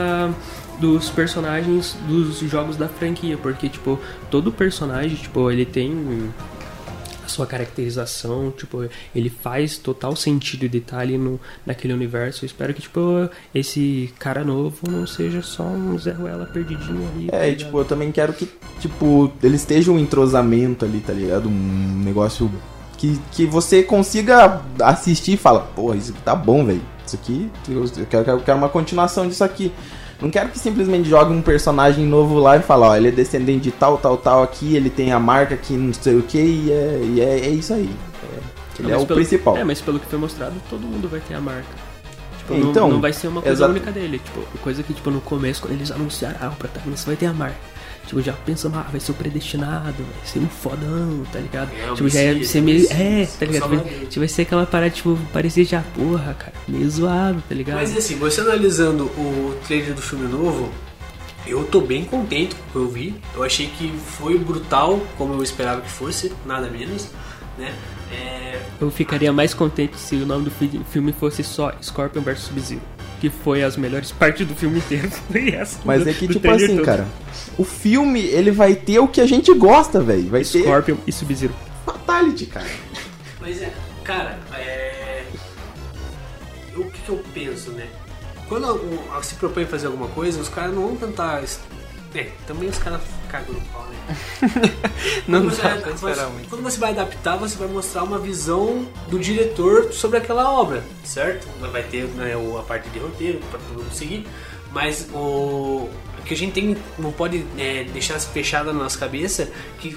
dos 0.79 1.09
personagens 1.09 1.97
dos 2.07 2.39
jogos 2.39 2.77
da 2.77 2.87
franquia, 2.87 3.37
porque 3.37 3.67
tipo, 3.67 3.99
todo 4.31 4.51
personagem, 4.51 5.17
tipo, 5.17 5.51
ele 5.51 5.65
tem 5.65 6.31
sua 7.29 7.45
caracterização, 7.45 8.51
tipo, 8.51 8.87
ele 9.15 9.29
faz 9.29 9.77
total 9.77 10.15
sentido 10.15 10.65
e 10.65 10.69
detalhe 10.69 11.17
no 11.17 11.39
naquele 11.65 11.93
universo. 11.93 12.43
Eu 12.43 12.47
espero 12.47 12.73
que 12.73 12.81
tipo 12.81 13.29
esse 13.53 14.13
cara 14.19 14.43
novo 14.43 14.77
não 14.89 15.05
seja 15.07 15.41
só 15.41 15.63
um 15.63 15.97
Zé 15.97 16.11
Ruela 16.11 16.45
perdidinho 16.45 17.07
ali. 17.15 17.27
tá 17.27 17.37
É, 17.37 17.47
e 17.49 17.51
ligado? 17.51 17.65
tipo, 17.65 17.79
eu 17.79 17.85
também 17.85 18.11
quero 18.11 18.33
que, 18.33 18.49
tipo, 18.79 19.31
eles 19.41 19.61
estejam 19.61 19.95
um 19.95 19.99
entrosamento 19.99 20.85
ali, 20.85 20.99
tá 20.99 21.13
ligado? 21.13 21.47
Um 21.49 22.01
negócio 22.03 22.51
que, 22.97 23.19
que 23.31 23.45
você 23.45 23.81
consiga 23.83 24.61
assistir 24.81 25.33
e 25.33 25.37
fala, 25.37 25.61
porra, 25.61 25.95
isso 25.95 26.11
aqui 26.11 26.21
tá 26.21 26.35
bom, 26.35 26.65
velho. 26.65 26.81
Isso 27.05 27.15
aqui, 27.15 27.49
eu 27.67 28.05
quero, 28.05 28.29
eu 28.31 28.39
quero 28.41 28.57
uma 28.57 28.69
continuação 28.69 29.27
disso 29.27 29.43
aqui. 29.43 29.71
Não 30.21 30.29
quero 30.29 30.49
que 30.49 30.59
simplesmente 30.59 31.07
jogue 31.09 31.33
um 31.33 31.41
personagem 31.41 32.05
novo 32.05 32.39
lá 32.39 32.57
e 32.57 32.61
fale, 32.61 32.83
ó, 32.83 32.95
ele 32.95 33.07
é 33.07 33.11
descendente 33.11 33.61
de 33.61 33.71
tal, 33.71 33.97
tal, 33.97 34.17
tal 34.17 34.43
aqui, 34.43 34.75
ele 34.75 34.89
tem 34.89 35.13
a 35.13 35.19
marca 35.19 35.55
aqui, 35.55 35.73
não 35.73 35.93
sei 35.93 36.17
o 36.17 36.23
que, 36.23 36.37
e 36.37 36.71
é, 36.71 37.01
e 37.03 37.21
é, 37.21 37.39
é 37.45 37.49
isso 37.49 37.73
aí. 37.73 37.89
É, 38.23 38.39
ele 38.79 38.91
Não, 38.91 38.99
é 38.99 39.01
o 39.01 39.05
principal. 39.05 39.55
É, 39.55 39.63
mas 39.63 39.79
pelo 39.79 39.97
que 39.99 40.05
foi 40.07 40.19
mostrado, 40.19 40.55
todo 40.69 40.81
mundo 40.81 41.07
vai 41.07 41.21
ter 41.21 41.35
a 41.35 41.41
marca. 41.41 41.69
Tipo, 42.39 42.53
Então, 42.55 42.87
não, 42.87 42.95
não 42.95 43.01
vai 43.01 43.13
ser 43.13 43.27
uma 43.27 43.41
coisa 43.41 43.55
exato. 43.55 43.71
única 43.71 43.91
dele. 43.91 44.19
Tipo, 44.19 44.41
coisa 44.59 44.83
que, 44.83 44.93
tipo, 44.93 45.09
no 45.09 45.21
começo, 45.21 45.61
quando 45.61 45.73
eles 45.73 45.89
anunciaram, 45.89 46.37
ah, 46.41 46.49
o 46.49 46.55
protagonista 46.55 47.07
vai 47.07 47.15
ter 47.15 47.27
a 47.27 47.33
marca. 47.33 47.57
Tipo, 48.09 48.21
já 48.23 48.33
pensamos, 48.33 48.75
ah, 48.75 48.87
vai 48.89 48.99
ser 48.99 49.11
o 49.11 49.13
predestinado, 49.13 49.97
vai 50.03 50.25
ser 50.25 50.39
um 50.39 50.47
fodão, 50.49 51.23
tá 51.31 51.37
ligado? 51.37 51.69
É, 51.71 51.93
tipo, 51.93 52.09
já 52.09 52.23
ia 52.23 52.43
ser 52.43 52.59
meio. 52.61 52.87
É, 52.91 53.27
tá 53.39 53.45
ligado? 53.45 53.59
Salvador. 53.69 53.85
tipo, 54.07 54.19
vai 54.19 54.27
ser 54.27 54.41
aquela 54.41 54.65
parada, 54.65 54.89
tipo, 54.89 55.15
parecia 55.31 55.63
já, 55.63 55.83
porra, 55.95 56.33
cara, 56.33 56.53
meio 56.67 56.89
zoado, 56.89 57.43
tá 57.47 57.53
ligado? 57.53 57.75
Mas 57.77 57.95
assim, 57.95 58.15
você 58.15 58.41
analisando 58.41 59.03
o 59.03 59.55
trailer 59.67 59.93
do 59.93 60.01
filme 60.01 60.27
novo, 60.27 60.71
eu 61.45 61.63
tô 61.65 61.81
bem 61.81 62.03
contente 62.03 62.55
com 62.55 62.61
o 62.63 62.71
que 62.71 62.75
eu 62.77 62.89
vi. 62.89 63.15
Eu 63.35 63.43
achei 63.43 63.67
que 63.67 63.93
foi 64.17 64.39
brutal, 64.39 64.99
como 65.15 65.35
eu 65.35 65.43
esperava 65.43 65.81
que 65.81 65.89
fosse, 65.91 66.33
nada 66.47 66.67
menos, 66.67 67.09
né? 67.59 67.71
É, 68.11 68.59
Eu 68.81 68.89
ficaria 68.89 69.31
mais 69.31 69.53
contente 69.53 69.97
se 69.99 70.15
o 70.15 70.25
nome 70.25 70.45
do 70.45 70.49
fi- 70.51 70.81
filme 70.91 71.13
fosse 71.13 71.43
só 71.43 71.71
Scorpion 71.79 72.21
vs 72.23 72.39
Sub-Zero. 72.39 72.81
Que 73.19 73.29
foi 73.29 73.63
as 73.63 73.75
melhores 73.75 74.11
partes 74.11 74.47
do 74.47 74.55
filme 74.55 74.77
inteiro. 74.79 75.09
Mas 75.85 76.03
do- 76.03 76.09
é 76.09 76.13
que, 76.13 76.27
tipo 76.27 76.49
assim, 76.49 76.77
todo. 76.77 76.85
cara, 76.85 77.05
o 77.57 77.63
filme, 77.63 78.21
ele 78.21 78.51
vai 78.51 78.75
ter 78.75 78.99
o 78.99 79.07
que 79.07 79.19
a 79.21 79.25
gente 79.25 79.53
gosta, 79.53 80.01
velho. 80.01 80.29
Vai 80.29 80.43
ter 80.43 80.61
Scorpion 80.61 80.95
e 81.05 81.11
Sub-Zero. 81.11 81.53
Fatality, 81.85 82.45
cara. 82.45 82.67
Mas 83.41 83.61
é, 83.61 83.71
cara, 84.03 84.39
é. 84.53 85.23
O 86.75 86.83
que, 86.85 87.01
que 87.01 87.09
eu 87.09 87.21
penso, 87.33 87.71
né? 87.71 87.87
Quando 88.47 88.79
se 89.21 89.35
propõe 89.35 89.65
fazer 89.65 89.87
alguma 89.87 90.07
coisa, 90.07 90.39
os 90.39 90.49
caras 90.49 90.73
não 90.73 90.87
vão 90.87 90.95
tentar. 90.95 91.43
É, 92.15 92.27
também 92.47 92.67
os 92.67 92.77
caras 92.79 93.01
cagam 93.29 93.53
no 93.53 93.61
pau, 93.61 93.85
né? 93.87 94.15
Não 95.27 95.41
Quando 95.41 95.57
dá 95.57 95.75
pra 95.77 95.91
esperar 95.91 96.29
muito. 96.29 96.49
Quando 96.49 96.63
você 96.63 96.79
vai 96.79 96.91
adaptar, 96.91 97.37
você 97.37 97.55
vai 97.55 97.67
mostrar 97.67 98.03
uma 98.03 98.17
visão 98.17 98.87
do 99.07 99.19
diretor 99.19 99.93
sobre 99.93 100.17
aquela 100.17 100.51
obra, 100.51 100.83
certo? 101.03 101.47
Vai 101.71 101.83
ter 101.83 102.05
né, 102.05 102.33
a 102.33 102.63
parte 102.63 102.89
de 102.89 102.97
roteiro 102.97 103.39
para 103.51 103.59
todo 103.59 103.83
mundo 103.83 103.93
seguir, 103.93 104.27
mas 104.71 105.07
o, 105.13 105.87
o 106.17 106.23
que 106.25 106.33
a 106.33 106.37
gente 106.37 106.53
tem 106.53 106.75
não 106.97 107.11
pode 107.11 107.45
é, 107.57 107.83
deixar 107.83 108.19
fechada 108.19 108.73
na 108.73 108.79
nossa 108.83 108.97
cabeça 108.97 109.51
que 109.79 109.95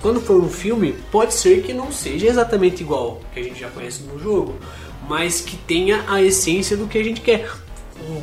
quando 0.00 0.20
for 0.20 0.40
um 0.40 0.48
filme, 0.48 0.94
pode 1.10 1.34
ser 1.34 1.62
que 1.62 1.72
não 1.72 1.90
seja 1.90 2.28
exatamente 2.28 2.82
igual 2.82 3.20
que 3.34 3.40
a 3.40 3.42
gente 3.42 3.58
já 3.58 3.68
conhece 3.68 4.04
no 4.04 4.16
jogo, 4.18 4.56
mas 5.08 5.40
que 5.40 5.56
tenha 5.56 6.04
a 6.06 6.22
essência 6.22 6.76
do 6.76 6.86
que 6.86 6.98
a 6.98 7.02
gente 7.02 7.20
quer. 7.20 7.50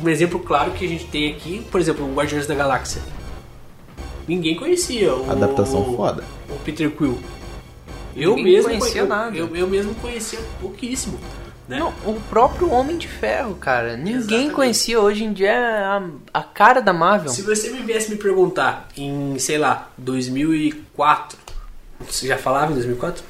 Um 0.02 0.08
exemplo 0.08 0.40
claro 0.40 0.70
que 0.70 0.86
a 0.86 0.88
gente 0.88 1.04
tem 1.04 1.30
aqui, 1.30 1.64
por 1.70 1.78
exemplo, 1.78 2.10
o 2.10 2.14
Guardiões 2.14 2.46
da 2.46 2.54
Galáxia. 2.54 3.02
Ninguém 4.26 4.56
conhecia 4.56 5.14
o 5.14 5.30
Adaptação 5.30 5.96
foda. 5.96 6.24
o 6.50 6.58
Peter 6.64 6.90
Quill. 6.90 7.18
Eu 8.16 8.30
Ninguém 8.34 8.54
mesmo 8.54 8.70
conhecia 8.70 9.00
eu, 9.02 9.06
nada. 9.06 9.36
Eu, 9.36 9.54
eu 9.54 9.68
mesmo 9.68 9.94
conhecia 9.96 10.38
pouquíssimo. 10.60 11.18
Né? 11.68 11.78
Não, 11.78 11.92
o 12.04 12.20
próprio 12.30 12.70
Homem 12.70 12.96
de 12.96 13.08
Ferro, 13.08 13.54
cara. 13.56 13.96
Ninguém 13.96 14.16
Exatamente. 14.16 14.50
conhecia 14.54 15.00
hoje 15.00 15.24
em 15.24 15.32
dia 15.32 15.52
a, 16.32 16.40
a 16.40 16.42
cara 16.42 16.80
da 16.80 16.92
Marvel. 16.92 17.28
Se 17.30 17.42
você 17.42 17.70
me 17.70 17.80
viesse 17.82 18.10
me 18.10 18.16
perguntar 18.16 18.88
em, 18.96 19.38
sei 19.38 19.58
lá, 19.58 19.90
2004, 19.98 21.38
você 22.08 22.26
já 22.26 22.36
falava 22.38 22.70
em 22.72 22.74
2004? 22.74 23.22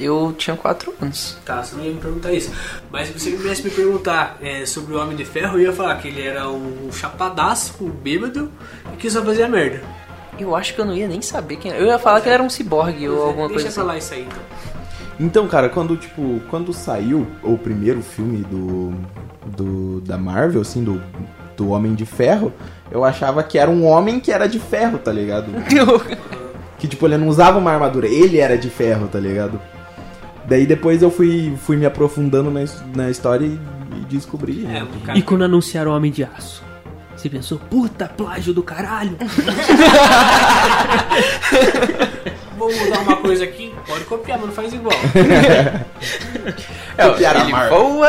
Eu 0.00 0.34
tinha 0.36 0.56
4 0.56 0.94
anos. 1.00 1.36
Tá, 1.44 1.62
você 1.62 1.76
não 1.76 1.84
ia 1.84 1.92
me 1.92 2.00
perguntar 2.00 2.32
isso. 2.32 2.50
Mas 2.90 3.08
se 3.08 3.18
você 3.18 3.30
me 3.30 3.36
viesse 3.36 3.62
me 3.64 3.70
perguntar 3.70 4.38
é, 4.40 4.64
sobre 4.66 4.94
o 4.94 5.00
Homem 5.00 5.16
de 5.16 5.24
Ferro, 5.24 5.58
eu 5.58 5.62
ia 5.62 5.72
falar 5.72 5.96
que 5.96 6.08
ele 6.08 6.22
era 6.22 6.48
um 6.48 6.90
chapadaço, 6.92 7.74
um 7.80 7.90
bêbado 7.90 8.50
e 8.92 8.96
que 8.96 9.10
só 9.10 9.22
fazia 9.22 9.48
merda. 9.48 9.82
Eu 10.38 10.54
acho 10.54 10.74
que 10.74 10.80
eu 10.80 10.84
não 10.84 10.94
ia 10.94 11.08
nem 11.08 11.22
saber 11.22 11.56
quem 11.56 11.70
era. 11.70 11.80
Eu 11.80 11.86
ia 11.86 11.98
falar 11.98 12.20
que 12.20 12.28
ele 12.28 12.34
era 12.34 12.42
um 12.42 12.50
ciborgue 12.50 13.08
ou 13.08 13.22
alguma 13.22 13.48
Deixa 13.48 13.64
coisa 13.64 13.74
pra 13.74 13.82
assim. 13.82 13.92
lá 13.92 13.98
isso 13.98 14.14
aí 14.14 14.22
então. 14.22 14.42
Então, 15.18 15.48
cara, 15.48 15.68
quando, 15.70 15.96
tipo, 15.96 16.40
quando 16.50 16.72
saiu 16.74 17.26
o 17.42 17.56
primeiro 17.56 18.02
filme 18.02 18.44
do, 18.44 18.92
do 19.46 20.00
da 20.02 20.18
Marvel, 20.18 20.60
assim, 20.60 20.84
do, 20.84 21.02
do 21.56 21.70
Homem 21.70 21.94
de 21.94 22.04
Ferro, 22.04 22.52
eu 22.90 23.02
achava 23.02 23.42
que 23.42 23.58
era 23.58 23.70
um 23.70 23.86
homem 23.86 24.20
que 24.20 24.30
era 24.30 24.46
de 24.46 24.58
ferro, 24.58 24.98
tá 24.98 25.10
ligado? 25.10 25.46
que, 26.78 26.86
tipo, 26.86 27.06
ele 27.06 27.16
não 27.16 27.28
usava 27.28 27.58
uma 27.58 27.72
armadura, 27.72 28.06
ele 28.06 28.38
era 28.38 28.56
de 28.56 28.68
ferro, 28.70 29.08
tá 29.08 29.18
ligado? 29.18 29.60
Daí 30.46 30.66
depois 30.66 31.02
eu 31.02 31.10
fui, 31.10 31.56
fui 31.58 31.76
me 31.76 31.86
aprofundando 31.86 32.50
na, 32.50 32.60
na 32.94 33.10
história 33.10 33.44
e, 33.44 33.58
e 34.00 34.04
descobri. 34.08 34.64
É, 34.64 34.80
né? 34.80 34.86
E 35.14 35.22
quando 35.22 35.42
anunciaram 35.44 35.90
o 35.90 35.96
Homem 35.96 36.12
de 36.12 36.22
Aço? 36.24 36.64
Você 37.16 37.28
pensou, 37.30 37.58
puta, 37.58 38.06
plágio 38.06 38.52
do 38.52 38.62
caralho? 38.62 39.16
vou 42.56 42.70
mudar 42.72 43.00
uma 43.00 43.16
coisa 43.16 43.44
aqui, 43.44 43.72
pode 43.86 44.04
copiar, 44.04 44.38
mas 44.38 44.48
não 44.48 44.54
faz 44.54 44.72
igual. 44.72 44.96
Copiaram 46.96 47.40
a 47.40 47.42
ele 47.44 47.52
Marvel. 47.52 47.78
voa. 47.78 48.08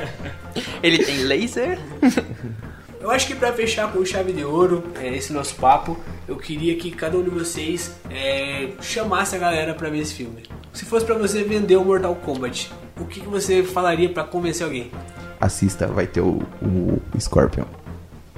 ele 0.82 1.04
tem 1.04 1.18
laser. 1.24 1.78
Eu 3.00 3.10
acho 3.10 3.26
que 3.26 3.34
pra 3.34 3.50
fechar 3.50 3.90
com 3.90 4.04
chave 4.04 4.30
de 4.30 4.44
ouro 4.44 4.84
é, 5.00 5.16
esse 5.16 5.32
nosso 5.32 5.54
papo, 5.54 5.96
eu 6.28 6.36
queria 6.36 6.76
que 6.76 6.90
cada 6.90 7.16
um 7.16 7.22
de 7.22 7.30
vocês 7.30 7.96
é, 8.10 8.72
chamasse 8.82 9.34
a 9.34 9.38
galera 9.38 9.72
pra 9.72 9.88
ver 9.88 10.00
esse 10.00 10.12
filme. 10.12 10.42
Se 10.70 10.84
fosse 10.84 11.06
pra 11.06 11.14
você 11.14 11.42
vender 11.42 11.76
o 11.76 11.84
Mortal 11.84 12.14
Kombat, 12.14 12.70
o 13.00 13.06
que, 13.06 13.20
que 13.20 13.28
você 13.28 13.62
falaria 13.62 14.10
pra 14.10 14.22
convencer 14.22 14.66
alguém? 14.66 14.90
Assista, 15.40 15.86
vai 15.86 16.06
ter 16.06 16.20
o, 16.20 16.42
o 16.60 17.00
Scorpion. 17.18 17.64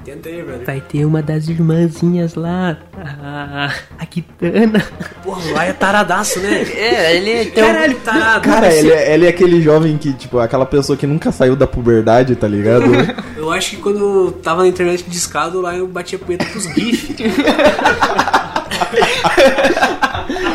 Tenta 0.03 0.27
aí, 0.27 0.43
brother. 0.43 0.65
Vai 0.65 0.81
ter 0.81 1.05
uma 1.05 1.21
das 1.21 1.47
irmãzinhas 1.47 2.35
lá, 2.35 2.77
a, 2.97 3.73
a 3.97 4.05
Kitana. 4.05 4.85
Porra, 5.23 5.51
lá 5.53 5.65
é 5.65 5.73
taradaço, 5.73 6.39
né? 6.39 6.61
É, 6.61 7.15
ele 7.15 7.45
tem 7.51 7.63
um... 7.63 7.67
Caralho, 7.67 7.95
tarado. 7.99 8.49
Cara, 8.49 8.73
ele 8.73 8.91
é, 8.91 9.13
ele 9.13 9.25
é 9.25 9.29
aquele 9.29 9.61
jovem 9.61 9.97
que, 9.97 10.11
tipo, 10.13 10.39
aquela 10.39 10.65
pessoa 10.65 10.97
que 10.97 11.07
nunca 11.07 11.31
saiu 11.31 11.55
da 11.55 11.65
puberdade, 11.65 12.35
tá 12.35 12.47
ligado? 12.47 12.83
Eu 13.37 13.51
acho 13.51 13.71
que 13.71 13.77
quando 13.77 13.99
eu 13.99 14.31
tava 14.31 14.61
na 14.61 14.69
internet 14.69 15.03
discado, 15.05 15.59
lá 15.59 15.75
eu 15.75 15.85
batia 15.85 16.17
punheta 16.17 16.45
pros 16.45 16.63
GIF. 16.63 17.13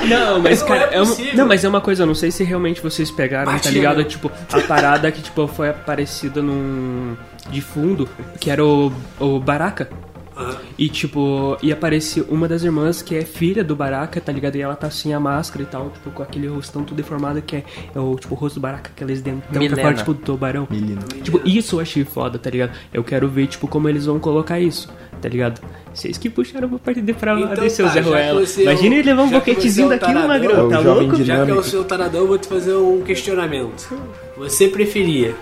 Não, 0.09 0.41
mas 0.41 0.61
Não 0.61 0.69
cara, 0.69 0.91
é 0.91 0.97
é 0.97 1.03
uma, 1.03 1.17
não, 1.35 1.47
mas 1.47 1.65
é 1.65 1.69
uma 1.69 1.81
coisa, 1.81 2.03
eu 2.03 2.07
não 2.07 2.15
sei 2.15 2.31
se 2.31 2.43
realmente 2.43 2.81
vocês 2.81 3.11
pegaram, 3.11 3.53
Batia 3.53 3.71
tá 3.71 3.71
ligado? 3.71 4.05
Tipo, 4.05 4.31
a 4.51 4.61
parada 4.63 5.13
que 5.13 5.21
tipo 5.21 5.47
foi 5.47 5.69
aparecida 5.69 6.41
num 6.41 7.15
de 7.51 7.61
fundo, 7.61 8.09
que 8.41 8.51
era 8.51 8.65
o, 8.65 8.93
o 9.19 9.39
Baraka. 9.41 9.89
Aham. 10.37 10.57
E 10.79 10.89
tipo, 10.89 11.57
e 11.61 11.73
aparece 11.73 12.25
uma 12.29 12.47
das 12.47 12.63
irmãs 12.63 13.03
que 13.03 13.17
é 13.17 13.23
filha 13.25 13.65
do 13.65 13.75
Baraka, 13.75 14.21
tá 14.21 14.31
ligado? 14.31 14.55
E 14.55 14.61
ela 14.61 14.77
tá 14.77 14.89
sem 14.89 15.13
a 15.13 15.19
máscara 15.19 15.65
e 15.65 15.67
tal, 15.67 15.91
tipo, 15.91 16.13
com 16.13 16.23
aquele 16.23 16.47
rostão 16.47 16.85
tudo 16.85 16.97
deformado 16.97 17.43
que 17.43 17.57
é, 17.57 17.65
é 17.93 17.99
o 17.99 18.15
tipo 18.15 18.37
o 18.37 18.39
rosto 18.39 18.55
do 18.55 18.61
Baraka, 18.61 18.91
aqueles 18.95 19.21
dentão 19.21 19.43
pra 19.51 19.59
Milena. 19.59 19.83
fora, 19.83 19.95
tipo, 19.95 20.15
do 20.15 20.21
tubarão. 20.21 20.69
Menino. 20.71 21.01
Tipo, 21.25 21.41
isso 21.45 21.75
eu 21.77 21.81
achei 21.81 22.05
foda, 22.05 22.39
tá 22.39 22.49
ligado? 22.51 22.71
Eu 22.95 23.03
quero 23.03 23.29
ver, 23.29 23.49
tipo, 23.49 23.67
como 23.67 23.89
eles 23.89 24.07
vão 24.07 24.21
colocar 24.21 24.61
isso, 24.61 24.89
tá 25.21 25.29
ligado? 25.29 25.61
Vocês 25.93 26.17
que 26.17 26.31
puxaram 26.31 26.69
pra 26.69 26.79
parte 26.79 27.01
de 27.03 27.13
pra 27.13 27.33
lá 27.33 27.41
Então 27.51 27.65
desse 27.65 27.75
seu 27.75 27.87
tá, 27.87 27.93
Zé 27.95 28.03
que 28.03 28.09
Ruela. 28.09 28.41
é 28.41 28.45
o- 28.45 28.61
Imagina 28.63 28.95
ele 28.95 29.03
levar 29.03 29.23
um 29.23 29.29
que 29.29 29.35
boquetezinho 29.35 29.85
é 29.93 29.97
o 29.97 29.99
daqui 29.99 30.13
no 30.15 30.29
magrão, 30.29 30.51
é 30.69 30.71
tá 30.71 30.79
o 30.79 30.83
jovem 30.85 31.09
louco? 31.09 31.25
Já 31.25 31.45
que 31.45 31.51
é 31.51 31.55
o 31.55 31.63
seu 31.65 31.83
taradão, 31.83 32.21
eu 32.21 32.29
vou 32.29 32.39
te 32.39 32.47
fazer 32.47 32.75
um 32.75 33.01
questionamento. 33.03 33.93
Você 34.37 34.69
preferia 34.69 35.35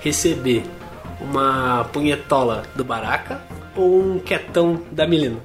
receber 0.00 0.64
uma 1.20 1.84
punhetola 1.92 2.62
do 2.74 2.84
Baraka 2.84 3.40
ou 3.76 4.00
um 4.00 4.18
quietão 4.18 4.82
da 4.90 5.06
Milena? 5.06 5.36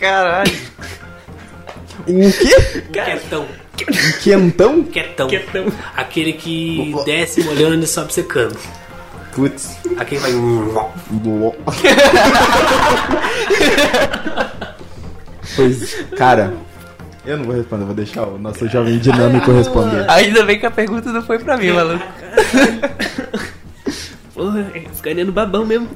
Caralho. 0.00 0.52
Um 2.08 2.30
quê? 2.30 2.82
Um 2.88 2.92
quietão. 2.92 3.42
Um 3.44 4.12
quentão? 4.22 4.84
Quietão. 4.84 5.28
Quietão. 5.28 5.66
Aquele 5.96 6.32
que 6.32 6.94
desce 7.04 7.42
molhando 7.42 7.84
e 7.84 7.86
sobe 7.86 8.12
secando. 8.12 8.56
Putz. 9.34 9.76
Aquele 9.98 10.20
vai. 10.20 10.32
Pois, 15.56 15.94
cara, 16.16 16.54
Eu 17.26 17.38
não 17.38 17.44
vou 17.44 17.54
responder, 17.54 17.84
vou 17.84 17.94
deixar 17.94 18.22
o 18.24 18.38
nosso 18.38 18.68
jovem 18.68 18.98
dinâmico 18.98 19.50
responder. 19.52 20.04
Ainda 20.10 20.44
bem 20.44 20.58
que 20.58 20.66
a 20.66 20.70
pergunta 20.70 21.10
não 21.12 21.22
foi 21.22 21.38
pra 21.38 21.56
mim, 21.56 21.70
maluco. 21.72 22.04
Porra, 24.34 24.70
é 24.74 24.80
ficaria 24.92 25.24
no 25.24 25.30
babão 25.32 25.64
mesmo. 25.64 25.88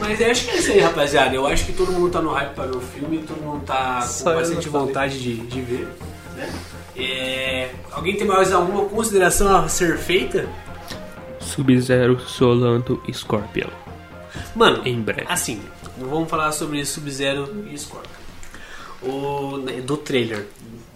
Mas 0.00 0.20
eu 0.20 0.30
acho 0.30 0.44
que 0.44 0.50
é 0.50 0.56
isso 0.56 0.72
aí, 0.72 0.80
rapaziada. 0.80 1.34
Eu 1.34 1.46
acho 1.46 1.64
que 1.64 1.72
todo 1.72 1.92
mundo 1.92 2.10
tá 2.10 2.20
no 2.20 2.32
hype 2.32 2.54
para 2.54 2.64
ver 2.66 2.76
o 2.76 2.80
filme, 2.80 3.18
todo 3.18 3.40
mundo 3.40 3.62
tá 3.64 4.02
Só 4.02 4.32
com 4.32 4.38
bastante 4.40 4.68
vontade 4.68 5.20
de, 5.22 5.36
de 5.46 5.60
ver. 5.60 5.88
né? 6.36 6.52
É, 6.96 7.70
alguém 7.92 8.16
tem 8.16 8.26
mais 8.26 8.52
alguma 8.52 8.84
consideração 8.88 9.54
a 9.56 9.68
ser 9.68 9.96
feita? 9.96 10.48
Sub-Zero, 11.40 12.18
Solanto 12.20 13.00
e 13.06 13.14
Scorpion. 13.14 13.68
Mano, 14.54 14.82
Em 14.86 15.00
breve. 15.00 15.26
assim, 15.28 15.60
vamos 15.98 16.28
falar 16.28 16.52
sobre 16.52 16.84
Sub-Zero 16.84 17.66
e 17.70 17.78
Scorpion. 17.78 18.10
O, 19.02 19.56
né, 19.58 19.80
do 19.80 19.96
trailer. 19.96 20.46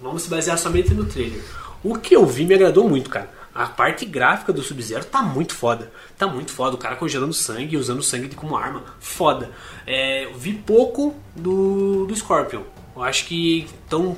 Vamos 0.03 0.23
se 0.23 0.29
basear 0.31 0.59
somente 0.59 0.93
no 0.95 1.05
trailer. 1.05 1.43
O 1.83 1.97
que 1.97 2.15
eu 2.15 2.25
vi 2.27 2.45
me 2.45 2.55
agradou 2.55 2.89
muito, 2.89 3.09
cara. 3.11 3.29
A 3.57 3.67
parte 3.67 4.05
gráfica 4.05 4.53
do 4.53 4.63
Sub-Zero 4.63 5.05
tá 5.07 5.23
muito 5.23 5.55
foda. 5.55 5.91
Tá 6.19 6.27
muito 6.27 6.51
foda. 6.53 6.75
O 6.75 6.79
cara 6.79 6.97
congelando 6.97 7.33
sangue 7.33 7.75
e 7.75 7.79
usando 7.79 8.03
sangue 8.03 8.35
como 8.35 8.57
arma. 8.57 8.83
Foda. 9.01 9.51
É, 9.87 10.25
eu 10.27 10.35
vi 10.35 10.53
pouco 10.53 11.15
do, 11.35 12.05
do 12.07 12.15
Scorpion. 12.15 12.63
Eu 12.95 13.03
acho 13.03 13.27
que 13.27 13.67
estão 13.85 14.17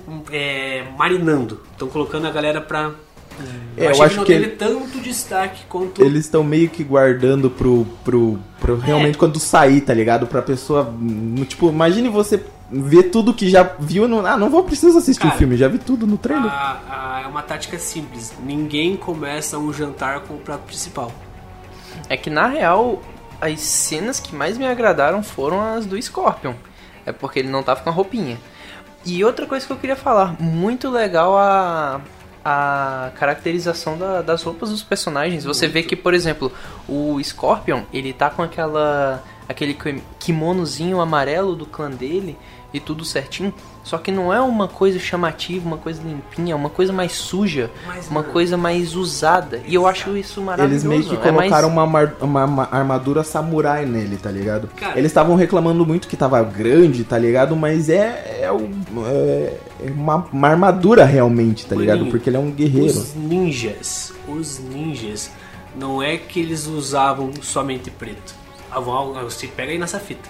marinando. 0.97 1.61
Estão 1.73 1.89
colocando 1.89 2.27
a 2.27 2.31
galera 2.31 2.61
pra. 2.61 2.93
É, 3.77 3.87
eu 3.87 3.91
achei 3.91 4.05
acho 4.05 4.15
que 4.15 4.19
não 4.19 4.25
que 4.25 4.33
ele- 4.33 4.49
tanto 4.49 4.99
destaque 5.01 5.65
quanto. 5.69 6.03
Eles 6.03 6.25
estão 6.25 6.43
meio 6.43 6.69
que 6.69 6.83
guardando 6.83 7.49
pro, 7.49 7.87
pro, 8.05 8.39
pro 8.61 8.77
realmente 8.79 9.17
quando 9.17 9.39
sair, 9.39 9.81
tá 9.81 9.95
ligado? 9.95 10.27
Pra 10.27 10.43
pessoa. 10.43 10.93
Tipo, 11.49 11.69
imagine 11.71 12.09
você 12.09 12.43
ver 12.71 13.05
tudo 13.05 13.33
que 13.33 13.49
já 13.49 13.63
viu 13.79 14.07
no. 14.07 14.25
Ah, 14.27 14.37
não 14.37 14.51
vou 14.51 14.63
preciso 14.65 14.99
assistir 14.99 15.23
Cara, 15.23 15.35
o 15.35 15.39
filme, 15.39 15.57
já 15.57 15.69
vi 15.69 15.79
tudo 15.79 16.07
no 16.07 16.19
trailer. 16.19 16.51
A- 16.51 16.81
a- 16.89 17.21
é 17.25 17.27
uma 17.27 17.43
tática 17.43 17.79
simples. 17.79 18.33
Ninguém 18.45 18.97
começa 18.97 19.59
um 19.59 19.73
jantar 19.73 20.21
com 20.21 20.35
o 20.35 20.39
prato 20.39 20.63
principal. 20.65 21.11
É 22.09 22.17
que 22.17 22.29
na 22.31 22.47
real, 22.47 23.03
as 23.41 23.61
cenas 23.61 24.21
que 24.21 24.35
mais 24.35 24.59
me 24.59 24.67
agradaram 24.67 25.23
foram 25.23 25.63
as 25.63 25.87
do 25.87 26.01
Scorpion. 26.01 26.55
É 27.07 27.13
porque 27.13 27.39
ele 27.39 27.49
não 27.49 27.63
tava 27.63 27.81
com 27.81 27.89
a 27.89 27.93
roupinha. 27.93 28.39
E 29.07 29.25
outra 29.25 29.47
coisa 29.47 29.67
que 29.67 29.73
eu 29.73 29.77
queria 29.79 29.97
falar, 29.97 30.37
muito 30.41 30.91
legal 30.91 31.39
a, 31.39 32.01
a 32.45 33.11
caracterização 33.15 33.97
da- 33.97 34.21
das 34.21 34.43
roupas 34.43 34.69
dos 34.71 34.83
personagens. 34.83 35.45
Você 35.45 35.67
vê 35.69 35.83
que, 35.83 35.97
por 35.97 36.13
exemplo, 36.13 36.53
o 36.89 37.19
Scorpion, 37.23 37.83
ele 37.93 38.13
tá 38.13 38.29
com 38.29 38.43
aquela 38.43 39.23
aquele 39.49 39.73
ki- 39.73 40.03
kimonozinho 40.19 41.01
amarelo 41.01 41.57
do 41.57 41.65
clã 41.65 41.89
dele 41.91 42.37
e 42.73 42.79
tudo 42.81 43.05
certinho. 43.05 43.53
Só 43.83 43.97
que 43.97 44.13
não 44.13 44.31
é 44.35 44.39
uma 44.39 44.69
coisa 44.69 44.99
chamativa, 44.99 45.67
uma 45.67 45.79
coisa 45.79 46.03
limpinha, 46.03 46.53
é 46.53 46.55
uma 46.55 46.69
coisa 46.69 46.93
mais 46.93 47.13
suja, 47.13 47.71
Mas, 47.87 48.07
uma 48.11 48.21
mano, 48.21 48.33
coisa 48.35 48.55
mais 48.59 48.95
usada. 48.95 49.63
E 49.67 49.75
eu 49.75 49.87
acho 49.87 50.15
isso 50.15 50.43
maravilhoso. 50.43 50.75
Eles 50.75 50.85
meio 50.85 51.19
que 51.19 51.27
é 51.29 51.33
mais- 51.33 51.51
colocaram 51.51 51.69
uma, 51.69 51.87
mar- 51.87 52.15
uma- 52.21 52.45
uma 52.45 52.69
armadura 52.71 53.25
samurai 53.25 53.87
nele, 53.87 54.19
tá 54.19 54.31
ligado? 54.31 54.69
Cara- 54.77 54.99
Eles 54.99 55.11
estavam 55.11 55.35
reclamando 55.37 55.87
muito 55.87 56.07
que 56.07 56.19
tava 56.19 56.43
grande, 56.43 57.03
tá 57.05 57.17
ligado? 57.17 57.57
Mas 57.57 57.89
é, 57.89 58.41
é, 58.43 58.53
o- 58.53 58.69
é- 59.07 59.57
é 59.87 59.91
uma, 59.91 60.17
uma 60.31 60.49
armadura 60.49 61.07
realmente, 61.07 61.65
tá 61.65 61.75
ligado? 61.75 62.05
Porque 62.11 62.29
ele 62.29 62.37
é 62.37 62.41
um 62.41 62.51
guerreiro. 62.51 62.89
Os 62.89 63.15
ninjas, 63.15 64.13
os 64.29 64.59
ninjas, 64.59 65.31
não 65.75 66.03
é 66.03 66.19
que 66.19 66.41
eles 66.41 66.67
usavam 66.67 67.31
somente 67.41 67.91
preto. 67.91 68.35
Você 69.25 69.47
pega 69.47 69.73
aí 69.73 69.79
nessa 69.79 69.99
fita. 69.99 70.29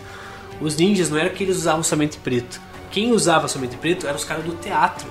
Os 0.60 0.76
ninjas 0.76 1.10
não 1.10 1.18
era 1.18 1.30
que 1.30 1.42
eles 1.42 1.56
usavam 1.56 1.82
somente 1.82 2.18
preto. 2.18 2.60
Quem 2.90 3.12
usava 3.12 3.48
somente 3.48 3.76
preto 3.76 4.06
eram 4.06 4.16
os 4.16 4.24
caras 4.24 4.44
do 4.44 4.52
teatro. 4.52 5.06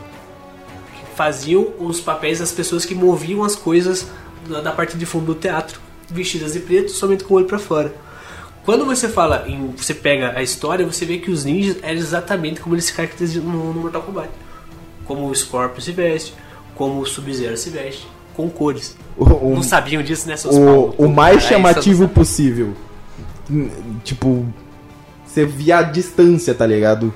Que 0.94 1.16
faziam 1.16 1.74
os 1.80 2.00
papéis 2.00 2.40
das 2.40 2.52
pessoas 2.52 2.86
que 2.86 2.96
moviam 2.96 3.44
as 3.44 3.56
coisas 3.56 4.08
da, 4.48 4.72
parte 4.72 4.98
de 4.98 5.06
fundo 5.06 5.28
do 5.28 5.36
teatro. 5.36 5.80
Vestidas 6.10 6.54
de 6.54 6.60
preto, 6.60 6.92
somente 6.92 7.24
com 7.24 7.34
o 7.34 7.38
olho 7.38 7.46
pra 7.46 7.60
fora. 7.60 7.94
Quando 8.66 8.86
você 8.86 9.08
fala 9.08 9.46
em. 9.48 9.72
Você 9.78 9.94
pega 9.94 10.38
a 10.38 10.44
história, 10.44 10.86
você 10.86 11.06
vê 11.06 11.18
que 11.20 11.32
os 11.32 11.46
ninjas 11.46 11.78
eram 11.82 11.98
exatamente 11.98 12.60
como 12.60 12.76
eles 12.76 12.86
se 12.86 12.94
caracterizam 12.94 13.44
no, 13.44 13.74
no 13.74 13.82
Mortal 13.82 14.02
Kombat. 14.02 14.30
Como 15.06 15.30
o 15.30 15.36
Scorpion 15.36 15.80
se 15.80 15.92
veste, 15.94 16.34
como 16.76 17.00
o 17.00 17.06
Sub-Zero 17.06 17.56
se 17.56 17.70
veste, 17.70 18.06
com 18.36 18.50
cores. 18.50 18.98
O, 19.18 19.56
Não 19.56 19.64
sabiam 19.64 20.04
disso, 20.04 20.28
né, 20.28 20.36
seus 20.36 20.56
o, 20.56 20.94
o 20.98 21.10
mais 21.10 21.44
Cara, 21.44 21.56
chamativo 21.56 22.08
possível. 22.10 22.74
Tipo, 24.04 24.46
você 25.38 25.46
via 25.46 25.78
a 25.78 25.82
distância, 25.84 26.54
tá 26.56 26.66
ligado? 26.66 27.14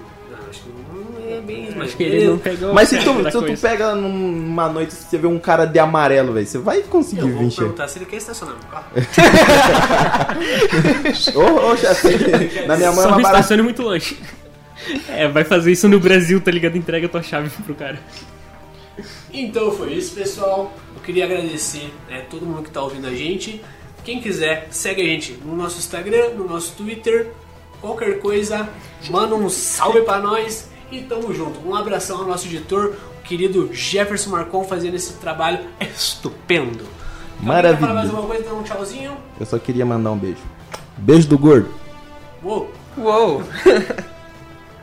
Acho 0.50 0.62
que 0.62 0.70
não 0.70 1.38
é 1.38 1.42
bem 1.42 1.64
isso, 1.66 1.74
mas 1.78 1.88
Acho 1.88 1.98
que 1.98 2.04
ele 2.04 2.28
não 2.28 2.38
pegou 2.38 2.74
Mas 2.74 2.90
se 2.90 2.98
tu, 3.04 3.24
se 3.24 3.32
tu 3.32 3.40
coisa. 3.40 3.68
pega 3.70 3.96
numa 3.96 4.70
noite 4.70 4.92
e 4.92 4.96
você 4.96 5.18
vê 5.18 5.26
um 5.28 5.40
cara 5.40 5.66
de 5.66 5.80
amarelo, 5.80 6.34
velho, 6.34 6.46
você 6.46 6.58
vai 6.60 6.82
conseguir 6.82 7.22
Eu 7.22 7.30
vou 7.30 7.40
vencer. 7.40 7.60
perguntar 7.64 7.88
se 7.88 7.98
ele 7.98 8.06
quer 8.06 8.18
estacionar 8.18 8.56
no 8.56 8.64
carro. 8.66 8.86
Ô, 11.36 11.72
ô, 11.72 11.78
chefe, 11.78 12.10
na 12.68 12.78
minha 12.78 12.92
mão 12.92 13.00
é 13.00 13.04
Só 13.04 13.08
uma 13.10 13.16
não 13.18 13.24
barata. 13.24 13.40
estacione 13.40 13.62
muito 13.64 13.82
longe. 13.82 14.18
É, 15.10 15.28
vai 15.28 15.44
fazer 15.44 15.72
isso 15.72 15.88
no 15.88 16.00
Brasil, 16.00 16.42
tá 16.42 16.52
ligado? 16.52 16.78
Entrega 16.78 17.08
tua 17.08 17.22
chave 17.22 17.50
pro 17.64 17.76
cara. 17.76 18.00
Então 19.34 19.72
foi 19.72 19.94
isso, 19.94 20.14
pessoal. 20.16 20.74
Eu 20.96 21.02
queria 21.02 21.26
agradecer 21.26 21.92
né, 22.10 22.24
todo 22.30 22.46
mundo 22.46 22.64
que 22.64 22.70
está 22.70 22.82
ouvindo 22.82 23.08
a 23.08 23.14
gente. 23.16 23.62
Quem 24.04 24.20
quiser, 24.20 24.68
segue 24.72 25.02
a 25.02 25.06
gente 25.06 25.40
no 25.46 25.56
nosso 25.56 25.78
Instagram, 25.78 26.30
no 26.36 26.48
nosso 26.48 26.74
Twitter. 26.76 27.28
Qualquer 27.82 28.20
coisa, 28.20 28.70
manda 29.10 29.36
um 29.36 29.50
salve 29.50 30.02
para 30.02 30.22
nós 30.22 30.70
e 30.92 31.02
tamo 31.02 31.34
junto. 31.34 31.60
Um 31.68 31.76
abração 31.76 32.20
ao 32.20 32.28
nosso 32.28 32.46
editor, 32.48 32.96
o 33.20 33.24
querido 33.24 33.74
Jefferson 33.74 34.30
Marcon, 34.30 34.64
fazendo 34.64 34.96
esse 34.96 35.14
trabalho 35.14 35.60
estupendo. 35.80 36.86
Alguém 37.40 37.48
Maravilha. 37.48 37.78
Quer 37.80 37.88
falar 37.88 37.94
mais 37.96 38.10
alguma 38.10 38.28
coisa? 38.28 38.44
Dar 38.44 38.54
um 38.54 38.64
tchauzinho? 38.64 39.18
Eu 39.40 39.46
só 39.46 39.58
queria 39.58 39.86
mandar 39.86 40.12
um 40.12 40.18
beijo. 40.18 40.42
Beijo 40.98 41.28
do 41.28 41.38
gordo. 41.38 41.70
Uou. 42.44 42.70
Uou! 42.98 43.44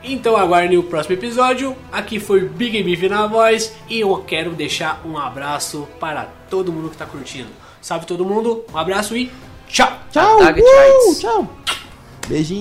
Então 0.01 0.37
aguardem 0.37 0.77
o 0.77 0.83
próximo 0.83 1.15
episódio. 1.15 1.75
Aqui 1.91 2.19
foi 2.19 2.47
Big 2.47 2.81
Beef 2.83 3.03
na 3.09 3.27
voz 3.27 3.75
e 3.89 3.99
eu 3.99 4.15
quero 4.25 4.51
deixar 4.51 5.01
um 5.05 5.17
abraço 5.17 5.87
para 5.99 6.29
todo 6.49 6.71
mundo 6.71 6.87
que 6.87 6.95
está 6.95 7.05
curtindo. 7.05 7.49
Salve 7.81 8.05
todo 8.05 8.25
mundo, 8.25 8.63
um 8.73 8.77
abraço 8.77 9.15
e 9.15 9.31
tchau! 9.67 9.91
Tchau. 10.09 10.39
Uh, 10.39 11.19
tchau. 11.19 11.55
Beijinho. 12.27 12.57